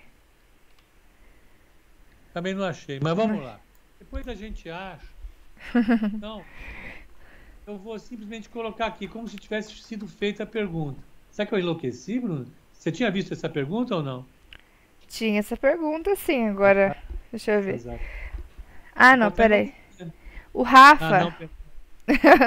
Também 2.33 2.53
não 2.53 2.65
achei, 2.65 2.99
mas 2.99 3.15
vamos 3.15 3.43
lá. 3.43 3.59
Depois 4.13 4.27
a 4.27 4.35
gente 4.35 4.69
acha. 4.69 5.07
Então, 6.13 6.45
eu 7.65 7.77
vou 7.77 7.97
simplesmente 7.97 8.47
colocar 8.47 8.85
aqui 8.85 9.07
como 9.07 9.27
se 9.27 9.37
tivesse 9.37 9.73
sido 9.77 10.07
feita 10.07 10.43
a 10.43 10.45
pergunta. 10.45 11.01
Será 11.31 11.47
que 11.47 11.55
eu 11.55 11.59
enlouqueci, 11.59 12.19
Bruno? 12.19 12.45
Você 12.71 12.91
tinha 12.91 13.09
visto 13.09 13.33
essa 13.33 13.49
pergunta 13.49 13.95
ou 13.95 14.03
não? 14.03 14.23
Tinha 15.07 15.39
essa 15.39 15.57
pergunta, 15.57 16.15
sim. 16.15 16.47
Agora, 16.47 16.95
deixa 17.31 17.53
eu 17.53 17.61
ver. 17.63 17.75
Exato. 17.75 18.03
Ah, 18.93 19.17
não, 19.17 19.31
peraí. 19.31 19.73
O 20.53 20.61
Rafa. 20.61 21.05
Ah, 21.05 21.47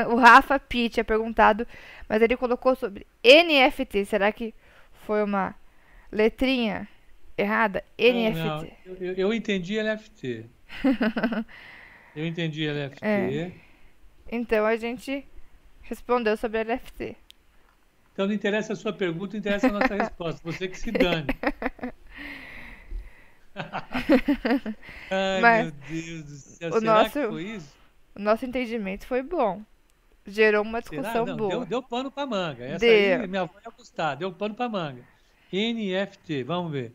não, 0.06 0.14
o 0.14 0.16
Rafa 0.16 0.60
P 0.60 0.88
tinha 0.88 1.02
perguntado, 1.04 1.66
mas 2.08 2.22
ele 2.22 2.36
colocou 2.36 2.76
sobre 2.76 3.04
NFT. 3.24 4.04
Será 4.04 4.30
que 4.30 4.54
foi 5.04 5.24
uma 5.24 5.52
letrinha 6.12 6.86
errada? 7.36 7.82
NFT. 7.98 8.38
Não, 8.38 8.58
não. 8.58 8.68
Eu, 9.00 9.14
eu, 9.14 9.34
entendi 9.34 9.82
NFT. 9.82 10.46
Eu 12.14 12.26
entendi 12.26 12.66
NFT. 12.66 13.04
É. 13.04 13.52
Então 14.30 14.66
a 14.66 14.76
gente 14.76 15.26
respondeu 15.82 16.36
sobre 16.36 16.62
LFT. 16.64 17.16
Então 18.12 18.26
não 18.26 18.34
interessa 18.34 18.72
a 18.72 18.76
sua 18.76 18.92
pergunta, 18.92 19.36
interessa 19.36 19.68
a 19.68 19.72
nossa 19.72 19.94
resposta. 19.94 20.40
Você 20.42 20.68
que 20.68 20.78
se 20.78 20.90
dane. 20.90 21.26
Ai, 25.10 25.40
Mas 25.40 25.64
meu 25.64 25.72
Deus 25.88 26.24
do 26.24 26.36
céu. 26.36 26.70
O 26.70 26.80
Será 26.80 26.92
nosso, 26.92 27.28
foi 27.28 27.42
isso? 27.42 27.76
O 28.14 28.20
nosso 28.20 28.44
entendimento 28.44 29.06
foi 29.06 29.22
bom. 29.22 29.62
Gerou 30.26 30.62
uma 30.62 30.80
discussão 30.80 31.36
boa. 31.36 31.50
Deu, 31.50 31.66
deu 31.66 31.82
pano 31.82 32.10
pra 32.10 32.26
manga. 32.26 32.64
Essa 32.64 32.78
deu. 32.78 33.20
aí, 33.20 33.26
minha 33.28 33.42
avó 33.42 33.54
ia 33.64 33.70
gostar. 33.70 34.14
Deu 34.16 34.32
pano 34.32 34.54
pra 34.54 34.68
manga. 34.68 35.02
NFT, 35.52 36.42
vamos 36.42 36.72
ver. 36.72 36.92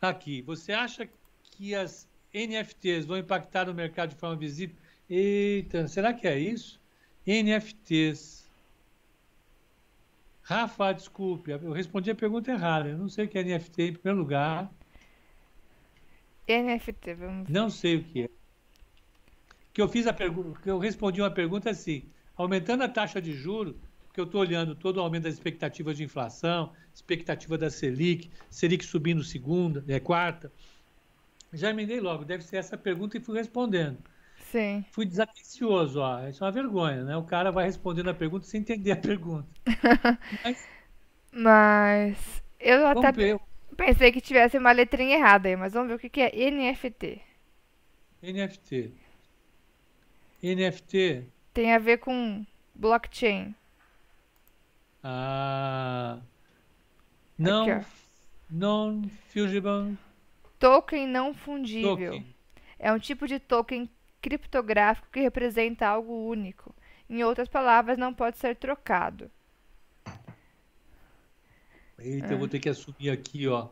Aqui, 0.00 0.40
você 0.42 0.72
acha 0.72 1.08
que 1.42 1.74
as 1.74 2.08
NFTs 2.32 3.04
vão 3.04 3.18
impactar 3.18 3.68
o 3.68 3.74
mercado 3.74 4.10
de 4.10 4.16
forma 4.16 4.36
visível? 4.36 4.76
Eita, 5.08 5.86
será 5.88 6.14
que 6.14 6.26
é 6.26 6.38
isso? 6.38 6.80
NFTs. 7.26 8.48
Rafa, 10.42 10.92
desculpe, 10.92 11.50
eu 11.50 11.72
respondi 11.72 12.10
a 12.10 12.14
pergunta 12.14 12.50
errada. 12.50 12.88
Eu 12.88 12.98
não 12.98 13.08
sei 13.08 13.26
o 13.26 13.28
que 13.28 13.38
é 13.38 13.44
NFT 13.44 13.82
em 13.82 13.92
primeiro 13.92 14.18
lugar. 14.18 14.72
NFT, 16.48 17.14
vamos 17.14 17.46
ver. 17.46 17.52
Não 17.52 17.70
sei 17.70 17.96
o 17.96 18.04
que 18.04 18.22
é. 18.22 18.30
Que 19.72 19.80
eu 19.80 19.88
fiz 19.88 20.06
a 20.06 20.12
pergunta, 20.12 20.60
que 20.60 20.70
eu 20.70 20.78
respondi 20.78 21.20
uma 21.20 21.30
pergunta 21.30 21.70
assim: 21.70 22.02
aumentando 22.36 22.82
a 22.82 22.88
taxa 22.88 23.20
de 23.20 23.32
juros, 23.32 23.76
porque 24.10 24.20
eu 24.20 24.24
estou 24.24 24.40
olhando 24.40 24.74
todo 24.74 24.96
o 24.96 25.00
aumento 25.00 25.22
das 25.22 25.34
expectativas 25.34 25.96
de 25.96 26.02
inflação, 26.02 26.72
expectativa 26.92 27.56
da 27.56 27.70
Selic, 27.70 28.28
Selic 28.50 28.84
subindo 28.84 29.22
segunda, 29.22 29.84
é, 29.86 30.00
quarta. 30.00 30.52
Já 31.52 31.70
emendei 31.70 32.00
logo, 32.00 32.24
deve 32.24 32.42
ser 32.42 32.56
essa 32.56 32.76
pergunta 32.76 33.16
e 33.16 33.20
fui 33.20 33.38
respondendo. 33.38 33.98
Sim. 34.50 34.84
Fui 34.90 35.06
desatencioso, 35.06 36.00
ó. 36.00 36.26
Isso 36.26 36.42
é 36.42 36.46
uma 36.46 36.52
vergonha, 36.52 37.04
né? 37.04 37.16
O 37.16 37.22
cara 37.22 37.52
vai 37.52 37.66
respondendo 37.66 38.10
a 38.10 38.14
pergunta 38.14 38.46
sem 38.46 38.60
entender 38.60 38.90
a 38.90 38.96
pergunta. 38.96 39.48
Mas, 40.42 40.68
mas 41.32 42.42
eu 42.58 42.84
até 42.88 43.12
ver. 43.12 43.40
pensei 43.76 44.10
que 44.10 44.20
tivesse 44.20 44.58
uma 44.58 44.72
letrinha 44.72 45.14
errada 45.16 45.48
aí, 45.48 45.54
mas 45.54 45.74
vamos 45.74 45.88
ver 45.88 45.94
o 45.94 46.10
que 46.10 46.20
é 46.20 46.50
NFT. 46.50 47.22
NFT. 48.20 48.92
NFT. 50.42 51.24
Tem 51.54 51.72
a 51.72 51.78
ver 51.78 51.98
com 51.98 52.44
blockchain. 52.74 53.54
Ah, 55.02 56.20
não, 57.38 57.66
non 58.50 59.02
fungible 59.32 59.96
token 60.60 61.08
não 61.08 61.34
fundível. 61.34 61.96
Token. 61.96 62.34
É 62.78 62.92
um 62.92 62.98
tipo 62.98 63.26
de 63.26 63.40
token 63.40 63.90
criptográfico 64.20 65.08
que 65.10 65.20
representa 65.20 65.88
algo 65.88 66.28
único. 66.28 66.72
Em 67.08 67.24
outras 67.24 67.48
palavras, 67.48 67.98
não 67.98 68.14
pode 68.14 68.36
ser 68.38 68.54
trocado. 68.54 69.28
Eita, 71.98 72.32
eu 72.32 72.38
vou 72.38 72.48
ter 72.48 72.60
que 72.60 72.68
assumir 72.68 73.10
aqui, 73.10 73.48
ó. 73.48 73.68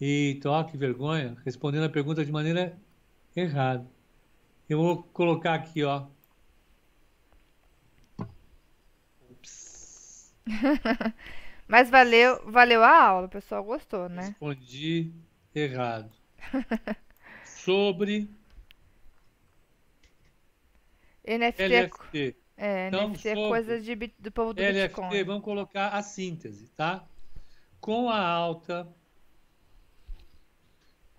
Eita, 0.00 0.50
ó, 0.50 0.62
que 0.62 0.76
vergonha. 0.76 1.36
Respondendo 1.44 1.84
a 1.84 1.88
pergunta 1.88 2.24
de 2.24 2.30
maneira 2.30 2.78
errada. 3.34 3.86
Eu 4.68 4.78
vou 4.78 5.02
colocar 5.02 5.54
aqui, 5.54 5.82
ó. 5.82 6.06
Mas 11.68 11.88
valeu, 11.88 12.42
valeu 12.50 12.82
a 12.82 13.02
aula, 13.02 13.26
o 13.26 13.30
pessoal 13.30 13.64
gostou, 13.64 14.08
né? 14.08 14.22
Respondi 14.26 15.12
errado. 15.54 16.12
Sobre 17.44 18.28
NFT, 21.24 21.62
é, 21.62 21.82
LFT. 21.82 22.36
é, 22.56 22.88
Então, 22.88 23.08
NFT 23.08 23.28
é 23.28 23.34
coisa 23.34 23.80
de, 23.80 23.94
do 24.18 24.32
povo 24.32 24.52
do 24.52 24.60
LFT, 24.60 24.72
Bitcoin. 24.88 25.24
vamos 25.24 25.44
colocar 25.44 25.88
a 25.90 26.02
síntese, 26.02 26.68
tá? 26.76 27.06
Com 27.80 28.08
a 28.08 28.20
alta, 28.20 28.88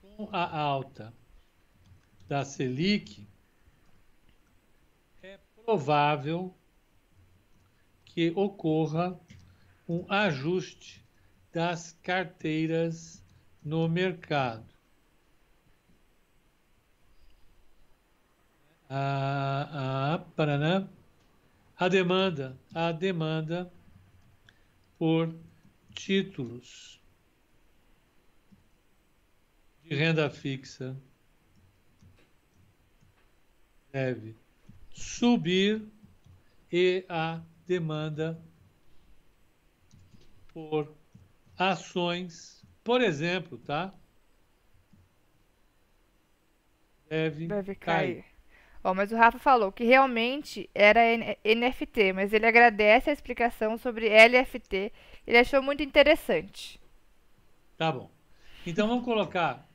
com 0.01 0.29
a 0.31 0.57
alta 0.57 1.13
da 2.27 2.43
Selic, 2.45 3.27
é 5.21 5.39
provável 5.63 6.53
que 8.13 8.31
ocorra 8.35 9.19
um 9.89 10.05
ajuste 10.07 11.03
das 11.51 11.97
carteiras 12.03 13.23
no 13.63 13.89
mercado. 13.89 14.71
A, 18.87 20.13
a, 20.13 20.19
Paraná, 20.35 20.87
a 21.75 21.87
demanda, 21.87 22.55
a 22.71 22.91
demanda 22.91 23.73
por 24.99 25.33
títulos 25.95 27.01
de 29.83 29.95
renda 29.95 30.29
fixa 30.29 30.95
deve 33.91 34.35
subir 34.91 35.83
e 36.71 37.03
a 37.09 37.41
demanda 37.65 38.41
por 40.53 40.95
ações, 41.57 42.63
por 42.83 43.01
exemplo, 43.01 43.57
tá? 43.57 43.93
Deve, 47.09 47.47
Deve 47.47 47.75
cair. 47.75 48.23
cair. 48.23 48.25
Ó, 48.83 48.93
mas 48.93 49.11
o 49.11 49.15
Rafa 49.15 49.39
falou 49.39 49.71
que 49.71 49.83
realmente 49.83 50.69
era 50.75 50.99
NFT, 51.43 52.13
mas 52.13 52.33
ele 52.33 52.45
agradece 52.45 53.09
a 53.09 53.13
explicação 53.13 53.77
sobre 53.77 54.09
LFT. 54.09 54.91
Ele 55.25 55.37
achou 55.37 55.61
muito 55.61 55.81
interessante. 55.83 56.79
Tá 57.77 57.91
bom. 57.91 58.09
Então 58.65 58.87
vamos 58.87 59.05
colocar 59.05 59.67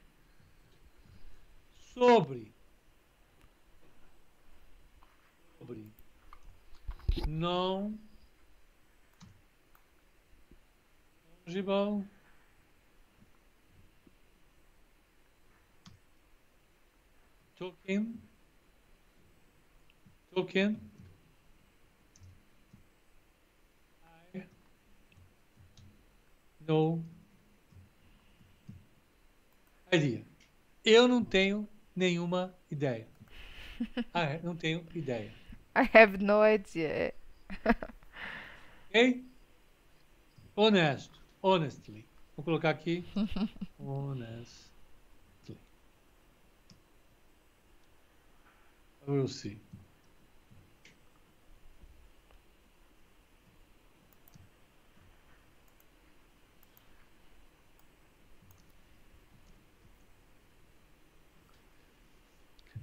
sobre 1.94 2.52
não 7.26 7.98
fungible 11.44 12.04
token 17.56 18.20
token 20.34 20.76
I 24.34 24.42
no 26.66 27.02
idea. 29.90 30.22
Eu 30.84 31.08
não 31.08 31.24
tenho 31.24 31.68
nenhuma 31.94 32.54
ideia. 32.70 33.06
Ah, 34.12 34.38
não 34.42 34.56
tenho 34.56 34.84
ideia. 34.92 35.37
I 35.78 35.84
have 35.92 36.20
no 36.20 36.42
idea. 36.42 37.12
Ok? 38.90 39.24
Honesto. 40.56 41.20
Honestly. 41.40 42.04
Vou 42.36 42.44
colocar 42.44 42.70
aqui. 42.70 43.04
Honestly. 43.78 44.72
We'll 49.06 49.28
see. 49.28 49.62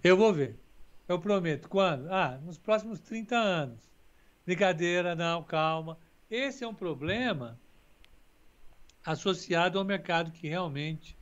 Eu 0.02 0.16
vou 0.16 0.32
ver. 0.34 0.64
Eu 1.08 1.20
prometo. 1.20 1.70
Quando? 1.70 2.12
Ah, 2.12 2.39
nos 2.43 2.58
próximos 2.58 2.99
30 2.99 3.36
anos. 3.36 3.89
Brincadeira, 4.45 5.16
não, 5.16 5.43
calma. 5.43 5.97
Esse 6.30 6.64
é 6.64 6.68
um 6.68 6.74
problema 6.74 7.60
associado 9.06 9.78
ao 9.78 9.86
mercado 9.86 10.32
que 10.32 10.47
realmente 10.47 11.16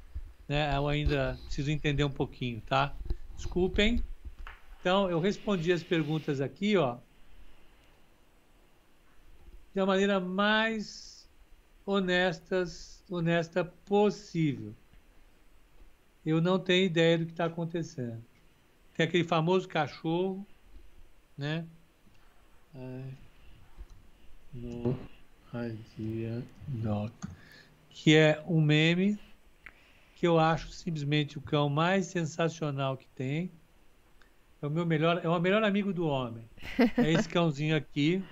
né, 0.47 0.75
eu 0.75 0.87
ainda 0.87 1.37
preciso 1.45 1.69
entender 1.71 2.03
um 2.03 2.11
pouquinho, 2.11 2.61
tá? 2.61 2.95
Desculpem. 3.35 4.03
Então, 4.79 5.09
eu 5.09 5.19
respondi 5.19 5.71
as 5.71 5.83
perguntas 5.83 6.41
aqui, 6.41 6.75
ó, 6.77 6.97
da 9.73 9.85
maneira 9.85 10.19
mais 10.19 11.29
honestas, 11.85 13.03
honesta 13.09 13.63
possível. 13.63 14.73
Eu 16.25 16.39
não 16.41 16.59
tenho 16.59 16.85
ideia 16.85 17.17
do 17.17 17.25
que 17.25 17.31
está 17.31 17.45
acontecendo. 17.45 18.23
Tem 18.95 19.05
aquele 19.05 19.23
famoso 19.23 19.67
cachorro, 19.67 20.45
né? 21.37 21.65
No 24.53 24.97
idea 25.53 26.43
dog. 26.67 27.11
Que 27.89 28.15
é 28.15 28.43
um 28.47 28.61
meme 28.61 29.19
que 30.15 30.27
eu 30.27 30.39
acho 30.39 30.71
simplesmente 30.71 31.37
o 31.37 31.41
cão 31.41 31.69
mais 31.69 32.05
sensacional 32.07 32.95
que 32.95 33.07
tem. 33.09 33.51
É 34.61 34.67
o 34.67 34.69
meu 34.69 34.85
melhor, 34.85 35.19
é 35.23 35.27
o 35.27 35.39
melhor 35.39 35.63
amigo 35.63 35.91
do 35.91 36.07
homem. 36.07 36.47
É 36.97 37.11
esse 37.11 37.27
cãozinho 37.29 37.75
aqui. 37.75 38.23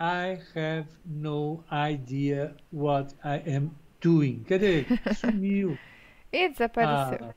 I 0.00 0.38
have 0.54 0.88
no 1.04 1.64
idea 1.72 2.54
what 2.72 3.14
I 3.24 3.56
am 3.56 3.72
doing. 4.00 4.44
Cadê? 4.44 4.84
Sumiu. 5.14 5.76
E 6.30 6.50
desapareceu. 6.50 7.30
Ah, 7.30 7.34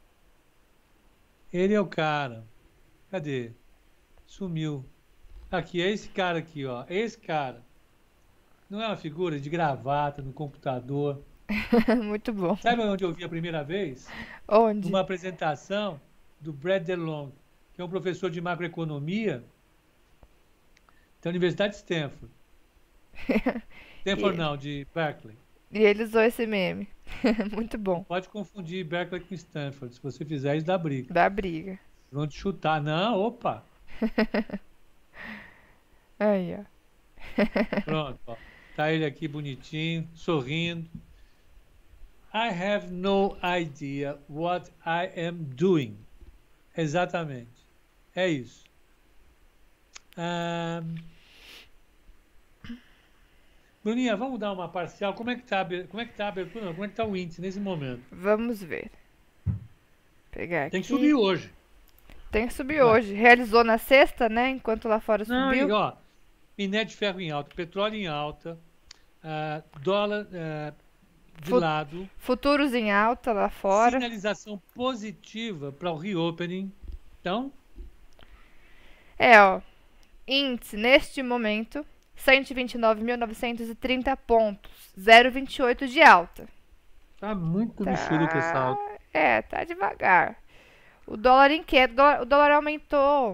ele 1.51 1.73
é 1.73 1.79
o 1.79 1.85
cara. 1.87 2.45
Cadê? 3.09 3.51
Sumiu. 4.25 4.85
Aqui, 5.51 5.81
é 5.81 5.89
esse 5.89 6.09
cara 6.09 6.39
aqui, 6.39 6.65
ó. 6.65 6.85
É 6.87 6.95
esse 6.95 7.17
cara. 7.17 7.61
Não 8.69 8.81
é 8.81 8.87
uma 8.87 8.95
figura 8.95 9.39
de 9.39 9.49
gravata 9.49 10.21
no 10.21 10.31
computador. 10.31 11.21
Muito 12.03 12.31
bom. 12.31 12.55
Sabe 12.57 12.81
onde 12.81 13.03
eu 13.03 13.11
vi 13.13 13.23
a 13.25 13.29
primeira 13.29 13.63
vez? 13.63 14.07
Onde? 14.47 14.87
Numa 14.87 15.01
apresentação 15.01 15.99
do 16.39 16.53
Brad 16.53 16.83
DeLong, 16.83 17.31
que 17.73 17.81
é 17.81 17.83
um 17.83 17.89
professor 17.89 18.29
de 18.31 18.39
macroeconomia 18.39 19.43
da 21.21 21.29
Universidade 21.29 21.73
de 21.73 21.77
Stanford. 21.79 22.31
Stanford 23.99 24.35
E- 24.35 24.37
não, 24.37 24.55
de 24.55 24.87
Berkeley. 24.95 25.35
E 25.69 25.79
ele 25.79 26.03
usou 26.03 26.21
esse 26.21 26.45
meme. 26.47 26.87
Muito 27.53 27.77
bom. 27.77 28.03
Pode 28.03 28.29
confundir 28.29 28.85
Berkeley 28.85 29.21
com 29.21 29.33
Stanford. 29.33 29.95
Se 29.95 30.01
você 30.01 30.25
fizer 30.25 30.57
isso, 30.57 30.65
dá 30.65 30.77
briga. 30.77 31.13
Dá 31.13 31.29
briga. 31.29 31.79
Vão 32.11 32.27
te 32.27 32.37
chutar. 32.37 32.81
Não, 32.81 33.19
opa. 33.19 33.63
Aí, 36.19 36.55
ó. 36.55 36.63
Pronto, 37.85 38.19
ó. 38.27 38.35
Tá 38.75 38.91
ele 38.91 39.05
aqui 39.05 39.27
bonitinho, 39.27 40.07
sorrindo. 40.13 40.89
I 42.33 42.47
have 42.49 42.89
no 42.89 43.37
idea 43.43 44.17
what 44.29 44.71
I 44.85 45.27
am 45.27 45.43
doing. 45.55 45.97
Exatamente. 46.75 47.49
É 48.15 48.27
isso. 48.29 48.63
Ahn, 50.17 50.95
Bruninha, 53.83 54.15
vamos 54.15 54.39
dar 54.39 54.51
uma 54.51 54.67
parcial. 54.69 55.13
Como 55.13 55.29
é 55.31 55.35
que 55.35 55.43
tá, 55.43 55.65
como 55.89 56.01
é 56.01 56.05
que 56.05 56.13
tá 56.13 56.25
a 56.25 56.29
abertura? 56.29 56.65
Não, 56.65 56.73
Como 56.73 56.85
é 56.85 56.87
que 56.87 56.95
tá 56.95 57.05
o 57.05 57.15
índice 57.17 57.41
nesse 57.41 57.59
momento? 57.59 58.03
Vamos 58.11 58.61
ver. 58.61 58.91
Pegar 60.29 60.63
aqui. 60.63 60.71
Tem 60.71 60.81
que 60.81 60.87
subir 60.87 61.13
hoje. 61.13 61.51
Tem 62.31 62.47
que 62.47 62.53
subir 62.53 62.81
hoje. 62.81 63.13
Realizou 63.13 63.63
na 63.63 63.77
sexta, 63.77 64.29
né? 64.29 64.49
Enquanto 64.51 64.87
lá 64.87 64.99
fora 64.99 65.25
Não, 65.27 65.49
subiu. 65.49 65.67
e, 65.67 65.71
ó, 65.71 65.93
minério 66.57 66.89
de 66.89 66.95
ferro 66.95 67.19
em 67.19 67.31
alta, 67.31 67.53
petróleo 67.55 67.95
em 67.95 68.07
alta, 68.07 68.57
ah, 69.23 69.61
dólar, 69.81 70.27
ah, 70.33 70.73
de 71.41 71.51
lado. 71.51 72.09
Futuros 72.17 72.73
em 72.73 72.91
alta 72.91 73.33
lá 73.33 73.49
fora. 73.49 73.99
Sinalização 73.99 74.61
positiva 74.75 75.71
para 75.71 75.91
o 75.91 75.95
reopening. 75.97 76.71
Então, 77.19 77.51
É, 79.17 79.41
ó. 79.41 79.59
Índice 80.27 80.77
neste 80.77 81.21
momento 81.21 81.85
129.930 82.25 84.17
pontos, 84.25 84.71
0,28 84.97 85.87
de 85.87 86.01
alta. 86.01 86.47
tá 87.19 87.33
muito 87.35 87.83
mexerica 87.83 88.37
essa 88.37 88.57
alta. 88.57 89.01
É, 89.13 89.41
tá 89.41 89.63
devagar. 89.63 90.37
O 91.05 91.17
dólar 91.17 91.51
em 91.51 91.63
queda, 91.63 91.93
o 91.93 91.95
dólar- 91.95 92.21
o 92.21 92.25
dólar 92.25 92.51
aumentou. 92.51 93.31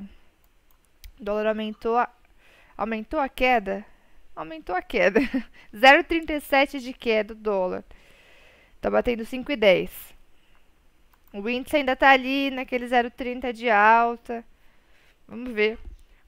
O 1.20 1.24
dólar 1.24 1.48
aumentou 1.48 1.98
a, 1.98 2.10
aumentou 2.78 3.20
a 3.20 3.30
queda? 3.30 3.86
Aumentou 4.36 4.76
a 4.76 4.82
queda. 4.82 5.20
0,37 5.74 6.80
de 6.80 6.94
queda 6.94 7.34
o 7.34 7.36
dólar. 7.36 7.84
Tá 8.82 8.90
batendo 8.90 9.24
5,10. 9.24 9.90
O 11.34 11.48
índice 11.50 11.76
ainda 11.78 11.96
tá 11.96 12.10
ali 12.12 12.50
naquele 12.52 12.86
0,30 12.88 13.52
de 13.52 13.70
alta. 13.70 14.44
Vamos 15.28 15.52
ver 15.54 15.78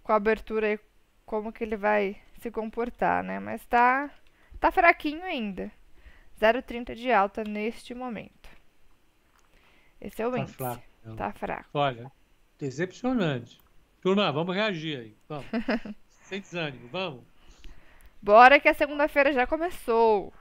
com 0.04 0.12
a 0.12 0.16
abertura 0.16 0.68
aí 0.68 0.80
como 1.26 1.52
que 1.54 1.64
ele 1.64 1.78
vai 1.78 2.18
se 2.40 2.52
comportar, 2.52 3.24
né? 3.24 3.40
Mas 3.40 3.66
tá 3.66 4.10
tá 4.60 4.72
fraquinho 4.72 5.24
ainda. 5.24 5.72
0,30 6.40 6.96
de 6.96 7.12
alta 7.12 7.44
neste 7.44 7.94
momento. 7.94 8.50
Esse 10.00 10.22
é 10.22 10.28
o 10.28 10.32
Tá 10.32 10.40
índice. 10.40 10.56
fraco. 10.58 10.84
não. 11.04 11.16
Tá 11.16 11.32
fraco. 11.34 11.70
Olha, 11.74 12.12
decepcionante. 12.58 13.60
Turma, 14.02 14.32
vamos 14.32 14.56
reagir 14.56 15.00
aí. 15.00 15.18
Vamos. 15.28 15.46
Sem 16.24 16.40
desânimo, 16.40 16.88
vamos. 16.90 17.24
Bora 18.22 18.60
que 18.60 18.70
a 18.70 18.74
segunda-feira 18.74 19.34
já 19.34 19.46
começou. 19.48 20.34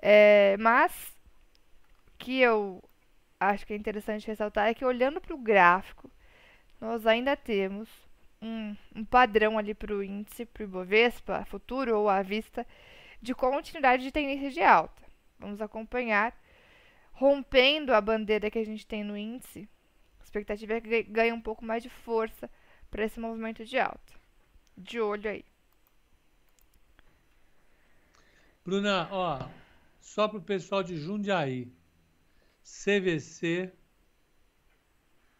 É, 0.00 0.56
mas 0.58 0.92
o 2.08 2.18
que 2.18 2.40
eu 2.40 2.82
acho 3.38 3.66
que 3.66 3.72
é 3.72 3.76
interessante 3.76 4.26
ressaltar 4.26 4.68
é 4.68 4.74
que 4.74 4.84
olhando 4.84 5.20
para 5.20 5.34
o 5.34 5.38
gráfico, 5.38 6.10
nós 6.80 7.06
ainda 7.06 7.36
temos 7.36 7.88
um, 8.40 8.76
um 8.94 9.04
padrão 9.04 9.58
ali 9.58 9.74
para 9.74 9.94
o 9.94 10.02
índice, 10.02 10.46
para 10.46 10.62
o 10.62 10.64
Ibovespa, 10.64 11.44
futuro 11.46 11.98
ou 11.98 12.08
à 12.08 12.22
vista, 12.22 12.66
de 13.20 13.34
continuidade 13.34 14.02
de 14.02 14.12
tendência 14.12 14.50
de 14.50 14.60
alta. 14.60 15.02
Vamos 15.38 15.60
acompanhar. 15.60 16.38
Rompendo 17.12 17.92
a 17.92 18.00
bandeira 18.00 18.50
que 18.50 18.58
a 18.58 18.64
gente 18.64 18.86
tem 18.86 19.04
no 19.04 19.16
índice, 19.16 19.68
a 20.18 20.22
expectativa 20.22 20.74
é 20.74 20.80
que 20.80 21.02
ganhe 21.02 21.32
um 21.32 21.40
pouco 21.40 21.64
mais 21.64 21.82
de 21.82 21.90
força 21.90 22.48
para 22.90 23.04
esse 23.04 23.20
movimento 23.20 23.64
de 23.64 23.78
alta. 23.78 24.14
De 24.76 25.00
olho 25.00 25.30
aí. 25.30 25.44
Bruna, 28.64 29.08
ó, 29.10 29.48
só 30.00 30.28
pro 30.28 30.40
pessoal 30.40 30.82
de 30.82 30.96
Jundiaí. 30.96 31.70
CVC 32.62 33.72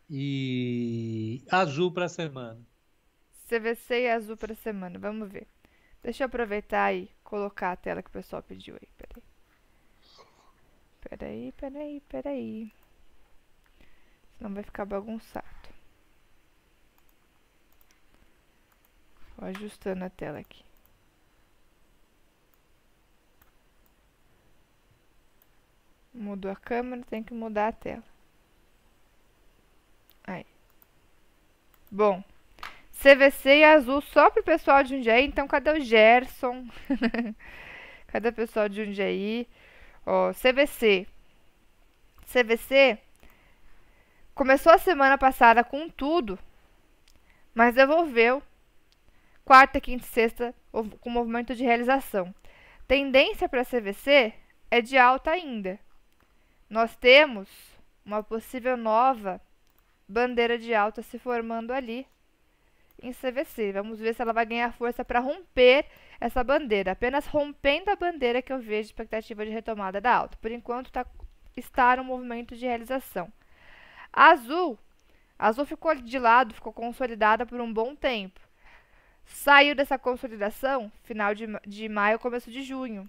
e 0.09 1.42
azul 1.51 1.92
para 1.92 2.09
semana. 2.09 2.69
CVC 3.51 4.03
e 4.03 4.09
azul 4.09 4.36
para 4.36 4.55
semana. 4.55 4.96
Vamos 4.96 5.28
ver. 5.28 5.48
Deixa 6.05 6.22
eu 6.22 6.26
aproveitar 6.26 6.94
e 6.94 7.11
colocar 7.24 7.72
a 7.72 7.76
tela 7.76 8.01
que 8.01 8.09
o 8.09 8.12
pessoal 8.12 8.40
pediu 8.44 8.76
aí. 8.76 8.88
Peraí. 8.96 9.22
Peraí, 11.01 11.53
peraí, 11.53 12.01
peraí. 12.09 12.72
Senão 14.38 14.55
vai 14.55 14.62
ficar 14.62 14.84
bagunçado. 14.84 15.44
Vou 19.36 19.48
ajustando 19.48 20.05
a 20.05 20.11
tela 20.11 20.38
aqui. 20.38 20.62
Mudou 26.14 26.53
a 26.53 26.57
câmera, 26.57 27.03
tem 27.05 27.22
que 27.22 27.34
mudar 27.34 27.68
a 27.68 27.72
tela. 27.72 28.05
Aí. 30.24 30.46
Bom. 31.90 32.22
CVC 33.01 33.61
e 33.61 33.64
azul 33.64 34.03
só 34.03 34.28
pro 34.28 34.42
pessoal 34.42 34.82
de 34.82 34.90
Jundiaí. 34.90 35.24
Então, 35.24 35.48
cadê 35.48 35.70
o 35.70 35.80
Gerson? 35.80 36.66
cadê 38.09 38.28
o 38.28 38.32
pessoal 38.32 38.68
de 38.68 38.84
Jundiaí? 38.84 39.48
Ó, 40.05 40.32
CVC. 40.32 41.07
CVC 42.30 42.98
começou 44.34 44.72
a 44.72 44.78
semana 44.78 45.16
passada 45.16 45.64
com 45.64 45.88
tudo, 45.88 46.38
mas 47.55 47.74
devolveu 47.74 48.42
quarta, 49.44 49.80
quinta 49.80 50.05
e 50.05 50.09
sexta 50.09 50.55
com 51.01 51.11
movimento 51.11 51.55
de 51.55 51.64
realização. 51.64 52.34
Tendência 52.86 53.48
para 53.48 53.64
CVC 53.64 54.34
é 54.70 54.80
de 54.82 54.98
alta 54.98 55.30
ainda. 55.30 55.80
Nós 56.68 56.94
temos 56.96 57.48
uma 58.05 58.22
possível 58.22 58.76
nova 58.76 59.40
bandeira 60.07 60.59
de 60.59 60.74
alta 60.74 61.03
se 61.03 61.18
formando 61.18 61.72
ali 61.72 62.07
em 63.03 63.12
CVC. 63.12 63.72
Vamos 63.72 63.98
ver 63.98 64.14
se 64.14 64.22
ela 64.22 64.32
vai 64.32 64.46
ganhar 64.46 64.72
força 64.72 65.05
para 65.05 65.20
romper 65.20 65.86
essa 66.20 66.42
bandeira. 66.44 66.92
Apenas 66.92 67.26
rompendo 67.26 67.90
a 67.90 67.96
bandeira 67.96 68.42
que 68.42 68.53
eu 68.53 68.61
vejo 68.61 68.88
expectativa 68.88 69.44
de 69.44 69.51
retomada 69.51 70.01
da 70.01 70.14
alta. 70.14 70.36
Por 70.38 70.51
enquanto 70.51 70.90
tá, 70.90 71.07
está 71.57 71.96
no 71.96 72.05
movimento 72.05 72.57
de 72.57 72.66
realização. 72.66 73.32
A 74.12 74.30
Azul, 74.30 74.78
Azul 75.38 75.64
ficou 75.64 75.94
de 75.94 76.18
lado, 76.18 76.55
ficou 76.55 76.72
consolidada 76.72 77.46
por 77.46 77.61
um 77.61 77.72
bom 77.72 77.94
tempo. 77.94 78.40
Saiu 79.24 79.74
dessa 79.74 79.98
consolidação 79.98 80.90
final 81.05 81.34
de, 81.34 81.46
de 81.66 81.88
maio, 81.88 82.18
começo 82.18 82.51
de 82.51 82.62
junho. 82.62 83.09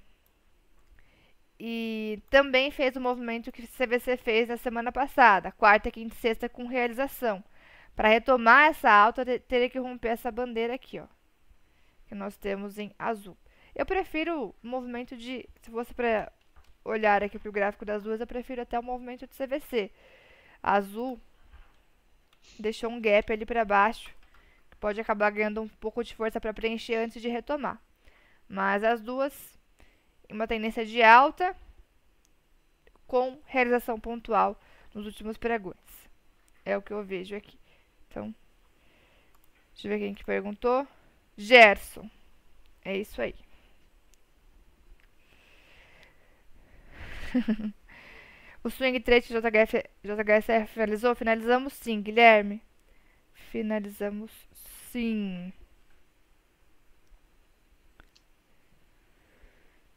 E 1.59 2.19
também 2.29 2.71
fez 2.71 2.95
o 2.95 3.01
movimento 3.01 3.51
que 3.51 3.67
CVC 3.67 4.17
fez 4.17 4.47
na 4.47 4.57
semana 4.57 4.91
passada, 4.91 5.51
quarta, 5.51 5.91
quinta 5.91 6.15
e 6.15 6.17
sexta 6.17 6.49
com 6.49 6.65
realização. 6.65 7.43
Para 8.01 8.09
retomar 8.09 8.71
essa 8.71 8.89
alta, 8.89 9.23
te- 9.23 9.37
teria 9.37 9.69
que 9.69 9.77
romper 9.77 10.07
essa 10.07 10.31
bandeira 10.31 10.73
aqui, 10.73 10.99
ó, 10.99 11.05
que 12.07 12.15
nós 12.15 12.35
temos 12.35 12.79
em 12.79 12.91
azul. 12.97 13.37
Eu 13.75 13.85
prefiro 13.85 14.55
o 14.63 14.67
movimento 14.67 15.15
de, 15.15 15.47
se 15.61 15.69
fosse 15.69 15.93
para 15.93 16.33
olhar 16.83 17.21
aqui 17.21 17.37
para 17.37 17.47
o 17.49 17.51
gráfico 17.51 17.85
das 17.85 18.01
duas, 18.01 18.19
eu 18.19 18.25
prefiro 18.25 18.59
até 18.59 18.79
o 18.79 18.81
movimento 18.81 19.27
de 19.27 19.35
CVC. 19.35 19.91
Azul 20.63 21.21
deixou 22.57 22.89
um 22.89 22.99
gap 22.99 23.31
ali 23.31 23.45
para 23.45 23.63
baixo, 23.63 24.09
que 24.71 24.77
pode 24.77 24.99
acabar 24.99 25.29
ganhando 25.29 25.61
um 25.61 25.67
pouco 25.67 26.03
de 26.03 26.15
força 26.15 26.41
para 26.41 26.55
preencher 26.55 26.95
antes 26.95 27.21
de 27.21 27.29
retomar. 27.29 27.79
Mas 28.49 28.83
as 28.83 28.99
duas, 28.99 29.31
uma 30.27 30.47
tendência 30.47 30.83
de 30.87 31.03
alta, 31.03 31.55
com 33.05 33.39
realização 33.45 33.99
pontual 33.99 34.59
nos 34.91 35.05
últimos 35.05 35.37
pregões. 35.37 36.09
É 36.65 36.75
o 36.75 36.81
que 36.81 36.93
eu 36.93 37.03
vejo 37.03 37.35
aqui. 37.35 37.60
Então, 38.11 38.35
deixa 39.73 39.87
eu 39.87 39.91
ver 39.91 39.99
quem 39.99 40.13
que 40.13 40.25
perguntou. 40.25 40.85
Gerson. 41.37 42.09
É 42.83 42.97
isso 42.97 43.21
aí. 43.21 43.33
o 48.61 48.69
swing 48.69 48.99
trade 48.99 49.27
JHF, 49.29 50.67
finalizou? 50.73 51.15
Finalizamos 51.15 51.71
sim, 51.73 52.01
Guilherme. 52.01 52.61
Finalizamos 53.33 54.29
sim. 54.91 55.53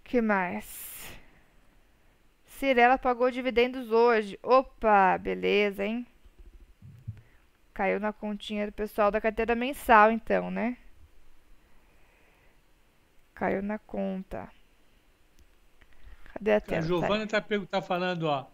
que 0.04 0.20
mais? 0.20 1.12
Cirela 2.46 2.96
pagou 2.96 3.32
dividendos 3.32 3.90
hoje. 3.90 4.38
Opa, 4.44 5.18
beleza, 5.18 5.84
hein? 5.84 6.06
Caiu 7.74 7.98
na 7.98 8.12
continha 8.12 8.66
do 8.66 8.72
pessoal 8.72 9.10
da 9.10 9.20
carteira 9.20 9.56
mensal, 9.56 10.12
então, 10.12 10.48
né? 10.48 10.76
Caiu 13.34 13.60
na 13.60 13.80
conta. 13.80 14.48
Cadê 16.32 16.52
a 16.52 16.56
A 16.58 16.60
tela? 16.60 16.80
Tá 16.80 16.86
Giovana 16.86 17.24
está 17.24 17.44
tá 17.68 17.82
falando, 17.82 18.28
ó. 18.28 18.46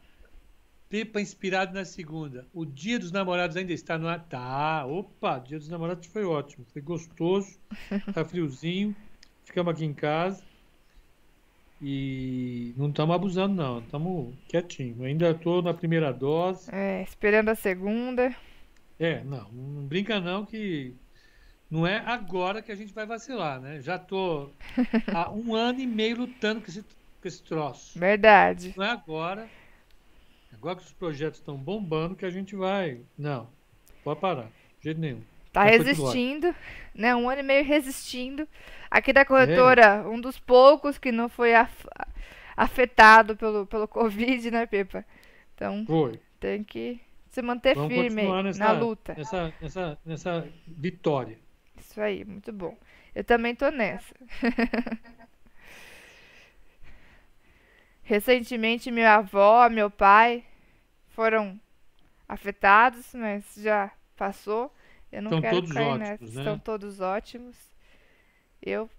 Pepa 0.89 1.21
inspirado 1.21 1.75
na 1.75 1.85
segunda. 1.85 2.47
O 2.53 2.65
dia 2.65 2.99
dos 2.99 3.13
namorados 3.13 3.59
ainda 3.59 3.75
está 3.75 3.99
no 3.99 4.09
ar. 4.09 4.25
Tá. 4.25 4.87
Opa, 4.87 5.39
dia 5.39 5.59
dos 5.59 5.69
namorados 5.69 6.07
foi 6.07 6.25
ótimo. 6.25 6.65
Foi 6.73 6.81
gostoso. 6.81 7.61
Tá 8.15 8.25
friozinho. 8.25 8.97
Ficamos 9.45 9.75
aqui 9.75 9.85
em 9.85 9.93
casa. 9.93 10.43
E 11.83 12.75
não 12.77 12.89
estamos 12.89 13.15
abusando, 13.15 13.55
não. 13.55 13.79
Estamos 13.81 14.35
quietinho. 14.49 15.05
Ainda 15.05 15.31
estou 15.31 15.61
na 15.63 15.75
primeira 15.75 16.11
dose. 16.11 16.75
É, 16.75 17.03
esperando 17.03 17.51
a 17.51 17.55
segunda. 17.55 18.35
É, 19.01 19.25
não, 19.25 19.51
não 19.51 19.83
brinca 19.87 20.21
não 20.21 20.45
que 20.45 20.95
não 21.71 21.87
é 21.87 21.97
agora 22.05 22.61
que 22.61 22.71
a 22.71 22.75
gente 22.75 22.93
vai 22.93 23.07
vacilar, 23.07 23.59
né? 23.61 23.81
Já 23.81 23.99
tô 23.99 24.51
há 25.15 25.31
um 25.31 25.55
ano 25.55 25.81
e 25.81 25.87
meio 25.87 26.19
lutando 26.19 26.61
com 26.61 26.67
esse, 26.69 26.83
com 26.83 27.27
esse 27.29 27.43
troço. 27.43 27.99
Verdade. 27.99 28.75
Não 28.77 28.85
é 28.85 28.91
agora, 28.91 29.49
agora 30.53 30.77
que 30.77 30.83
os 30.83 30.93
projetos 30.93 31.41
estão 31.41 31.57
bombando 31.57 32.15
que 32.15 32.27
a 32.27 32.31
gente 32.31 32.55
vai. 32.55 33.01
Não, 33.17 33.49
pode 34.05 34.21
parar, 34.21 34.49
de 34.81 34.85
jeito 34.85 35.01
nenhum. 35.01 35.23
Tá 35.53 35.65
Vai 35.65 35.79
continuar. 35.79 35.97
resistindo, 36.13 36.55
né? 36.95 37.17
Um 37.17 37.29
ano 37.29 37.41
e 37.41 37.45
meio 37.45 37.65
resistindo. 37.65 38.47
Aqui 38.91 39.13
da 39.13 39.25
corretora, 39.25 40.09
um 40.09 40.21
dos 40.21 40.39
poucos 40.39 40.99
que 40.99 41.11
não 41.11 41.29
foi 41.29 41.55
af- 41.55 41.89
afetado 42.57 43.37
pelo, 43.37 43.67
pelo 43.67 43.89
Covid, 43.89 44.51
né, 44.51 44.67
Pepa? 44.67 45.05
Então, 45.55 45.85
Foi. 45.87 46.21
tem 46.39 46.63
que 46.63 47.01
se 47.31 47.41
manter 47.43 47.75
Vamos 47.77 47.95
firme 47.95 48.43
nessa, 48.43 48.59
na 48.59 48.73
luta. 48.73 49.15
Nessa, 49.17 49.55
nessa, 49.61 49.99
nessa 50.05 50.49
vitória. 50.67 51.39
Isso 51.79 52.01
aí, 52.01 52.25
muito 52.25 52.53
bom. 52.53 52.77
Eu 53.15 53.23
também 53.23 53.55
tô 53.55 53.71
nessa. 53.71 54.15
Recentemente, 58.03 58.91
minha 58.91 59.15
avó, 59.15 59.69
meu 59.69 59.89
pai 59.89 60.45
foram 61.11 61.59
afetados, 62.29 63.15
mas 63.15 63.45
já 63.57 63.93
passou. 64.17 64.75
Eu 65.13 65.23
não 65.23 65.29
Estão 65.31 65.41
quero 65.41 65.55
todos 65.57 65.73
cair 65.73 65.87
ótimos, 65.87 66.09
nessa. 66.09 66.25
né? 66.25 66.31
Estão 66.41 66.59
todos 66.59 67.01
ótimos. 67.01 67.57
Eu 68.61 68.91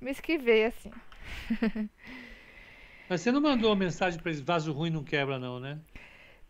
me 0.00 0.10
esquivei 0.10 0.66
assim. 0.66 0.90
Mas 3.08 3.22
você 3.22 3.32
não 3.32 3.40
mandou 3.40 3.74
mensagem 3.74 4.20
para 4.20 4.30
eles, 4.30 4.42
vaso 4.42 4.72
ruim 4.72 4.90
não 4.90 5.02
quebra 5.02 5.38
não, 5.38 5.58
né? 5.58 5.78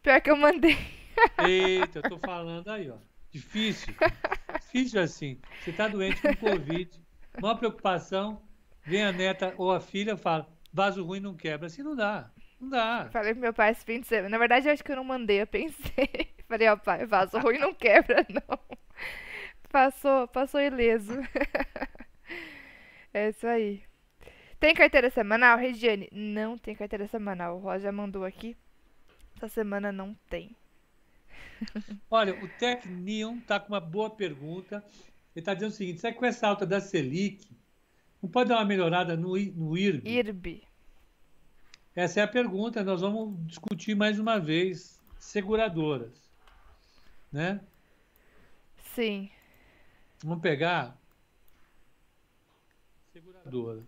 Pior 0.02 0.20
que 0.20 0.30
eu 0.30 0.36
mandei. 0.36 0.76
Eita, 1.38 1.98
eu 1.98 2.02
tô 2.02 2.18
falando 2.18 2.68
aí, 2.68 2.90
ó. 2.90 2.96
Difícil. 3.30 3.94
Difícil 4.60 5.00
assim. 5.00 5.40
Você 5.60 5.72
tá 5.72 5.88
doente 5.88 6.20
com 6.20 6.36
Covid, 6.36 6.90
maior 7.40 7.54
preocupação, 7.56 8.42
vem 8.84 9.02
a 9.02 9.12
neta 9.12 9.54
ou 9.56 9.72
a 9.72 9.80
filha 9.80 10.16
fala, 10.16 10.46
vaso 10.72 11.04
ruim 11.04 11.20
não 11.20 11.34
quebra. 11.34 11.66
Assim 11.66 11.82
não 11.82 11.96
dá. 11.96 12.30
Não 12.60 12.68
dá. 12.68 13.08
Falei 13.10 13.32
pro 13.32 13.42
meu 13.42 13.54
pai 13.54 13.72
esse 13.72 13.84
fim 13.84 14.00
de 14.00 14.06
semana. 14.06 14.28
Na 14.28 14.38
verdade, 14.38 14.68
eu 14.68 14.72
acho 14.72 14.84
que 14.84 14.92
eu 14.92 14.96
não 14.96 15.04
mandei, 15.04 15.42
eu 15.42 15.46
pensei. 15.46 16.32
Falei, 16.46 16.68
ó, 16.68 16.76
pai, 16.76 17.06
vaso 17.06 17.38
ruim 17.38 17.58
não 17.58 17.72
quebra, 17.72 18.24
não. 18.28 18.58
Passou, 19.70 20.28
passou 20.28 20.60
ileso. 20.60 21.18
É 23.14 23.28
isso 23.28 23.46
aí. 23.46 23.82
Tem 24.58 24.74
carteira 24.74 25.10
semanal, 25.10 25.58
Regiane? 25.58 26.08
Não 26.10 26.56
tem 26.56 26.74
carteira 26.74 27.06
semanal. 27.06 27.56
O 27.56 27.60
Roger 27.60 27.92
mandou 27.92 28.24
aqui. 28.24 28.56
Essa 29.36 29.48
semana 29.48 29.92
não 29.92 30.14
tem. 30.30 30.56
Olha, 32.10 32.34
o 32.42 32.48
Tecnion 32.58 33.38
tá 33.40 33.58
com 33.58 33.68
uma 33.68 33.80
boa 33.80 34.10
pergunta. 34.10 34.84
Ele 35.34 35.44
tá 35.44 35.54
dizendo 35.54 35.70
o 35.70 35.74
seguinte: 35.74 36.00
será 36.00 36.12
que 36.12 36.18
com 36.18 36.26
essa 36.26 36.46
alta 36.46 36.66
da 36.66 36.80
Selic, 36.80 37.48
não 38.22 38.30
pode 38.30 38.48
dar 38.48 38.56
uma 38.56 38.64
melhorada 38.64 39.16
no, 39.16 39.36
no 39.36 39.76
IRB? 39.76 40.08
IRB. 40.08 40.62
Essa 41.94 42.20
é 42.20 42.22
a 42.22 42.28
pergunta. 42.28 42.82
Nós 42.84 43.00
vamos 43.00 43.36
discutir 43.46 43.94
mais 43.94 44.18
uma 44.18 44.38
vez 44.38 45.00
seguradoras, 45.18 46.12
né? 47.30 47.60
Sim. 48.94 49.30
Vamos 50.22 50.42
pegar 50.42 50.96
seguradora, 53.12 53.82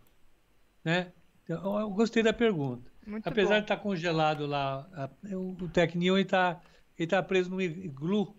né? 0.85 1.13
Eu, 1.49 1.59
eu 1.79 1.91
gostei 1.91 2.23
da 2.23 2.33
pergunta. 2.33 2.91
Muito 3.07 3.27
Apesar 3.27 3.55
de 3.55 3.61
bom. 3.61 3.65
estar 3.65 3.77
congelado 3.77 4.47
lá, 4.47 4.89
o, 5.25 5.57
ele 5.61 6.23
está 6.23 6.61
ele 6.99 7.07
tá 7.09 7.23
preso 7.23 7.51
no 7.51 7.61
iglu 7.61 8.37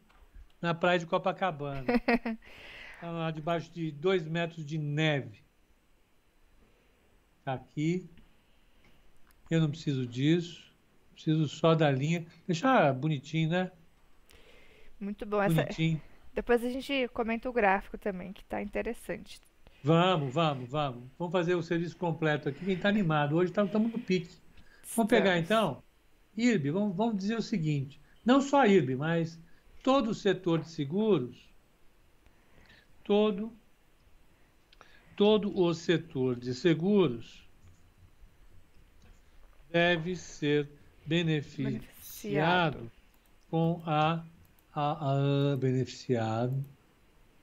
na 0.61 0.73
praia 0.73 0.99
de 0.99 1.05
Copacabana, 1.05 1.85
Tá 3.01 3.11
lá 3.11 3.29
debaixo 3.29 3.71
de 3.71 3.91
dois 3.91 4.25
metros 4.25 4.65
de 4.65 4.77
neve. 4.77 5.43
Tá 7.43 7.53
aqui. 7.53 8.09
Eu 9.51 9.59
não 9.61 9.69
preciso 9.69 10.07
disso. 10.07 10.73
Preciso 11.13 11.47
só 11.47 11.75
da 11.75 11.91
linha. 11.91 12.25
Deixar 12.47 12.93
bonitinho, 12.93 13.49
né? 13.49 13.71
Muito 14.99 15.25
bom. 15.25 15.41
Essa... 15.41 15.63
Bonitinho. 15.63 16.01
Depois 16.33 16.63
a 16.63 16.69
gente 16.69 17.07
comenta 17.09 17.49
o 17.49 17.53
gráfico 17.53 17.97
também, 17.97 18.33
que 18.33 18.43
tá 18.45 18.61
interessante. 18.61 19.39
Vamos, 19.83 20.33
vamos, 20.33 20.69
vamos. 20.69 21.03
Vamos 21.19 21.31
fazer 21.31 21.53
o 21.53 21.61
serviço 21.61 21.95
completo 21.95 22.49
aqui. 22.49 22.65
Quem 22.65 22.73
está 22.73 22.89
animado? 22.89 23.35
Hoje 23.35 23.51
estamos 23.51 23.71
no 23.71 23.99
pique. 23.99 24.35
Vamos 24.95 25.09
pegar 25.09 25.37
então? 25.37 25.83
IRB, 26.35 26.71
vamos, 26.71 26.95
vamos 26.95 27.17
dizer 27.17 27.37
o 27.37 27.41
seguinte: 27.41 28.01
não 28.25 28.41
só 28.41 28.61
a 28.61 28.67
IRB, 28.67 28.95
mas 28.95 29.39
todo 29.83 30.09
o 30.09 30.15
setor 30.15 30.61
de 30.61 30.69
seguros, 30.69 31.37
todo, 33.03 33.53
todo 35.15 35.55
o 35.55 35.73
setor 35.73 36.35
de 36.35 36.55
seguros 36.55 37.47
deve 39.69 40.15
ser 40.15 40.69
beneficiado 41.05 42.79
Beneficiado. 42.79 42.91
com 43.49 43.83
a, 43.85 44.25
a, 44.73 45.51
a 45.51 45.57
beneficiado 45.57 46.65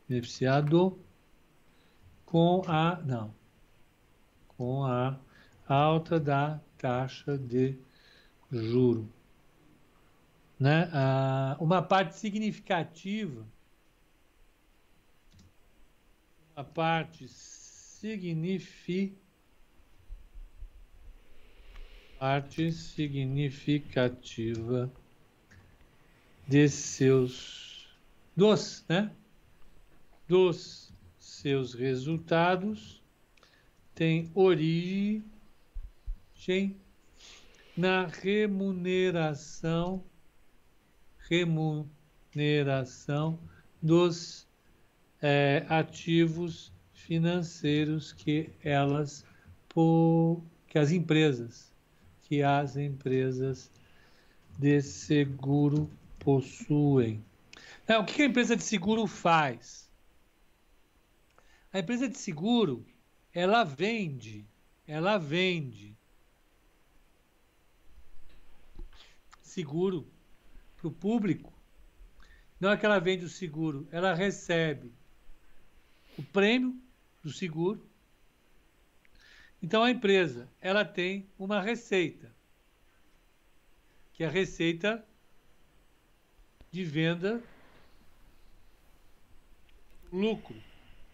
beneficiado 0.08 0.98
com 2.24 2.62
a 2.66 2.96
não 3.04 3.32
com 4.56 4.84
a 4.84 5.16
alta 5.68 6.18
da 6.18 6.60
taxa 6.76 7.38
de 7.38 7.78
juro 8.50 9.08
né 10.62 10.88
Ah, 10.92 11.56
uma 11.58 11.82
parte 11.82 12.16
significativa 12.16 13.44
uma 16.54 16.62
parte 16.62 17.26
signifi 17.28 19.18
parte 22.16 22.70
significativa 22.70 24.88
de 26.46 26.68
seus 26.68 27.98
dos, 28.36 28.84
né? 28.88 29.10
Dos 30.28 30.94
seus 31.18 31.74
resultados 31.74 33.02
tem 33.92 34.30
origem 34.36 35.24
na 37.76 38.06
remuneração 38.06 40.04
remuneração 41.32 43.38
dos 43.80 44.46
eh, 45.22 45.64
ativos 45.66 46.70
financeiros 46.92 48.12
que 48.12 48.50
elas 48.62 49.24
que 50.68 50.78
as 50.78 50.92
empresas 50.92 51.72
que 52.24 52.42
as 52.42 52.76
empresas 52.76 53.70
de 54.58 54.82
seguro 54.82 55.90
possuem. 56.18 57.24
O 57.88 58.04
que 58.04 58.20
a 58.20 58.26
empresa 58.26 58.54
de 58.54 58.62
seguro 58.62 59.06
faz? 59.06 59.90
A 61.72 61.78
empresa 61.78 62.06
de 62.06 62.18
seguro, 62.18 62.84
ela 63.32 63.64
vende, 63.64 64.44
ela 64.86 65.16
vende 65.16 65.96
seguro 69.40 70.11
para 70.82 70.88
o 70.88 70.92
público. 70.92 71.52
Não 72.58 72.70
é 72.70 72.76
que 72.76 72.84
ela 72.84 72.98
vende 72.98 73.24
o 73.24 73.28
seguro, 73.28 73.88
ela 73.92 74.14
recebe 74.14 74.92
o 76.18 76.22
prêmio 76.22 76.76
do 77.22 77.32
seguro. 77.32 77.88
Então 79.62 79.84
a 79.84 79.90
empresa, 79.90 80.48
ela 80.60 80.84
tem 80.84 81.28
uma 81.38 81.60
receita, 81.60 82.34
que 84.12 84.24
é 84.24 84.26
a 84.26 84.30
receita 84.30 85.04
de 86.70 86.84
venda 86.84 87.40
lucro 90.12 90.60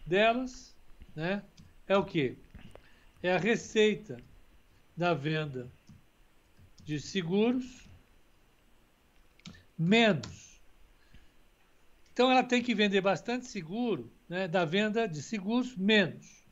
delas, 0.06 0.74
né? 1.14 1.44
É 1.86 1.96
o 1.96 2.04
que? 2.04 2.36
É 3.22 3.34
a 3.34 3.38
receita 3.38 4.18
da 4.96 5.12
venda 5.12 5.70
de 6.84 6.98
seguros 7.00 7.87
menos. 9.78 10.60
Então 12.12 12.30
ela 12.30 12.42
tem 12.42 12.62
que 12.62 12.74
vender 12.74 13.00
bastante 13.00 13.46
seguro, 13.46 14.12
né? 14.28 14.48
Da 14.48 14.64
venda 14.64 15.06
de 15.06 15.22
seguros 15.22 15.76
menos. 15.76 16.44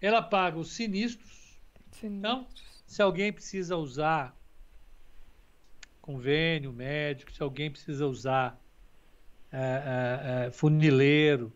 Ela 0.00 0.20
paga 0.20 0.58
os 0.58 0.72
sinistros. 0.72 1.60
Então, 2.02 2.48
se 2.86 3.02
alguém 3.02 3.32
precisa 3.32 3.76
usar 3.76 4.36
convênio 6.00 6.72
médico, 6.72 7.30
se 7.30 7.42
alguém 7.42 7.70
precisa 7.70 8.06
usar 8.06 8.60
é, 9.52 9.58
é, 9.58 10.46
é, 10.46 10.50
funileiro, 10.50 11.52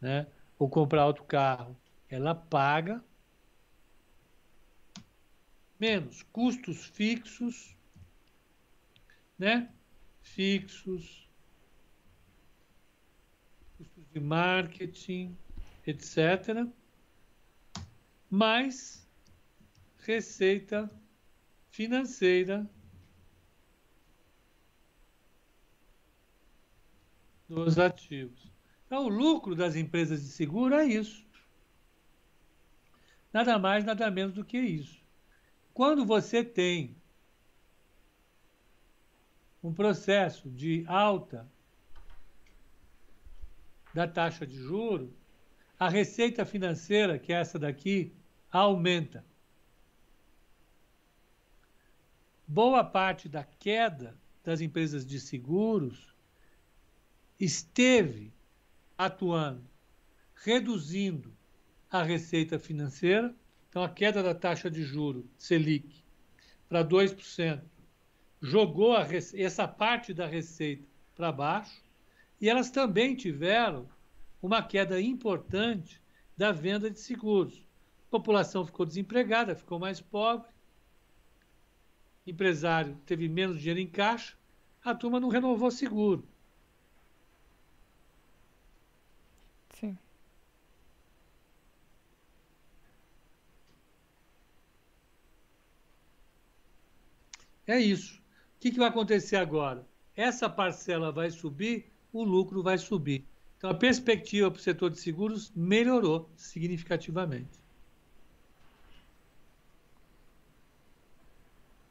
né? 0.00 0.26
ou 0.58 0.68
comprar 0.68 1.06
outro 1.06 1.24
carro, 1.24 1.76
ela 2.08 2.34
paga 2.34 3.02
menos 5.78 6.22
custos 6.24 6.84
fixos, 6.84 7.77
né? 9.38 9.70
Fixos, 10.20 11.28
custos 13.76 14.04
de 14.10 14.20
marketing, 14.20 15.36
etc. 15.86 16.66
Mais 18.28 19.08
receita 19.98 20.90
financeira 21.70 22.68
dos 27.48 27.78
ativos. 27.78 28.52
Então, 28.86 29.04
o 29.04 29.08
lucro 29.08 29.54
das 29.54 29.76
empresas 29.76 30.22
de 30.22 30.28
seguro 30.28 30.74
é 30.74 30.84
isso. 30.84 31.26
Nada 33.32 33.58
mais, 33.58 33.84
nada 33.84 34.10
menos 34.10 34.34
do 34.34 34.44
que 34.44 34.58
isso. 34.58 35.02
Quando 35.72 36.04
você 36.04 36.42
tem 36.42 36.96
um 39.68 39.74
processo 39.74 40.48
de 40.48 40.82
alta 40.88 41.46
da 43.92 44.08
taxa 44.08 44.46
de 44.46 44.56
juro, 44.56 45.14
a 45.78 45.90
receita 45.90 46.46
financeira, 46.46 47.18
que 47.18 47.34
é 47.34 47.36
essa 47.36 47.58
daqui, 47.58 48.10
aumenta. 48.50 49.22
Boa 52.46 52.82
parte 52.82 53.28
da 53.28 53.44
queda 53.44 54.18
das 54.42 54.62
empresas 54.62 55.04
de 55.04 55.20
seguros 55.20 56.16
esteve 57.38 58.32
atuando, 58.96 59.68
reduzindo 60.34 61.30
a 61.90 62.02
receita 62.02 62.58
financeira. 62.58 63.34
Então, 63.68 63.82
a 63.82 63.88
queda 63.90 64.22
da 64.22 64.34
taxa 64.34 64.70
de 64.70 64.82
juro 64.82 65.28
Selic 65.36 66.02
para 66.70 66.82
2% 66.82 67.60
jogou 68.40 68.96
essa 68.96 69.68
parte 69.68 70.12
da 70.14 70.26
receita 70.26 70.86
para 71.14 71.32
baixo 71.32 71.84
e 72.40 72.48
elas 72.48 72.70
também 72.70 73.14
tiveram 73.16 73.88
uma 74.42 74.62
queda 74.62 75.00
importante 75.00 76.02
da 76.36 76.52
venda 76.52 76.90
de 76.90 77.00
seguros. 77.00 77.66
A 78.08 78.10
população 78.10 78.66
ficou 78.66 78.86
desempregada, 78.86 79.54
ficou 79.56 79.78
mais 79.78 80.00
pobre, 80.00 80.48
empresário 82.24 82.94
teve 83.04 83.28
menos 83.28 83.58
dinheiro 83.58 83.80
em 83.80 83.90
caixa, 83.90 84.36
a 84.84 84.94
turma 84.94 85.18
não 85.18 85.28
renovou 85.28 85.68
seguro. 85.70 86.28
Sim. 89.74 89.98
É 97.68 97.78
isso. 97.78 98.17
O 98.58 98.60
que, 98.60 98.72
que 98.72 98.78
vai 98.78 98.88
acontecer 98.88 99.36
agora? 99.36 99.86
Essa 100.16 100.50
parcela 100.50 101.12
vai 101.12 101.30
subir, 101.30 101.92
o 102.12 102.24
lucro 102.24 102.60
vai 102.60 102.76
subir. 102.76 103.24
Então, 103.56 103.70
a 103.70 103.74
perspectiva 103.74 104.50
para 104.50 104.58
o 104.58 104.62
setor 104.62 104.90
de 104.90 104.98
seguros 104.98 105.52
melhorou 105.54 106.28
significativamente. 106.34 107.56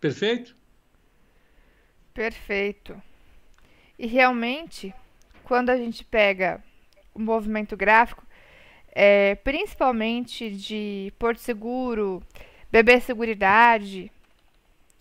Perfeito? 0.02 0.58
Perfeito. 2.14 3.02
E 3.98 4.06
realmente, 4.06 4.94
quando 5.46 5.70
a 5.70 5.78
gente 5.78 6.04
pega 6.04 6.62
o 7.14 7.20
movimento 7.20 7.78
gráfico, 7.78 8.28
é, 8.90 9.36
principalmente 9.36 10.52
de 10.52 11.14
Porto 11.18 11.40
Seguro, 11.40 12.22
BB 12.70 13.00
Seguridade, 13.00 14.12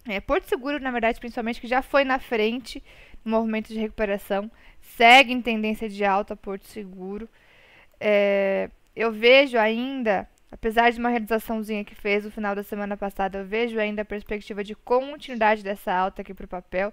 é, 0.09 0.21
Porto 0.21 0.49
Seguro, 0.49 0.81
na 0.81 0.91
verdade, 0.91 1.19
principalmente, 1.19 1.61
que 1.61 1.67
já 1.67 1.83
foi 1.83 2.05
na 2.05 2.19
frente 2.19 2.83
no 3.25 3.33
movimento 3.33 3.69
de 3.69 3.79
recuperação, 3.79 4.51
segue 4.81 5.33
em 5.33 5.43
tendência 5.43 5.89
de 5.89 6.05
alta 6.05 6.37
Porto 6.37 6.67
Seguro. 6.67 7.29
É, 7.99 8.71
eu 8.95 9.11
vejo 9.13 9.59
ainda, 9.59 10.29
apesar 10.51 10.91
de 10.91 10.99
uma 10.99 11.09
realizaçãozinha 11.09 11.85
que 11.85 11.95
fez 11.95 12.25
no 12.25 12.31
final 12.31 12.55
da 12.55 12.63
semana 12.63 12.97
passada, 12.97 13.39
eu 13.39 13.45
vejo 13.45 13.79
ainda 13.79 14.03
a 14.03 14.05
perspectiva 14.05 14.63
de 14.63 14.75
continuidade 14.75 15.63
dessa 15.63 15.93
alta 15.93 16.23
aqui 16.23 16.33
para 16.33 16.47
o 16.47 16.49
papel. 16.49 16.93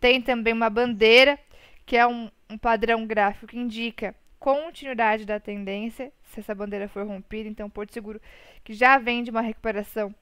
Tem 0.00 0.20
também 0.20 0.52
uma 0.52 0.68
bandeira, 0.70 1.38
que 1.86 1.96
é 1.96 2.06
um, 2.06 2.30
um 2.48 2.58
padrão 2.58 3.06
gráfico 3.06 3.46
que 3.46 3.58
indica 3.58 4.14
continuidade 4.40 5.26
da 5.26 5.38
tendência, 5.38 6.10
se 6.24 6.40
essa 6.40 6.54
bandeira 6.54 6.88
for 6.88 7.06
rompida. 7.06 7.48
Então, 7.48 7.68
Porto 7.70 7.92
Seguro, 7.92 8.20
que 8.64 8.72
já 8.72 8.98
vem 8.98 9.22
de 9.22 9.30
uma 9.30 9.42
recuperação, 9.42 10.14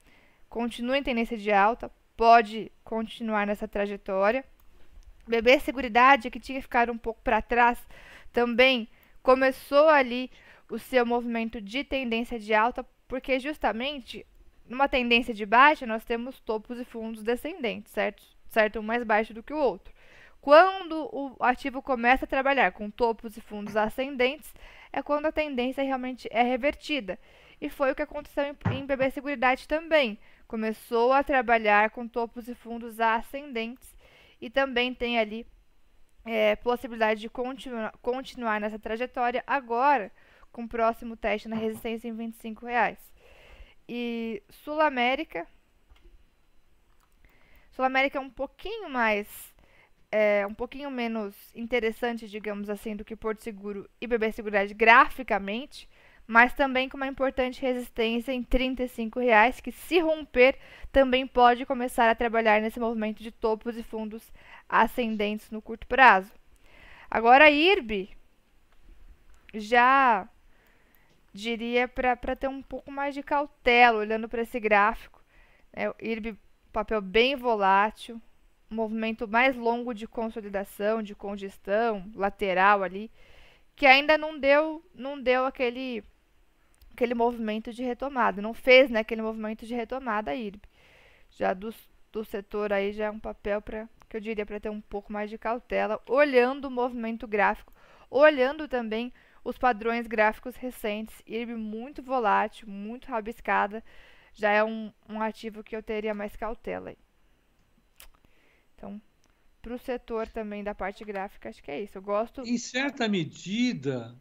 continua 0.49 0.97
em 0.97 1.03
tendência 1.03 1.37
de 1.37 1.51
alta, 1.51 1.89
pode 2.19 2.69
continuar 2.83 3.47
nessa 3.47 3.65
trajetória. 3.65 4.43
BB 5.25 5.57
Seguridade, 5.61 6.29
que 6.29 6.37
tinha 6.37 6.61
ficado 6.61 6.91
um 6.91 6.97
pouco 6.97 7.21
para 7.21 7.41
trás, 7.41 7.79
também 8.33 8.89
começou 9.23 9.87
ali 9.87 10.29
o 10.69 10.77
seu 10.77 11.05
movimento 11.05 11.61
de 11.61 11.81
tendência 11.81 12.37
de 12.37 12.53
alta, 12.53 12.85
porque 13.07 13.39
justamente 13.39 14.25
numa 14.67 14.89
tendência 14.89 15.33
de 15.33 15.45
baixa 15.45 15.85
nós 15.85 16.03
temos 16.03 16.41
topos 16.41 16.77
e 16.77 16.83
fundos 16.83 17.23
descendentes, 17.23 17.93
certo? 17.93 18.21
Certo, 18.49 18.79
um 18.79 18.83
mais 18.83 19.05
baixo 19.05 19.33
do 19.33 19.41
que 19.41 19.53
o 19.53 19.57
outro. 19.57 19.93
Quando 20.41 21.09
o 21.13 21.37
ativo 21.39 21.81
começa 21.81 22.25
a 22.25 22.27
trabalhar 22.27 22.73
com 22.73 22.89
topos 22.89 23.37
e 23.37 23.41
fundos 23.41 23.77
ascendentes, 23.77 24.53
é 24.91 25.01
quando 25.01 25.27
a 25.27 25.31
tendência 25.31 25.85
realmente 25.85 26.27
é 26.31 26.43
revertida. 26.43 27.17
E 27.61 27.69
foi 27.69 27.91
o 27.91 27.95
que 27.95 28.01
aconteceu 28.01 28.43
em, 28.43 28.77
em 28.77 28.85
BB 28.85 29.09
Seguridade 29.11 29.69
também. 29.69 30.19
Começou 30.49 31.13
a 31.13 31.23
trabalhar 31.23 31.91
com 31.91 32.07
topos 32.07 32.47
e 32.47 32.55
fundos 32.55 32.99
ascendentes 32.99 33.95
e 34.41 34.49
também 34.49 34.95
tem 34.95 35.19
ali 35.19 35.45
é, 36.25 36.55
possibilidade 36.55 37.21
de 37.21 37.29
continu 37.29 37.91
continuar 38.01 38.59
nessa 38.59 38.79
trajetória 38.79 39.43
agora 39.45 40.11
com 40.51 40.63
o 40.63 40.67
próximo 40.67 41.15
teste 41.15 41.47
na 41.47 41.55
resistência 41.55 42.07
em 42.07 42.15
25 42.15 42.65
reais. 42.65 42.97
E 43.87 44.41
Sul 44.49 44.81
América, 44.81 45.45
Sul 47.69 47.85
América 47.85 48.17
é 48.17 48.21
um 48.21 48.31
pouquinho 48.31 48.89
mais 48.89 49.53
é, 50.11 50.47
um 50.47 50.55
pouquinho 50.55 50.89
menos 50.89 51.35
interessante, 51.55 52.27
digamos 52.27 52.71
assim, 52.71 52.95
do 52.95 53.05
que 53.05 53.15
Porto 53.15 53.43
Seguro 53.43 53.87
e 54.01 54.07
BB 54.07 54.31
Seguridade 54.31 54.73
graficamente, 54.73 55.87
mas 56.29 56.53
também 56.53 56.87
com 56.87 56.95
uma 56.95 57.07
importante 57.07 57.59
resistência 57.59 58.31
em 58.31 58.41
R$ 58.41 59.09
reais, 59.19 59.59
que 59.59 59.71
se 59.71 59.99
romper 59.99 60.55
também 60.91 61.25
pode 61.25 61.65
começar 61.65 62.07
a 62.07 62.13
trabalhar 62.13 62.61
nesse 62.61 62.79
movimento 62.79 63.23
de 63.23 63.31
topos 63.31 63.75
e 63.75 63.81
fundos 63.81 64.31
ascendentes 64.69 65.49
no 65.49 65.59
curto 65.59 65.87
prazo. 65.87 66.31
Agora 67.09 67.45
a 67.45 67.49
IRB 67.49 68.11
já 69.55 70.29
diria 71.33 71.87
para 71.87 72.35
ter 72.35 72.47
um 72.47 72.61
pouco 72.61 72.91
mais 72.91 73.15
de 73.15 73.23
cautela 73.23 73.97
olhando 73.97 74.29
para 74.29 74.43
esse 74.43 74.59
gráfico. 74.59 75.23
É, 75.73 75.89
o 75.89 75.95
IRB, 75.99 76.37
papel 76.71 77.01
bem 77.01 77.35
volátil, 77.35 78.21
movimento 78.69 79.27
mais 79.27 79.55
longo 79.55 79.95
de 79.95 80.07
consolidação, 80.07 81.01
de 81.01 81.15
congestão, 81.15 82.05
lateral 82.13 82.83
ali, 82.83 83.09
que 83.75 83.87
ainda 83.87 84.15
não 84.15 84.39
deu, 84.39 84.85
não 84.93 85.19
deu 85.19 85.47
aquele 85.47 86.03
aquele 86.99 87.13
movimento 87.13 87.71
de 87.71 87.81
retomada. 87.81 88.41
Não 88.41 88.53
fez 88.53 88.89
né, 88.89 88.99
aquele 88.99 89.21
movimento 89.21 89.65
de 89.65 89.73
retomada 89.73 90.31
a 90.31 90.35
IRB. 90.35 90.61
Já 91.31 91.53
do, 91.53 91.73
do 92.11 92.25
setor 92.25 92.73
aí 92.73 92.91
já 92.91 93.05
é 93.05 93.09
um 93.09 93.19
papel 93.19 93.61
para 93.61 93.87
que 94.09 94.17
eu 94.17 94.21
diria 94.21 94.45
para 94.45 94.59
ter 94.59 94.69
um 94.69 94.81
pouco 94.81 95.13
mais 95.13 95.29
de 95.29 95.37
cautela, 95.37 96.01
olhando 96.07 96.65
o 96.65 96.71
movimento 96.71 97.27
gráfico, 97.27 97.71
olhando 98.09 98.67
também 98.67 99.13
os 99.43 99.55
padrões 99.57 100.07
gráficos 100.07 100.55
recentes. 100.55 101.15
IRB 101.25 101.55
muito 101.55 102.01
volátil, 102.01 102.67
muito 102.67 103.07
rabiscada, 103.07 103.83
já 104.33 104.51
é 104.51 104.63
um, 104.63 104.91
um 105.07 105.21
ativo 105.21 105.63
que 105.63 105.75
eu 105.75 105.83
teria 105.83 106.13
mais 106.13 106.35
cautela. 106.35 106.89
Aí. 106.89 106.97
Então, 108.75 108.99
para 109.61 109.75
o 109.75 109.79
setor 109.79 110.27
também 110.27 110.63
da 110.63 110.73
parte 110.73 111.05
gráfica, 111.05 111.49
acho 111.49 111.61
que 111.61 111.71
é 111.71 111.81
isso. 111.81 111.97
Eu 111.97 112.01
gosto. 112.01 112.41
Em 112.41 112.57
certa 112.57 113.07
medida, 113.07 114.15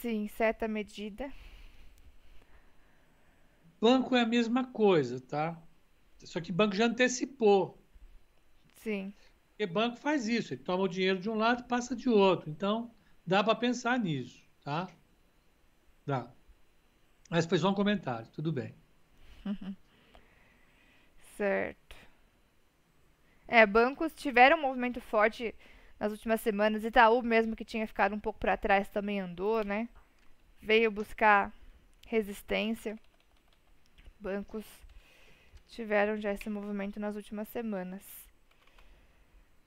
Sim, 0.00 0.28
certa 0.28 0.66
medida. 0.66 1.30
Banco 3.80 4.16
é 4.16 4.22
a 4.22 4.26
mesma 4.26 4.64
coisa, 4.64 5.20
tá? 5.20 5.60
Só 6.24 6.40
que 6.40 6.50
banco 6.52 6.74
já 6.74 6.86
antecipou. 6.86 7.78
Sim. 8.76 9.12
Porque 9.50 9.66
banco 9.66 9.98
faz 9.98 10.26
isso, 10.26 10.54
ele 10.54 10.62
toma 10.62 10.84
o 10.84 10.88
dinheiro 10.88 11.20
de 11.20 11.28
um 11.28 11.34
lado 11.34 11.60
e 11.62 11.68
passa 11.68 11.94
de 11.94 12.08
outro. 12.08 12.48
Então, 12.48 12.90
dá 13.26 13.44
para 13.44 13.54
pensar 13.54 13.98
nisso, 13.98 14.42
tá? 14.62 14.88
Dá. 16.06 16.30
Mas 17.28 17.44
depois 17.44 17.62
um 17.62 17.74
comentário, 17.74 18.26
tudo 18.32 18.50
bem. 18.52 18.74
certo. 21.36 21.96
É, 23.46 23.66
bancos 23.66 24.14
tiveram 24.14 24.56
um 24.56 24.62
movimento 24.62 25.00
forte 25.00 25.54
nas 26.00 26.10
últimas 26.10 26.40
semanas. 26.40 26.82
Itaú 26.82 27.22
mesmo 27.22 27.54
que 27.54 27.64
tinha 27.64 27.86
ficado 27.86 28.14
um 28.14 28.18
pouco 28.18 28.40
para 28.40 28.56
trás 28.56 28.88
também 28.88 29.20
andou, 29.20 29.62
né? 29.62 29.86
Veio 30.60 30.90
buscar 30.90 31.52
resistência. 32.06 32.98
Bancos 34.18 34.64
tiveram 35.68 36.18
já 36.18 36.32
esse 36.32 36.48
movimento 36.48 36.98
nas 36.98 37.14
últimas 37.14 37.48
semanas. 37.48 38.02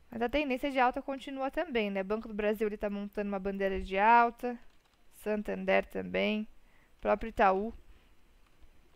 Mas 0.10 0.22
a 0.22 0.30
tendência 0.30 0.70
de 0.72 0.80
alta 0.80 1.02
continua 1.02 1.50
também, 1.50 1.90
né? 1.90 2.04
Banco 2.04 2.28
do 2.28 2.34
Brasil 2.34 2.68
está 2.68 2.90
montando 2.90 3.30
uma 3.30 3.40
bandeira 3.40 3.80
de 3.80 3.98
alta. 3.98 4.58
Santander 5.24 5.86
também. 5.86 6.48
Próprio 7.00 7.30
Itaú. 7.30 7.74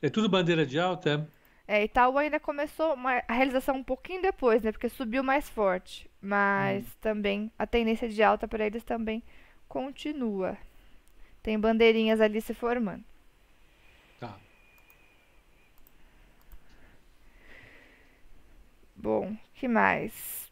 É 0.01 0.09
tudo 0.09 0.29
bandeira 0.29 0.65
de 0.65 0.79
alta, 0.79 1.27
é? 1.67 1.77
É, 1.79 1.83
Itaú 1.83 2.17
ainda 2.17 2.39
começou 2.39 2.93
uma, 2.93 3.21
a 3.27 3.33
realização 3.33 3.75
um 3.77 3.83
pouquinho 3.83 4.21
depois, 4.21 4.61
né? 4.63 4.71
Porque 4.71 4.87
subiu 4.87 5.23
mais 5.23 5.49
forte 5.49 6.09
mas 6.27 6.85
hum. 6.85 6.89
também 6.99 7.51
a 7.57 7.65
tendência 7.65 8.09
de 8.09 8.21
alta 8.21 8.47
para 8.47 8.65
eles 8.65 8.83
também 8.83 9.23
continua. 9.67 10.57
Tem 11.41 11.57
bandeirinhas 11.57 12.19
ali 12.19 12.41
se 12.41 12.53
formando. 12.53 13.03
Tá. 14.19 14.37
Bom, 18.93 19.37
que 19.53 19.69
mais? 19.69 20.51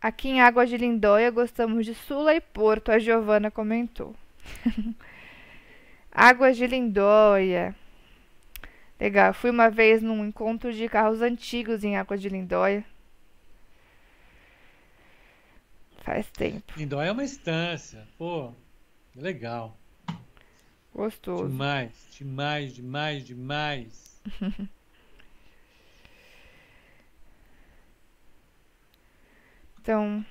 Aqui 0.00 0.30
em 0.30 0.40
Água 0.40 0.66
de 0.66 0.76
Lindóia 0.76 1.30
gostamos 1.30 1.86
de 1.86 1.94
Sula 1.94 2.34
e 2.34 2.40
Porto, 2.40 2.90
a 2.90 2.98
Giovana 2.98 3.48
comentou. 3.48 4.16
Águas 6.10 6.56
de 6.56 6.66
Lindóia. 6.66 7.76
Legal, 9.00 9.32
fui 9.32 9.48
uma 9.48 9.70
vez 9.70 10.02
num 10.02 10.26
encontro 10.26 10.70
de 10.74 10.86
carros 10.86 11.22
antigos 11.22 11.82
em 11.82 11.96
Águas 11.96 12.20
de 12.20 12.28
Lindóia. 12.28 12.84
Faz 16.02 16.30
tempo. 16.30 16.74
Lindóia 16.76 17.08
é 17.08 17.12
uma 17.12 17.24
estância, 17.24 18.06
pô, 18.18 18.52
legal. 19.16 19.74
Gostoso. 20.94 21.48
Demais, 21.48 21.94
demais, 22.10 22.74
demais, 22.74 23.24
demais. 23.24 24.20
então. 29.80 30.22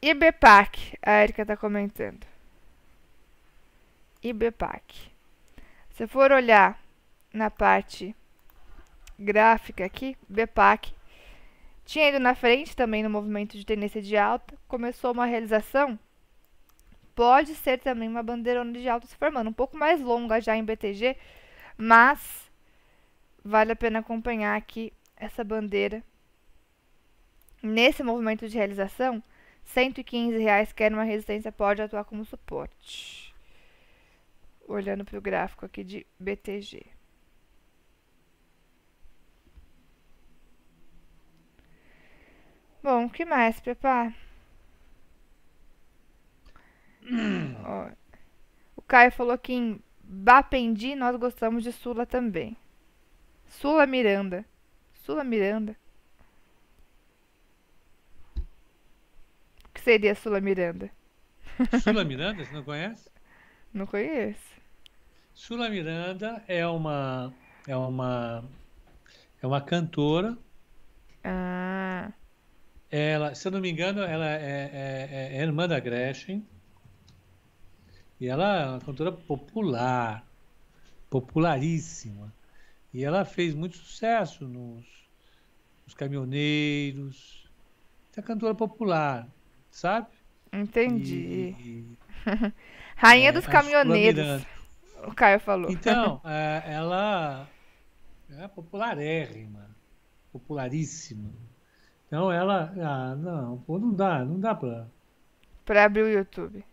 IBPAC, 0.00 0.96
a 1.02 1.22
Erika 1.22 1.42
está 1.42 1.58
comentando. 1.58 2.26
IBPAC. 4.22 5.09
Se 6.00 6.06
for 6.06 6.32
olhar 6.32 6.82
na 7.30 7.50
parte 7.50 8.16
gráfica 9.18 9.84
aqui, 9.84 10.16
BPAC 10.26 10.94
tinha 11.84 12.08
ido 12.08 12.18
na 12.18 12.34
frente 12.34 12.74
também 12.74 13.02
no 13.02 13.10
movimento 13.10 13.58
de 13.58 13.66
tendência 13.66 14.00
de 14.00 14.16
alta, 14.16 14.56
começou 14.66 15.12
uma 15.12 15.26
realização 15.26 15.98
pode 17.14 17.54
ser 17.54 17.80
também 17.80 18.08
uma 18.08 18.22
bandeirona 18.22 18.72
de 18.72 18.88
alta 18.88 19.06
se 19.06 19.14
formando, 19.14 19.50
um 19.50 19.52
pouco 19.52 19.76
mais 19.76 20.00
longa 20.00 20.40
já 20.40 20.56
em 20.56 20.64
BTG, 20.64 21.18
mas 21.76 22.50
vale 23.44 23.72
a 23.72 23.76
pena 23.76 23.98
acompanhar 23.98 24.56
aqui 24.56 24.94
essa 25.18 25.44
bandeira. 25.44 26.02
Nesse 27.62 28.02
movimento 28.02 28.48
de 28.48 28.56
realização, 28.56 29.22
115 29.64 30.38
reais 30.38 30.72
quer 30.72 30.94
uma 30.94 31.04
resistência 31.04 31.52
pode 31.52 31.82
atuar 31.82 32.04
como 32.04 32.24
suporte. 32.24 33.29
Olhando 34.70 35.04
para 35.04 35.18
o 35.18 35.20
gráfico 35.20 35.66
aqui 35.66 35.82
de 35.82 36.06
BTG. 36.16 36.86
Bom, 42.80 43.06
o 43.06 43.10
que 43.10 43.24
mais, 43.24 43.58
Pepa? 43.60 44.14
Ó, 47.64 47.90
o 48.76 48.82
Caio 48.82 49.10
falou 49.10 49.36
que 49.36 49.52
em 49.52 49.82
Bapendi 50.04 50.94
nós 50.94 51.16
gostamos 51.16 51.64
de 51.64 51.72
Sula 51.72 52.06
também. 52.06 52.56
Sula 53.46 53.86
Miranda. 53.88 54.44
Sula 54.94 55.24
Miranda. 55.24 55.76
O 59.64 59.68
que 59.74 59.80
seria 59.80 60.14
Sula 60.14 60.40
Miranda? 60.40 60.92
Sula 61.82 62.04
Miranda, 62.04 62.44
você 62.44 62.54
não 62.54 62.62
conhece? 62.62 63.10
Não 63.74 63.86
conheço. 63.86 64.59
Sula 65.40 65.70
Miranda 65.70 66.44
é 66.46 66.66
uma 66.66 67.32
é 67.66 67.74
uma 67.74 68.44
é 69.40 69.46
uma 69.46 69.58
cantora. 69.62 70.36
Ah. 71.24 72.12
Ela, 72.90 73.34
se 73.34 73.48
eu 73.48 73.52
não 73.52 73.58
me 73.58 73.70
engano, 73.70 74.02
ela 74.02 74.28
é, 74.28 74.70
é, 74.70 75.36
é 75.38 75.42
irmã 75.42 75.66
da 75.66 75.80
Gretchen. 75.80 76.46
E 78.20 78.28
ela 78.28 78.60
é 78.60 78.66
uma 78.66 78.80
cantora 78.80 79.10
popular, 79.12 80.26
popularíssima. 81.08 82.30
E 82.92 83.02
ela 83.02 83.24
fez 83.24 83.54
muito 83.54 83.78
sucesso 83.78 84.46
nos, 84.46 84.84
nos 85.86 85.94
caminhoneiros. 85.94 87.50
É 88.14 88.20
cantora 88.20 88.54
popular, 88.54 89.26
sabe? 89.70 90.08
Entendi. 90.52 91.56
E, 91.58 91.96
Rainha 92.94 93.30
é, 93.30 93.32
dos 93.32 93.46
caminhoneiros. 93.46 94.44
O 95.06 95.14
Caio 95.14 95.40
falou. 95.40 95.70
Então, 95.70 96.20
é, 96.26 96.62
ela 96.66 97.48
é 98.38 98.48
popularérrima, 98.48 99.70
popularíssima. 100.32 101.30
Então 102.06 102.30
ela, 102.30 102.72
ah, 102.78 103.14
não, 103.14 103.58
pô, 103.58 103.78
não 103.78 103.92
dá, 103.92 104.24
não 104.24 104.40
dá 104.40 104.54
pra. 104.54 104.88
Pra 105.64 105.84
abrir 105.84 106.02
o 106.02 106.08
YouTube. 106.08 106.64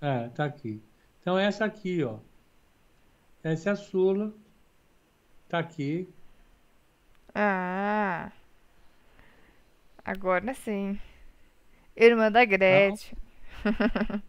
É, 0.00 0.28
tá 0.28 0.44
aqui. 0.44 0.82
Então, 1.20 1.38
essa 1.38 1.64
aqui, 1.64 2.02
ó. 2.02 2.18
Essa 3.42 3.70
é 3.70 3.72
a 3.72 3.76
Sula. 3.76 4.32
Tá 5.48 5.58
aqui. 5.58 6.08
Ah. 7.34 8.30
Agora 10.04 10.54
sim. 10.54 10.98
Irmã 11.94 12.32
da 12.32 12.44
Gretchen. 12.44 13.16
Então, 13.60 14.22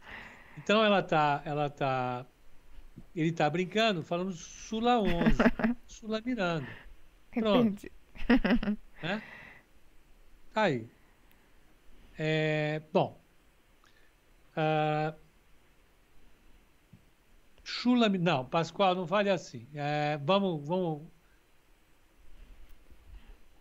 então 0.57 0.83
ela 0.83 1.01
tá, 1.01 1.41
ela 1.45 1.69
tá 1.69 2.25
ele 3.19 3.31
tá 3.33 3.49
brincando, 3.49 4.01
falando 4.01 4.31
Sula 4.31 4.99
11, 4.99 5.09
Sula 5.87 6.21
Miranda. 6.21 6.67
Pronto. 7.31 7.87
Né? 9.01 9.23
Tá 10.53 10.63
aí. 10.63 10.89
É, 12.17 12.81
bom. 12.91 13.17
Uh, 14.51 15.17
Chula, 17.63 18.09
não, 18.09 18.43
Pascoal, 18.43 18.93
não 18.93 19.07
fale 19.07 19.29
assim. 19.29 19.65
É, 19.73 20.17
vamos, 20.17 20.67
vamos. 20.67 21.07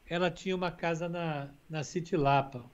Ela 0.08 0.28
tinha 0.28 0.56
uma 0.56 0.72
casa 0.72 1.08
na, 1.08 1.50
na 1.70 1.84
City 1.84 2.16
Lapa. 2.16 2.64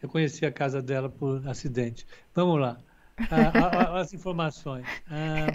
Eu 0.00 0.08
conheci 0.08 0.46
a 0.46 0.52
casa 0.52 0.80
dela 0.80 1.10
por 1.10 1.46
acidente. 1.46 2.06
Vamos 2.34 2.58
lá. 2.58 2.80
Ah, 3.30 4.00
as 4.00 4.12
informações. 4.14 4.86
Ah, 5.08 5.46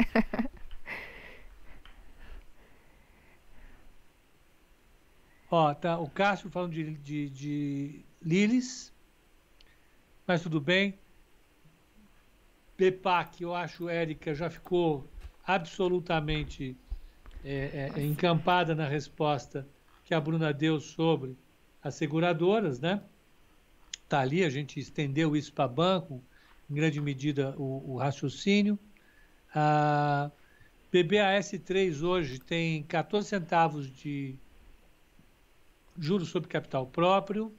ó, 5.50 5.74
tá 5.74 5.98
o 6.00 6.10
Cássio 6.10 6.50
falando 6.50 6.74
de, 6.74 6.96
de, 6.98 7.30
de 7.30 8.06
Lilis. 8.22 8.94
Mas 10.28 10.42
tudo 10.42 10.60
bem. 10.60 11.00
PEPAC, 12.78 13.42
eu 13.42 13.56
acho, 13.56 13.88
Érica, 13.88 14.34
já 14.34 14.50
ficou 14.50 15.10
absolutamente 15.44 16.78
é, 17.44 17.92
é, 17.96 18.02
encampada 18.04 18.76
na 18.76 18.88
resposta 18.88 19.68
que 20.04 20.14
a 20.14 20.20
Bruna 20.20 20.52
deu 20.52 20.80
sobre 20.80 21.38
as 21.82 21.96
seguradoras, 21.96 22.80
né? 22.80 23.02
Está 24.04 24.22
ali, 24.22 24.44
a 24.44 24.50
gente 24.50 24.80
estendeu 24.80 25.36
isso 25.36 25.54
para 25.54 25.68
banco, 25.68 26.24
em 26.70 26.74
grande 26.76 27.00
medida 27.02 27.56
o, 27.58 27.94
o 27.94 27.98
raciocínio. 27.98 28.78
A 29.54 30.32
BBAS3 30.94 32.02
hoje 32.04 32.40
tem 32.40 32.84
14 32.84 33.28
centavos 33.28 33.90
de 33.90 34.36
juros 35.98 36.30
sobre 36.30 36.50
capital 36.50 36.86
próprio. 36.88 37.54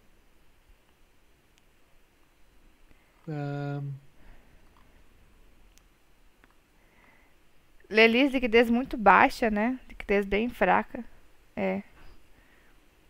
Lelis, 7.89 8.33
liquidez 8.33 8.69
muito 8.69 8.97
baixa, 8.97 9.51
né? 9.51 9.79
Liquidez 9.89 10.27
bem 10.27 10.49
fraca. 10.49 11.05
É 11.57 11.83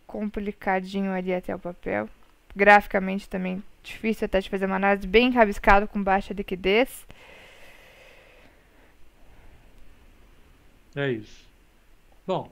complicadinho 0.05 1.11
ali 1.11 1.33
até 1.33 1.53
o 1.53 1.59
papel. 1.59 2.09
Graficamente 2.55 3.27
também 3.27 3.61
difícil 3.87 4.25
até 4.25 4.39
de 4.39 4.49
fazer 4.49 4.65
uma 4.65 4.75
análise 4.75 5.07
bem 5.07 5.31
rabiscado 5.31 5.87
com 5.87 6.01
baixa 6.01 6.33
liquidez. 6.33 7.05
É 10.95 11.11
isso. 11.11 11.45
Bom, 12.25 12.51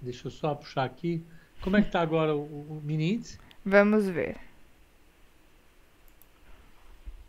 deixa 0.00 0.28
eu 0.28 0.30
só 0.30 0.54
puxar 0.54 0.84
aqui. 0.84 1.22
Como 1.60 1.76
é 1.76 1.80
que 1.80 1.88
está 1.88 2.00
agora 2.00 2.36
o, 2.36 2.42
o 2.42 2.80
mini 2.84 3.14
índice? 3.14 3.38
Vamos 3.64 4.06
ver. 4.06 4.36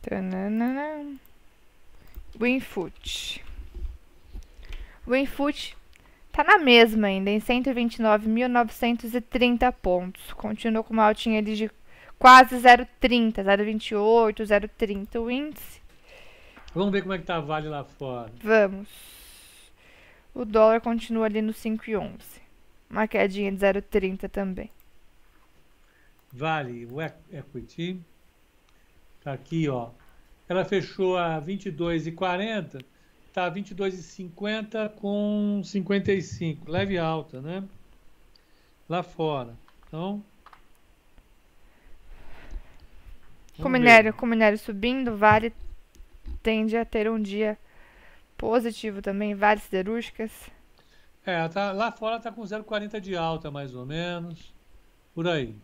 Tananana. 0.02 1.18
Winfoot. 2.40 3.44
Winfoot 5.08 5.78
tá 6.32 6.44
na 6.44 6.58
mesma 6.58 7.08
ainda, 7.08 7.30
em 7.30 7.40
129.930 7.40 9.72
pontos. 9.72 10.34
Continua 10.34 10.84
com 10.84 10.94
uma 10.94 11.08
altinha 11.08 11.42
de 11.42 11.56
quase 12.20 12.56
0,30, 12.56 13.44
0,28, 13.44 14.46
0,30 14.46 15.22
o 15.22 15.30
índice. 15.30 15.82
Vamos 16.74 16.92
ver 16.92 17.02
como 17.02 17.14
é 17.14 17.18
que 17.18 17.24
tá 17.24 17.38
a 17.38 17.40
Vale 17.40 17.70
lá 17.70 17.84
fora. 17.84 18.32
Vamos. 18.44 18.90
O 20.34 20.44
dólar 20.44 20.82
continua 20.82 21.26
ali 21.26 21.42
no 21.42 21.54
5,11. 21.54 22.20
Uma 22.90 23.08
quedinha 23.08 23.52
de 23.52 23.58
0,30 23.58 24.30
também. 24.30 24.70
Vale, 26.32 26.86
o 26.86 27.02
equity. 27.02 28.00
Tá 29.24 29.34
aqui, 29.34 29.70
ó. 29.70 29.90
Ela 30.48 30.66
fechou 30.66 31.18
a 31.18 31.42
22,40, 31.42 32.84
tá 33.34 33.50
22,50 33.50 34.90
com 34.96 35.62
55, 35.64 36.70
leve 36.70 36.98
alta, 36.98 37.42
né? 37.42 37.64
Lá 38.88 39.02
fora. 39.02 39.56
Então, 39.88 40.22
com 43.62 43.70
minério, 43.70 44.14
com 44.14 44.26
minério 44.26 44.58
subindo, 44.58 45.16
Vale 45.16 45.54
tende 46.42 46.78
a 46.78 46.86
ter 46.86 47.10
um 47.10 47.20
dia 47.20 47.58
positivo 48.38 49.02
também, 49.02 49.34
Vale 49.34 49.60
siderúrgicas. 49.60 50.32
É, 51.26 51.48
tá, 51.48 51.72
lá 51.72 51.92
fora 51.92 52.20
tá 52.20 52.32
com 52.32 52.44
0,40 52.44 53.00
de 53.00 53.16
alta, 53.16 53.50
mais 53.50 53.74
ou 53.74 53.86
menos. 53.86 54.54
Por 55.14 55.28
aí. 55.28 55.56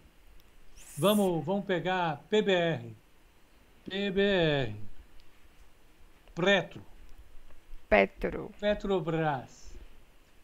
Vamos, 0.97 1.45
vamos 1.45 1.65
pegar 1.65 2.22
PBR. 2.30 2.95
PBR. 3.88 4.76
Petro. 6.34 6.81
Petro. 7.88 8.51
Petrobras. 8.59 9.73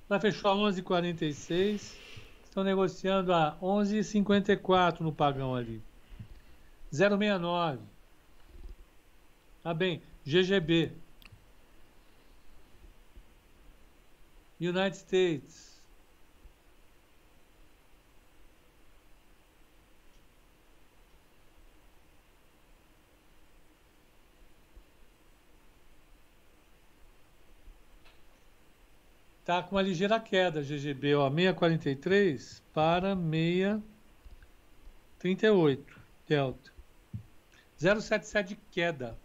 Ela 0.10 0.20
fechou 0.20 0.52
a 0.52 0.56
11,46. 0.72 1.96
Estão 2.44 2.64
negociando 2.64 3.34
a 3.34 3.58
11,54 3.62 5.00
no 5.00 5.12
pagão 5.12 5.56
ali. 5.56 5.82
069. 6.92 7.80
Tá 9.64 9.74
bem. 9.74 10.02
GGB. 10.24 10.92
United 14.60 14.98
States. 14.98 15.78
Tá 29.46 29.64
com 29.64 29.76
uma 29.76 29.82
ligeira 29.82 30.20
queda, 30.20 30.62
GGB, 30.62 31.16
ó, 31.16 31.30
643 31.30 32.62
para 32.74 33.16
638, 33.16 36.02
delta. 36.28 36.77
077 37.78 38.50
de 38.50 38.56
queda. 38.72 39.16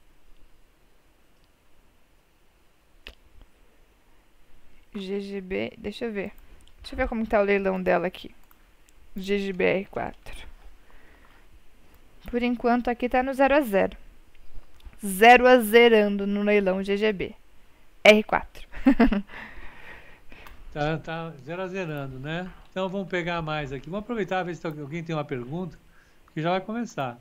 GGB, 4.94 5.72
deixa 5.78 6.04
eu 6.04 6.12
ver. 6.12 6.32
Deixa 6.82 6.94
eu 6.94 6.96
ver 6.96 7.08
como 7.08 7.26
tá 7.26 7.40
o 7.40 7.44
leilão 7.44 7.82
dela 7.82 8.06
aqui. 8.06 8.34
GGBR4. 9.16 10.14
Por 12.30 12.42
enquanto 12.42 12.88
aqui 12.88 13.08
tá 13.08 13.22
no 13.22 13.32
0 13.32 13.54
a 13.54 13.60
0. 13.60 13.96
0 15.04 15.46
a 15.46 15.58
zerando 15.58 16.26
no 16.26 16.42
leilão 16.42 16.82
GGB. 16.82 17.34
R4. 18.04 18.44
tá, 20.72 20.98
tá 20.98 21.30
0 21.44 21.62
a 21.62 21.66
zerando, 21.68 22.18
né? 22.18 22.50
Então 22.70 22.88
vamos 22.88 23.08
pegar 23.08 23.40
mais 23.42 23.72
aqui. 23.72 23.88
Vamos 23.88 24.04
aproveitar 24.04 24.42
ver 24.42 24.54
se 24.54 24.66
alguém 24.66 25.02
tem 25.02 25.14
uma 25.14 25.24
pergunta, 25.24 25.78
que 26.34 26.42
já 26.42 26.50
vai 26.50 26.60
começar. 26.60 27.18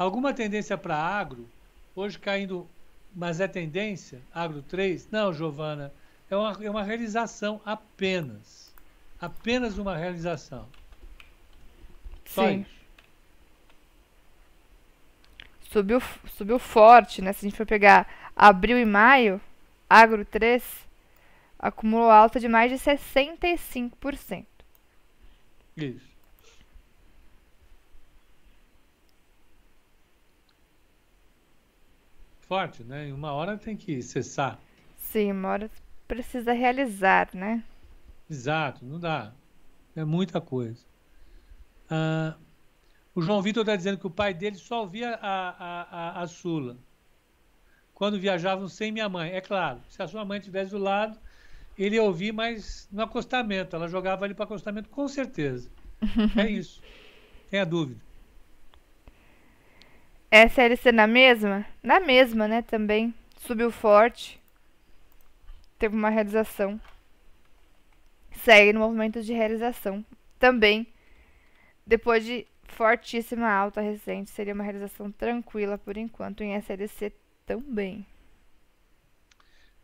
Alguma 0.00 0.32
tendência 0.32 0.78
para 0.78 0.96
agro? 0.96 1.46
Hoje 1.94 2.18
caindo, 2.18 2.66
mas 3.14 3.38
é 3.38 3.46
tendência? 3.46 4.18
Agro 4.32 4.62
3? 4.62 5.10
Não, 5.10 5.30
Giovana 5.30 5.92
é 6.30 6.34
uma, 6.34 6.58
é 6.62 6.70
uma 6.70 6.82
realização 6.82 7.60
apenas. 7.66 8.74
Apenas 9.20 9.76
uma 9.76 9.94
realização. 9.94 10.66
Só 12.24 12.48
Sim. 12.48 12.60
isso. 12.62 12.80
Subiu, 15.70 16.00
subiu 16.28 16.58
forte, 16.58 17.20
né? 17.20 17.34
Se 17.34 17.44
a 17.44 17.50
gente 17.50 17.58
for 17.58 17.66
pegar 17.66 18.08
abril 18.34 18.78
e 18.78 18.86
maio, 18.86 19.38
Agro 19.86 20.24
3 20.24 20.64
acumulou 21.58 22.10
alta 22.10 22.40
de 22.40 22.48
mais 22.48 22.70
de 22.72 22.78
65%. 22.78 24.46
Isso. 25.76 26.09
Forte, 32.50 32.82
né? 32.82 33.06
Em 33.06 33.12
uma 33.12 33.30
hora 33.30 33.56
tem 33.56 33.76
que 33.76 34.02
cessar. 34.02 34.58
Sim, 34.98 35.30
uma 35.30 35.50
hora 35.50 35.70
precisa 36.08 36.52
realizar, 36.52 37.28
né? 37.32 37.62
Exato, 38.28 38.84
não 38.84 38.98
dá. 38.98 39.32
É 39.94 40.04
muita 40.04 40.40
coisa. 40.40 40.84
Ah, 41.88 42.34
o 43.14 43.22
João 43.22 43.40
Vitor 43.40 43.60
está 43.60 43.76
dizendo 43.76 43.98
que 43.98 44.06
o 44.08 44.10
pai 44.10 44.34
dele 44.34 44.56
só 44.56 44.80
ouvia 44.80 45.14
a, 45.22 45.50
a, 45.50 45.82
a, 46.18 46.22
a 46.22 46.26
Sula 46.26 46.76
quando 47.94 48.18
viajavam 48.18 48.66
sem 48.66 48.90
minha 48.90 49.08
mãe. 49.08 49.30
É 49.30 49.40
claro, 49.40 49.80
se 49.88 50.02
a 50.02 50.08
sua 50.08 50.24
mãe 50.24 50.40
estivesse 50.40 50.72
do 50.72 50.78
lado, 50.78 51.16
ele 51.78 51.94
ia 51.94 52.02
ouvir, 52.02 52.32
mas 52.32 52.88
no 52.90 53.02
acostamento. 53.02 53.76
Ela 53.76 53.86
jogava 53.86 54.24
ele 54.24 54.34
para 54.34 54.44
acostamento, 54.44 54.88
com 54.88 55.06
certeza. 55.06 55.70
é 56.36 56.50
isso. 56.50 56.82
Tem 57.48 57.60
a 57.60 57.64
dúvida. 57.64 58.00
SLC 60.30 60.92
na 60.92 61.08
mesma? 61.08 61.66
Na 61.82 61.98
mesma, 61.98 62.46
né? 62.46 62.62
Também. 62.62 63.12
Subiu 63.36 63.70
forte. 63.72 64.40
Teve 65.78 65.96
uma 65.96 66.08
realização. 66.08 66.80
Segue 68.32 68.72
no 68.72 68.80
movimento 68.80 69.22
de 69.22 69.32
realização. 69.32 70.04
Também. 70.38 70.86
Depois 71.84 72.24
de 72.24 72.46
fortíssima 72.68 73.50
alta 73.50 73.80
recente, 73.80 74.30
seria 74.30 74.54
uma 74.54 74.62
realização 74.62 75.10
tranquila 75.10 75.76
por 75.76 75.96
enquanto 75.96 76.42
em 76.42 76.54
SLC 76.54 77.12
também. 77.44 78.06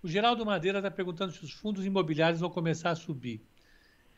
O 0.01 0.09
Geraldo 0.09 0.47
Madeira 0.47 0.79
está 0.79 0.91
perguntando 0.91 1.33
se 1.33 1.45
os 1.45 1.53
fundos 1.53 1.85
imobiliários 1.85 2.41
vão 2.41 2.49
começar 2.49 2.91
a 2.91 2.95
subir. 2.95 3.41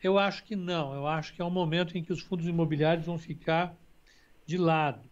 Eu 0.03 0.19
acho 0.19 0.43
que 0.43 0.55
não. 0.55 0.93
Eu 0.93 1.07
acho 1.07 1.33
que 1.33 1.41
é 1.41 1.45
um 1.45 1.49
momento 1.49 1.97
em 1.97 2.03
que 2.03 2.13
os 2.13 2.21
fundos 2.21 2.45
imobiliários 2.45 3.07
vão 3.07 3.17
ficar 3.17 3.75
de 4.45 4.57
lado. 4.57 5.09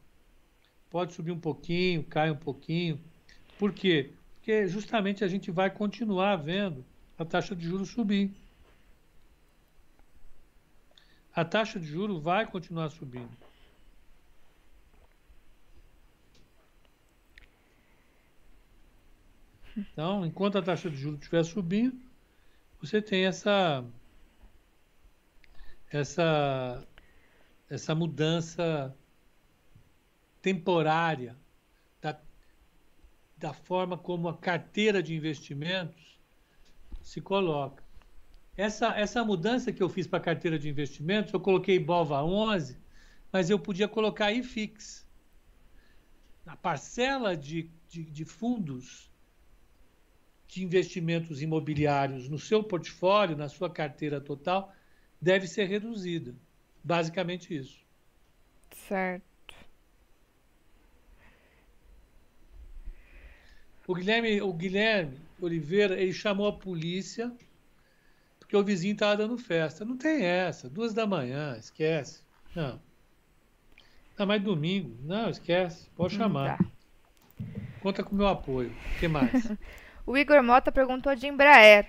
Pode 0.98 1.14
subir 1.14 1.30
um 1.30 1.40
pouquinho, 1.40 2.04
cai 2.04 2.32
um 2.32 2.36
pouquinho. 2.36 3.00
Por 3.60 3.72
quê? 3.72 4.14
Porque 4.34 4.66
justamente 4.66 5.24
a 5.24 5.28
gente 5.28 5.52
vai 5.52 5.70
continuar 5.70 6.38
vendo 6.38 6.84
a 7.20 7.24
taxa 7.24 7.56
de 7.56 7.68
juros 7.68 7.90
subir. 7.90 8.32
A 11.36 11.46
taxa 11.46 11.80
de 11.80 11.86
juros 11.86 12.20
vai 12.20 12.48
continuar 12.48 12.90
subindo. 12.90 13.30
Então, 19.78 20.26
enquanto 20.26 20.58
a 20.58 20.64
taxa 20.64 20.90
de 20.90 20.98
juros 20.98 21.20
estiver 21.20 21.44
subindo, 21.44 22.02
você 22.82 23.04
tem 23.04 23.28
essa 23.28 23.86
essa 25.92 26.84
essa 27.70 27.94
mudança 27.94 28.98
temporária 30.48 31.36
da, 32.02 32.18
da 33.36 33.52
forma 33.52 33.98
como 33.98 34.30
a 34.30 34.38
carteira 34.38 35.04
de 35.04 35.14
investimentos 35.14 36.18
se 37.02 37.20
coloca. 37.20 37.84
Essa, 38.56 38.98
essa 38.98 39.26
mudança 39.26 39.74
que 39.74 39.84
eu 39.84 39.90
fiz 39.90 40.08
para 40.08 40.20
a 40.20 40.22
carteira 40.22 40.58
de 40.58 40.70
investimentos, 40.70 41.34
eu 41.34 41.40
coloquei 41.42 41.78
BOVA 41.78 42.24
11, 42.24 42.80
mas 43.30 43.50
eu 43.50 43.60
podia 43.60 43.90
colocar 43.90 44.32
IFIX. 44.32 45.06
A 46.46 46.56
parcela 46.56 47.36
de, 47.36 47.70
de, 47.90 48.06
de 48.06 48.24
fundos 48.24 49.12
de 50.48 50.64
investimentos 50.64 51.42
imobiliários 51.42 52.30
no 52.30 52.40
seu 52.40 52.64
portfólio, 52.64 53.36
na 53.36 53.50
sua 53.50 53.70
carteira 53.70 54.22
total, 54.22 54.74
deve 55.22 55.46
ser 55.46 55.66
reduzida. 55.66 56.34
Basicamente 56.82 57.54
isso. 57.54 57.86
Certo. 58.72 59.37
O 63.88 63.96
Guilherme, 63.96 64.42
o 64.42 64.54
Guilherme 64.54 65.18
Oliveira, 65.42 66.00
ele 66.00 66.14
chamou 66.14 66.48
a 66.48 66.54
polícia 66.54 67.32
porque 68.38 68.56
o 68.56 68.64
vizinho 68.64 68.94
estava 68.94 69.18
dando 69.18 69.38
festa. 69.38 69.84
Não 69.84 69.98
tem 69.98 70.24
essa. 70.24 70.70
Duas 70.70 70.94
da 70.94 71.06
manhã, 71.06 71.58
esquece. 71.58 72.22
Não. 72.56 72.80
Não, 74.18 74.26
mas 74.26 74.42
domingo. 74.42 74.98
Não, 75.04 75.30
esquece. 75.30 75.90
Pode 75.96 76.16
chamar. 76.16 76.58
Tá. 76.58 76.66
Conta 77.82 78.04
com 78.06 78.16
o 78.16 78.18
meu 78.18 78.28
apoio. 78.28 78.74
O 78.96 79.00
que 79.00 79.08
mais? 79.08 79.32
O 80.06 80.18
Igor 80.18 80.42
Mota 80.42 80.72
perguntou 80.72 81.14
de 81.14 81.28
Embraer. 81.28 81.86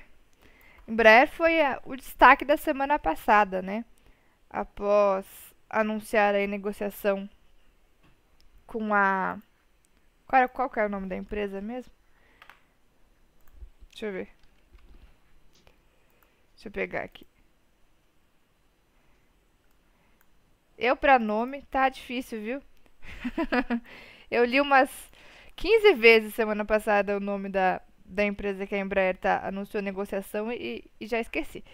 Embraer 0.88 1.28
foi 1.28 1.60
a, 1.60 1.80
o 1.84 1.94
destaque 1.94 2.44
da 2.44 2.56
semana 2.56 2.98
passada, 2.98 3.62
né? 3.62 3.84
Após 4.50 5.24
anunciar 5.70 6.34
a 6.34 6.44
negociação 6.44 7.30
com 8.66 8.92
a. 8.92 9.38
Qual, 10.28 10.40
era, 10.40 10.48
qual 10.48 10.68
que 10.70 10.78
era 10.78 10.88
o 10.88 10.92
nome 10.92 11.08
da 11.08 11.16
empresa 11.16 11.60
mesmo? 11.60 11.92
Deixa 13.90 14.06
eu 14.06 14.12
ver. 14.12 14.28
Deixa 16.54 16.68
eu 16.68 16.72
pegar 16.72 17.02
aqui. 17.02 17.26
Eu, 20.76 20.96
pra 20.96 21.18
nome, 21.18 21.62
tá 21.70 21.88
difícil, 21.88 22.40
viu? 22.40 22.62
eu 24.30 24.44
li 24.44 24.60
umas 24.60 24.90
15 25.56 25.94
vezes 25.94 26.34
semana 26.34 26.64
passada 26.64 27.16
o 27.16 27.20
nome 27.20 27.48
da, 27.48 27.80
da 28.04 28.24
empresa 28.24 28.66
que 28.66 28.74
a 28.74 28.78
Embraer 28.78 29.16
tá, 29.16 29.46
anunciou 29.46 29.82
negociação 29.82 30.52
e, 30.52 30.84
e 31.00 31.06
já 31.06 31.18
esqueci. 31.18 31.64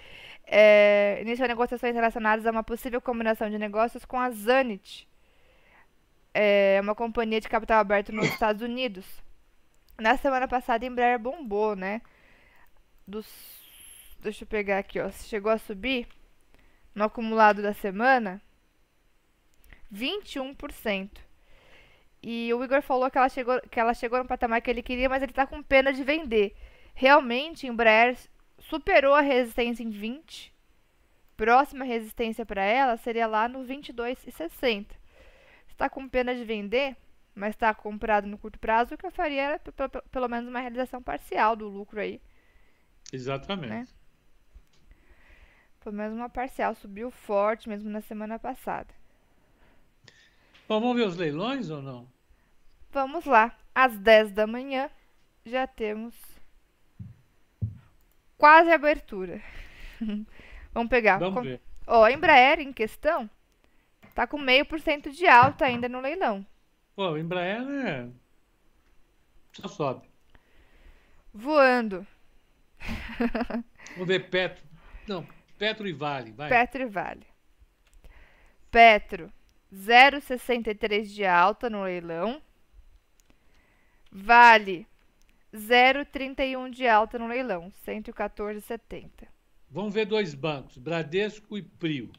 É, 0.47 1.19
iniciou 1.23 1.49
negociações 1.49 1.95
relacionadas 1.95 2.47
a 2.47 2.51
uma 2.51 2.63
possível 2.63 3.01
combinação 3.01 3.51
de 3.51 3.59
negócios 3.59 4.05
com 4.05 4.19
a 4.19 4.31
Zanit, 4.31 5.09
é 6.35 6.81
uma 6.83 6.95
companhia 6.95 7.41
de 7.41 7.49
capital 7.49 7.79
aberto 7.79 8.13
nos 8.13 8.27
Estados 8.27 8.61
Unidos. 8.61 9.07
Na 9.99 10.17
semana 10.17 10.49
passada, 10.49 10.85
a 10.85 10.89
Embraer 10.89 11.19
bombou, 11.19 11.77
né? 11.77 12.03
Dos, 13.07 13.27
deixa 14.21 14.43
eu 14.43 14.49
pegar 14.49 14.79
aqui, 14.79 14.99
ó. 15.01 15.09
Chegou 15.11 15.53
a 15.53 15.59
subir 15.59 16.09
no 16.95 17.05
acumulado 17.05 17.63
da 17.63 17.73
semana 17.73 18.43
21%. 19.93 21.11
E 22.23 22.53
o 22.53 22.65
Igor 22.65 22.83
falou 22.83 23.11
que 23.11 23.19
ela 23.19 23.29
chegou, 23.29 23.61
que 23.71 23.79
ela 23.79 23.95
chegou 23.95 24.19
no 24.19 24.27
patamar 24.27 24.61
que 24.61 24.71
ele 24.71 24.83
queria, 24.83 25.09
mas 25.09 25.23
ele 25.23 25.33
está 25.33 25.47
com 25.47 25.63
pena 25.63 25.93
de 25.93 26.03
vender. 26.03 26.57
Realmente, 26.95 27.67
Embraer 27.67 28.17
superou 28.59 29.15
a 29.15 29.21
resistência 29.21 29.83
em 29.83 29.91
20. 29.91 30.53
Próxima 31.37 31.85
resistência 31.85 32.47
para 32.47 32.63
ela 32.63 32.97
seria 32.97 33.27
lá 33.27 33.49
no 33.49 33.65
22,60. 33.65 34.87
Está 35.75 35.91
com 35.91 36.09
pena 36.09 36.33
de 36.35 36.45
vender, 36.45 36.97
mas 37.35 37.51
está 37.51 37.75
comprado 37.75 38.29
no 38.29 38.39
curto 38.39 38.61
prazo, 38.61 38.95
o 38.95 38.99
que 38.99 39.05
eu 39.05 39.11
faria 39.11 39.43
era 39.43 39.59
pelo 40.11 40.29
menos 40.29 40.49
uma 40.49 40.61
realização 40.61 41.03
parcial 41.03 41.57
do 41.57 41.69
lucro 41.69 42.01
aí. 42.01 42.21
Exatamente. 43.13 43.69
Né? 43.69 43.89
Pelo 45.81 45.97
menos 45.97 46.17
uma 46.17 46.29
parcial. 46.31 46.77
Subiu 46.77 47.11
forte 47.11 47.69
mesmo 47.69 47.91
na 47.91 48.01
semana 48.01 48.39
passada. 48.39 48.95
Bom, 50.69 50.81
vamos 50.81 50.97
ver 50.97 51.09
os 51.09 51.17
leilões 51.17 51.69
ou 51.69 51.83
não? 51.83 52.09
Vamos 52.93 53.25
lá. 53.25 53.55
Às 53.75 53.99
10 53.99 54.31
da 54.31 54.47
manhã 54.47 54.89
já 55.45 55.67
temos 55.67 56.15
quase 58.39 58.71
abertura. 58.71 59.43
vamos 60.73 60.89
pegar. 60.89 61.19
Vamos 61.19 61.43
ver. 61.43 61.61
Ó, 61.85 62.05
a 62.05 62.13
Embraer 62.13 62.61
em 62.61 62.73
questão 62.73 63.29
tá 64.15 64.27
com 64.27 64.39
meio 64.39 64.65
por 64.65 64.81
cento 64.81 65.11
de 65.11 65.27
alta 65.27 65.65
ainda 65.67 65.89
no 65.89 66.01
leilão. 66.01 66.47
Pô, 66.95 67.11
o 67.11 67.19
Embraer 67.19 67.63
é... 67.69 68.09
só 69.53 69.69
sobe. 69.69 70.09
Voando. 71.33 72.07
Vamos 73.93 74.07
ver 74.07 74.31
Petro. 74.31 74.63
Não, 75.09 75.27
Petro 75.59 75.89
e 75.89 75.93
Vale, 75.93 76.31
vai. 76.31 76.49
Petro 76.49 76.83
e 76.83 76.87
Vale. 76.87 77.27
Petro, 78.71 79.33
0,63 79.73 81.05
de 81.05 81.25
alta 81.25 81.69
no 81.69 81.83
leilão. 81.83 82.41
Vale, 84.11 84.87
0,31 85.53 86.71
de 86.71 86.87
alta 86.87 87.19
no 87.19 87.27
leilão, 87.27 87.73
114,70. 87.85 89.11
Vamos 89.69 89.93
ver 89.93 90.07
dois 90.07 90.35
bancos, 90.35 90.79
Bradesco 90.79 91.59
e 91.59 91.63
Prio. 91.63 92.13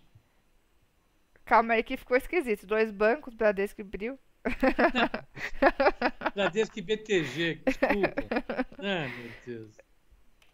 Calma 1.45 1.76
aí 1.76 1.84
que 1.84 1.95
ficou 1.95 2.17
esquisito. 2.17 2.65
Dois 2.65 2.91
bancos, 2.91 3.34
Bradesco 3.34 3.81
e 3.81 3.84
Prio. 3.84 4.19
Bradesco 6.35 6.80
e 6.80 6.81
BTG, 6.81 7.61
desculpa. 7.65 8.65
Ah, 8.77 9.07
meu 9.07 9.31
Deus. 9.45 9.77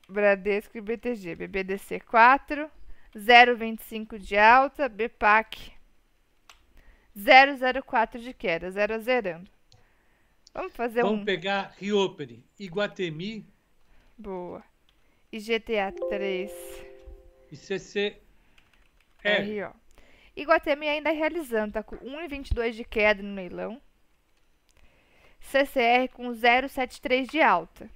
Bradesco 0.07 0.77
e 0.77 0.81
BTG. 0.81 1.35
BBDC 1.35 1.99
4, 2.01 2.69
0,25 3.15 4.17
de 4.17 4.37
alta, 4.37 4.87
BPAC 4.87 5.73
0,04 7.17 8.19
de 8.19 8.33
queda, 8.33 8.71
0 8.71 8.95
a 8.95 8.99
zerando. 8.99 9.49
Vamos 10.53 10.73
fazer 10.73 11.01
Vamos 11.01 11.21
um. 11.21 11.25
pegar 11.25 11.73
Rioperi, 11.77 12.43
Iguatemi. 12.59 13.45
Boa. 14.17 14.63
E 15.31 15.39
GTA 15.39 15.93
3. 16.09 16.51
E 17.51 17.55
CC. 17.55 18.17
RO. 19.23 19.73
Iguatemi 20.35 20.87
ainda 20.87 21.11
realizando, 21.11 21.73
tá 21.73 21.83
com 21.83 21.97
1,22 21.97 22.71
de 22.71 22.83
queda 22.83 23.21
no 23.21 23.35
leilão. 23.35 23.81
CCR 25.39 26.07
com 26.13 26.29
0,73 26.29 27.29
de 27.29 27.41
alta. 27.41 27.89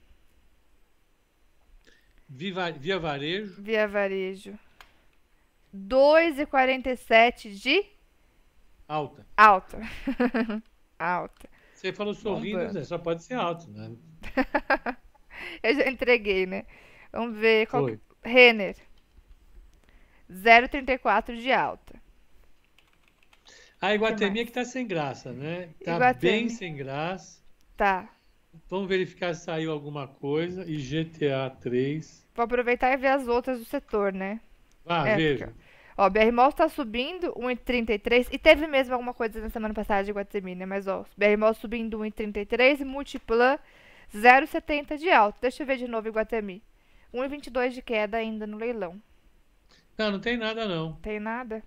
Viva, 2.28 2.72
via 2.72 2.99
Varejo. 2.99 3.62
Via 3.62 3.88
Varejo. 3.88 4.57
2,47 5.74 7.52
de 7.52 7.86
alta. 8.88 9.26
Alta. 9.38 9.80
alta. 10.98 11.49
Você 11.74 11.94
falou 11.94 12.14
sorrindo, 12.14 12.74
né? 12.74 12.84
só 12.84 12.98
pode 12.98 13.24
ser 13.24 13.36
alto, 13.36 13.70
né? 13.70 13.91
Eu 15.62 15.76
já 15.76 15.88
entreguei, 15.90 16.45
né? 16.45 16.66
Vamos 17.12 17.38
ver 17.38 17.68
qual. 17.68 17.84
Foi. 17.84 17.99
Renner. 18.24 18.76
0,34 20.32 21.40
de 21.40 21.52
alta. 21.52 21.85
A 23.86 23.94
Iguatemi 23.94 24.40
é 24.40 24.45
que 24.45 24.52
tá 24.52 24.66
sem 24.66 24.88
graça, 24.88 25.32
né? 25.32 25.70
Tá 25.84 25.95
Iguatemi. 25.95 26.32
bem 26.32 26.49
sem 26.49 26.76
graça. 26.76 27.40
Tá. 27.78 28.10
Vamos 28.68 28.88
verificar 28.88 29.36
se 29.36 29.45
saiu 29.45 29.72
alguma 29.72 30.07
coisa. 30.07 30.66
E 30.68 30.78
GTA 30.78 31.52
3. 31.62 32.28
Vou 32.34 32.45
aproveitar 32.45 32.91
e 32.94 32.98
ver 32.98 33.10
as 33.10 33.28
outras 33.28 33.60
do 33.60 33.66
setor, 33.66 34.12
né? 34.12 34.41
Ah, 34.88 35.07
é, 35.07 35.16
veja. 35.16 35.45
Porque, 35.45 35.62
ó, 35.95 36.10
BR 36.10 36.32
Malls 36.32 36.56
tá 36.56 36.68
subindo 36.68 37.32
1,33 37.34 38.30
e 38.32 38.40
teve 38.40 38.66
mesmo 38.66 38.95
alguma 38.95 39.14
coisa 39.14 39.40
na 39.40 39.52
semana 39.52 39.74
passada 39.74 40.03
de 40.03 40.12
Guatemi, 40.12 40.56
né? 40.56 40.66
Mas 40.66 40.88
ó, 40.88 41.06
BR 41.16 41.38
Malls 41.38 41.60
subindo 41.60 41.99
1,33 41.99 42.80
e 42.80 42.86
Multiplan 42.86 43.60
0,70 44.12 44.98
de 44.98 45.12
alta. 45.12 45.38
Deixa 45.41 45.62
eu 45.62 45.68
ver 45.68 45.78
de 45.78 45.88
novo 45.88 46.07
Iguatemi. 46.07 46.64
1,22 47.14 47.70
de 47.70 47.84
queda 47.84 48.18
ainda 48.18 48.48
no 48.48 48.57
leilão. 48.57 48.99
Não, 49.95 50.12
não 50.12 50.20
tem 50.20 50.38
nada 50.38 50.68
não. 50.68 50.94
Tem 51.03 51.20
nada? 51.20 51.62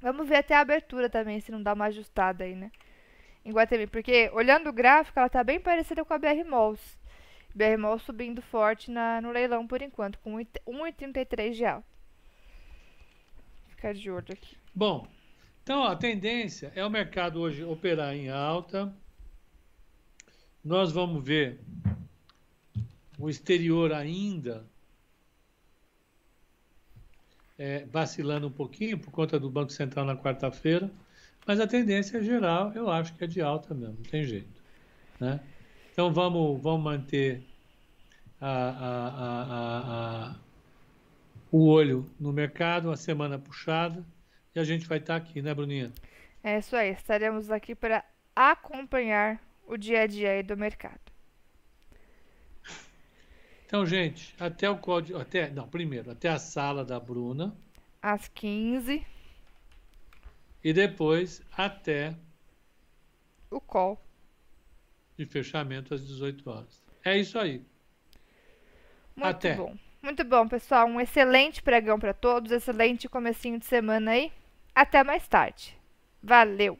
Vamos 0.00 0.28
ver 0.28 0.36
até 0.36 0.54
a 0.54 0.60
abertura 0.60 1.08
também, 1.08 1.40
se 1.40 1.50
não 1.50 1.62
dá 1.62 1.72
uma 1.72 1.86
ajustada 1.86 2.44
aí, 2.44 2.54
né? 2.54 2.70
Em 3.44 3.52
Guatemi, 3.52 3.86
porque 3.86 4.30
olhando 4.32 4.68
o 4.68 4.72
gráfico, 4.72 5.18
ela 5.18 5.28
tá 5.28 5.44
bem 5.44 5.60
parecida 5.60 6.04
com 6.04 6.14
a 6.14 6.18
BR 6.18 6.44
Malls. 6.46 6.98
BR 7.54 7.78
Malls 7.78 8.02
subindo 8.02 8.42
forte 8.42 8.90
na, 8.90 9.20
no 9.20 9.30
leilão 9.30 9.66
por 9.66 9.80
enquanto, 9.82 10.18
com 10.18 10.36
1,33 10.36 11.52
de 11.52 11.64
alta. 11.64 11.86
Ficar 13.68 13.94
de 13.94 14.10
olho 14.10 14.26
aqui. 14.30 14.56
Bom, 14.74 15.06
então 15.62 15.80
ó, 15.80 15.88
a 15.88 15.96
tendência 15.96 16.72
é 16.74 16.84
o 16.84 16.90
mercado 16.90 17.40
hoje 17.40 17.64
operar 17.64 18.14
em 18.14 18.28
alta. 18.28 18.92
Nós 20.64 20.92
vamos 20.92 21.22
ver 21.22 21.60
o 23.18 23.28
exterior 23.28 23.92
ainda 23.92 24.66
é, 27.58 27.84
vacilando 27.86 28.46
um 28.46 28.50
pouquinho 28.50 28.98
por 28.98 29.10
conta 29.10 29.38
do 29.38 29.50
Banco 29.50 29.72
Central 29.72 30.04
na 30.04 30.16
quarta-feira, 30.16 30.90
mas 31.46 31.60
a 31.60 31.66
tendência 31.66 32.22
geral 32.22 32.72
eu 32.74 32.90
acho 32.90 33.14
que 33.14 33.24
é 33.24 33.26
de 33.26 33.40
alta 33.40 33.74
mesmo, 33.74 33.96
não 33.96 34.10
tem 34.10 34.24
jeito. 34.24 34.62
Né? 35.20 35.40
Então 35.92 36.12
vamos, 36.12 36.60
vamos 36.60 36.82
manter 36.82 37.42
a, 38.40 38.50
a, 38.50 40.30
a, 40.30 40.36
o 41.50 41.66
olho 41.66 42.10
no 42.18 42.32
mercado, 42.32 42.88
uma 42.88 42.96
semana 42.96 43.38
puxada, 43.38 44.04
e 44.54 44.60
a 44.60 44.64
gente 44.64 44.86
vai 44.86 44.98
estar 44.98 45.16
aqui, 45.16 45.40
né, 45.40 45.54
Bruninha? 45.54 45.92
É 46.42 46.58
isso 46.58 46.76
aí, 46.76 46.90
estaremos 46.90 47.50
aqui 47.50 47.74
para 47.74 48.04
acompanhar 48.34 49.40
o 49.66 49.76
dia 49.76 50.02
a 50.02 50.06
dia 50.06 50.42
do 50.42 50.56
mercado. 50.56 51.13
Então, 53.66 53.84
gente, 53.84 54.34
até 54.38 54.68
o 54.68 54.78
código. 54.78 55.18
Até, 55.18 55.50
não, 55.50 55.68
primeiro, 55.68 56.10
até 56.10 56.28
a 56.28 56.38
sala 56.38 56.84
da 56.84 56.98
Bruna. 57.00 57.56
Às 58.00 58.28
15. 58.28 59.04
E 60.62 60.72
depois 60.72 61.42
até. 61.56 62.16
O 63.50 63.60
call. 63.60 64.00
De 65.16 65.26
fechamento 65.26 65.94
às 65.94 66.06
18 66.06 66.48
horas. 66.50 66.82
É 67.04 67.18
isso 67.18 67.38
aí. 67.38 67.62
Muito 69.14 69.28
até. 69.28 69.54
bom. 69.54 69.76
Muito 70.02 70.24
bom, 70.24 70.46
pessoal. 70.48 70.86
Um 70.86 71.00
excelente 71.00 71.62
pregão 71.62 71.98
para 71.98 72.12
todos. 72.12 72.50
Excelente 72.50 73.08
comecinho 73.08 73.58
de 73.58 73.66
semana 73.66 74.12
aí. 74.12 74.32
Até 74.74 75.04
mais 75.04 75.26
tarde. 75.28 75.76
Valeu! 76.22 76.78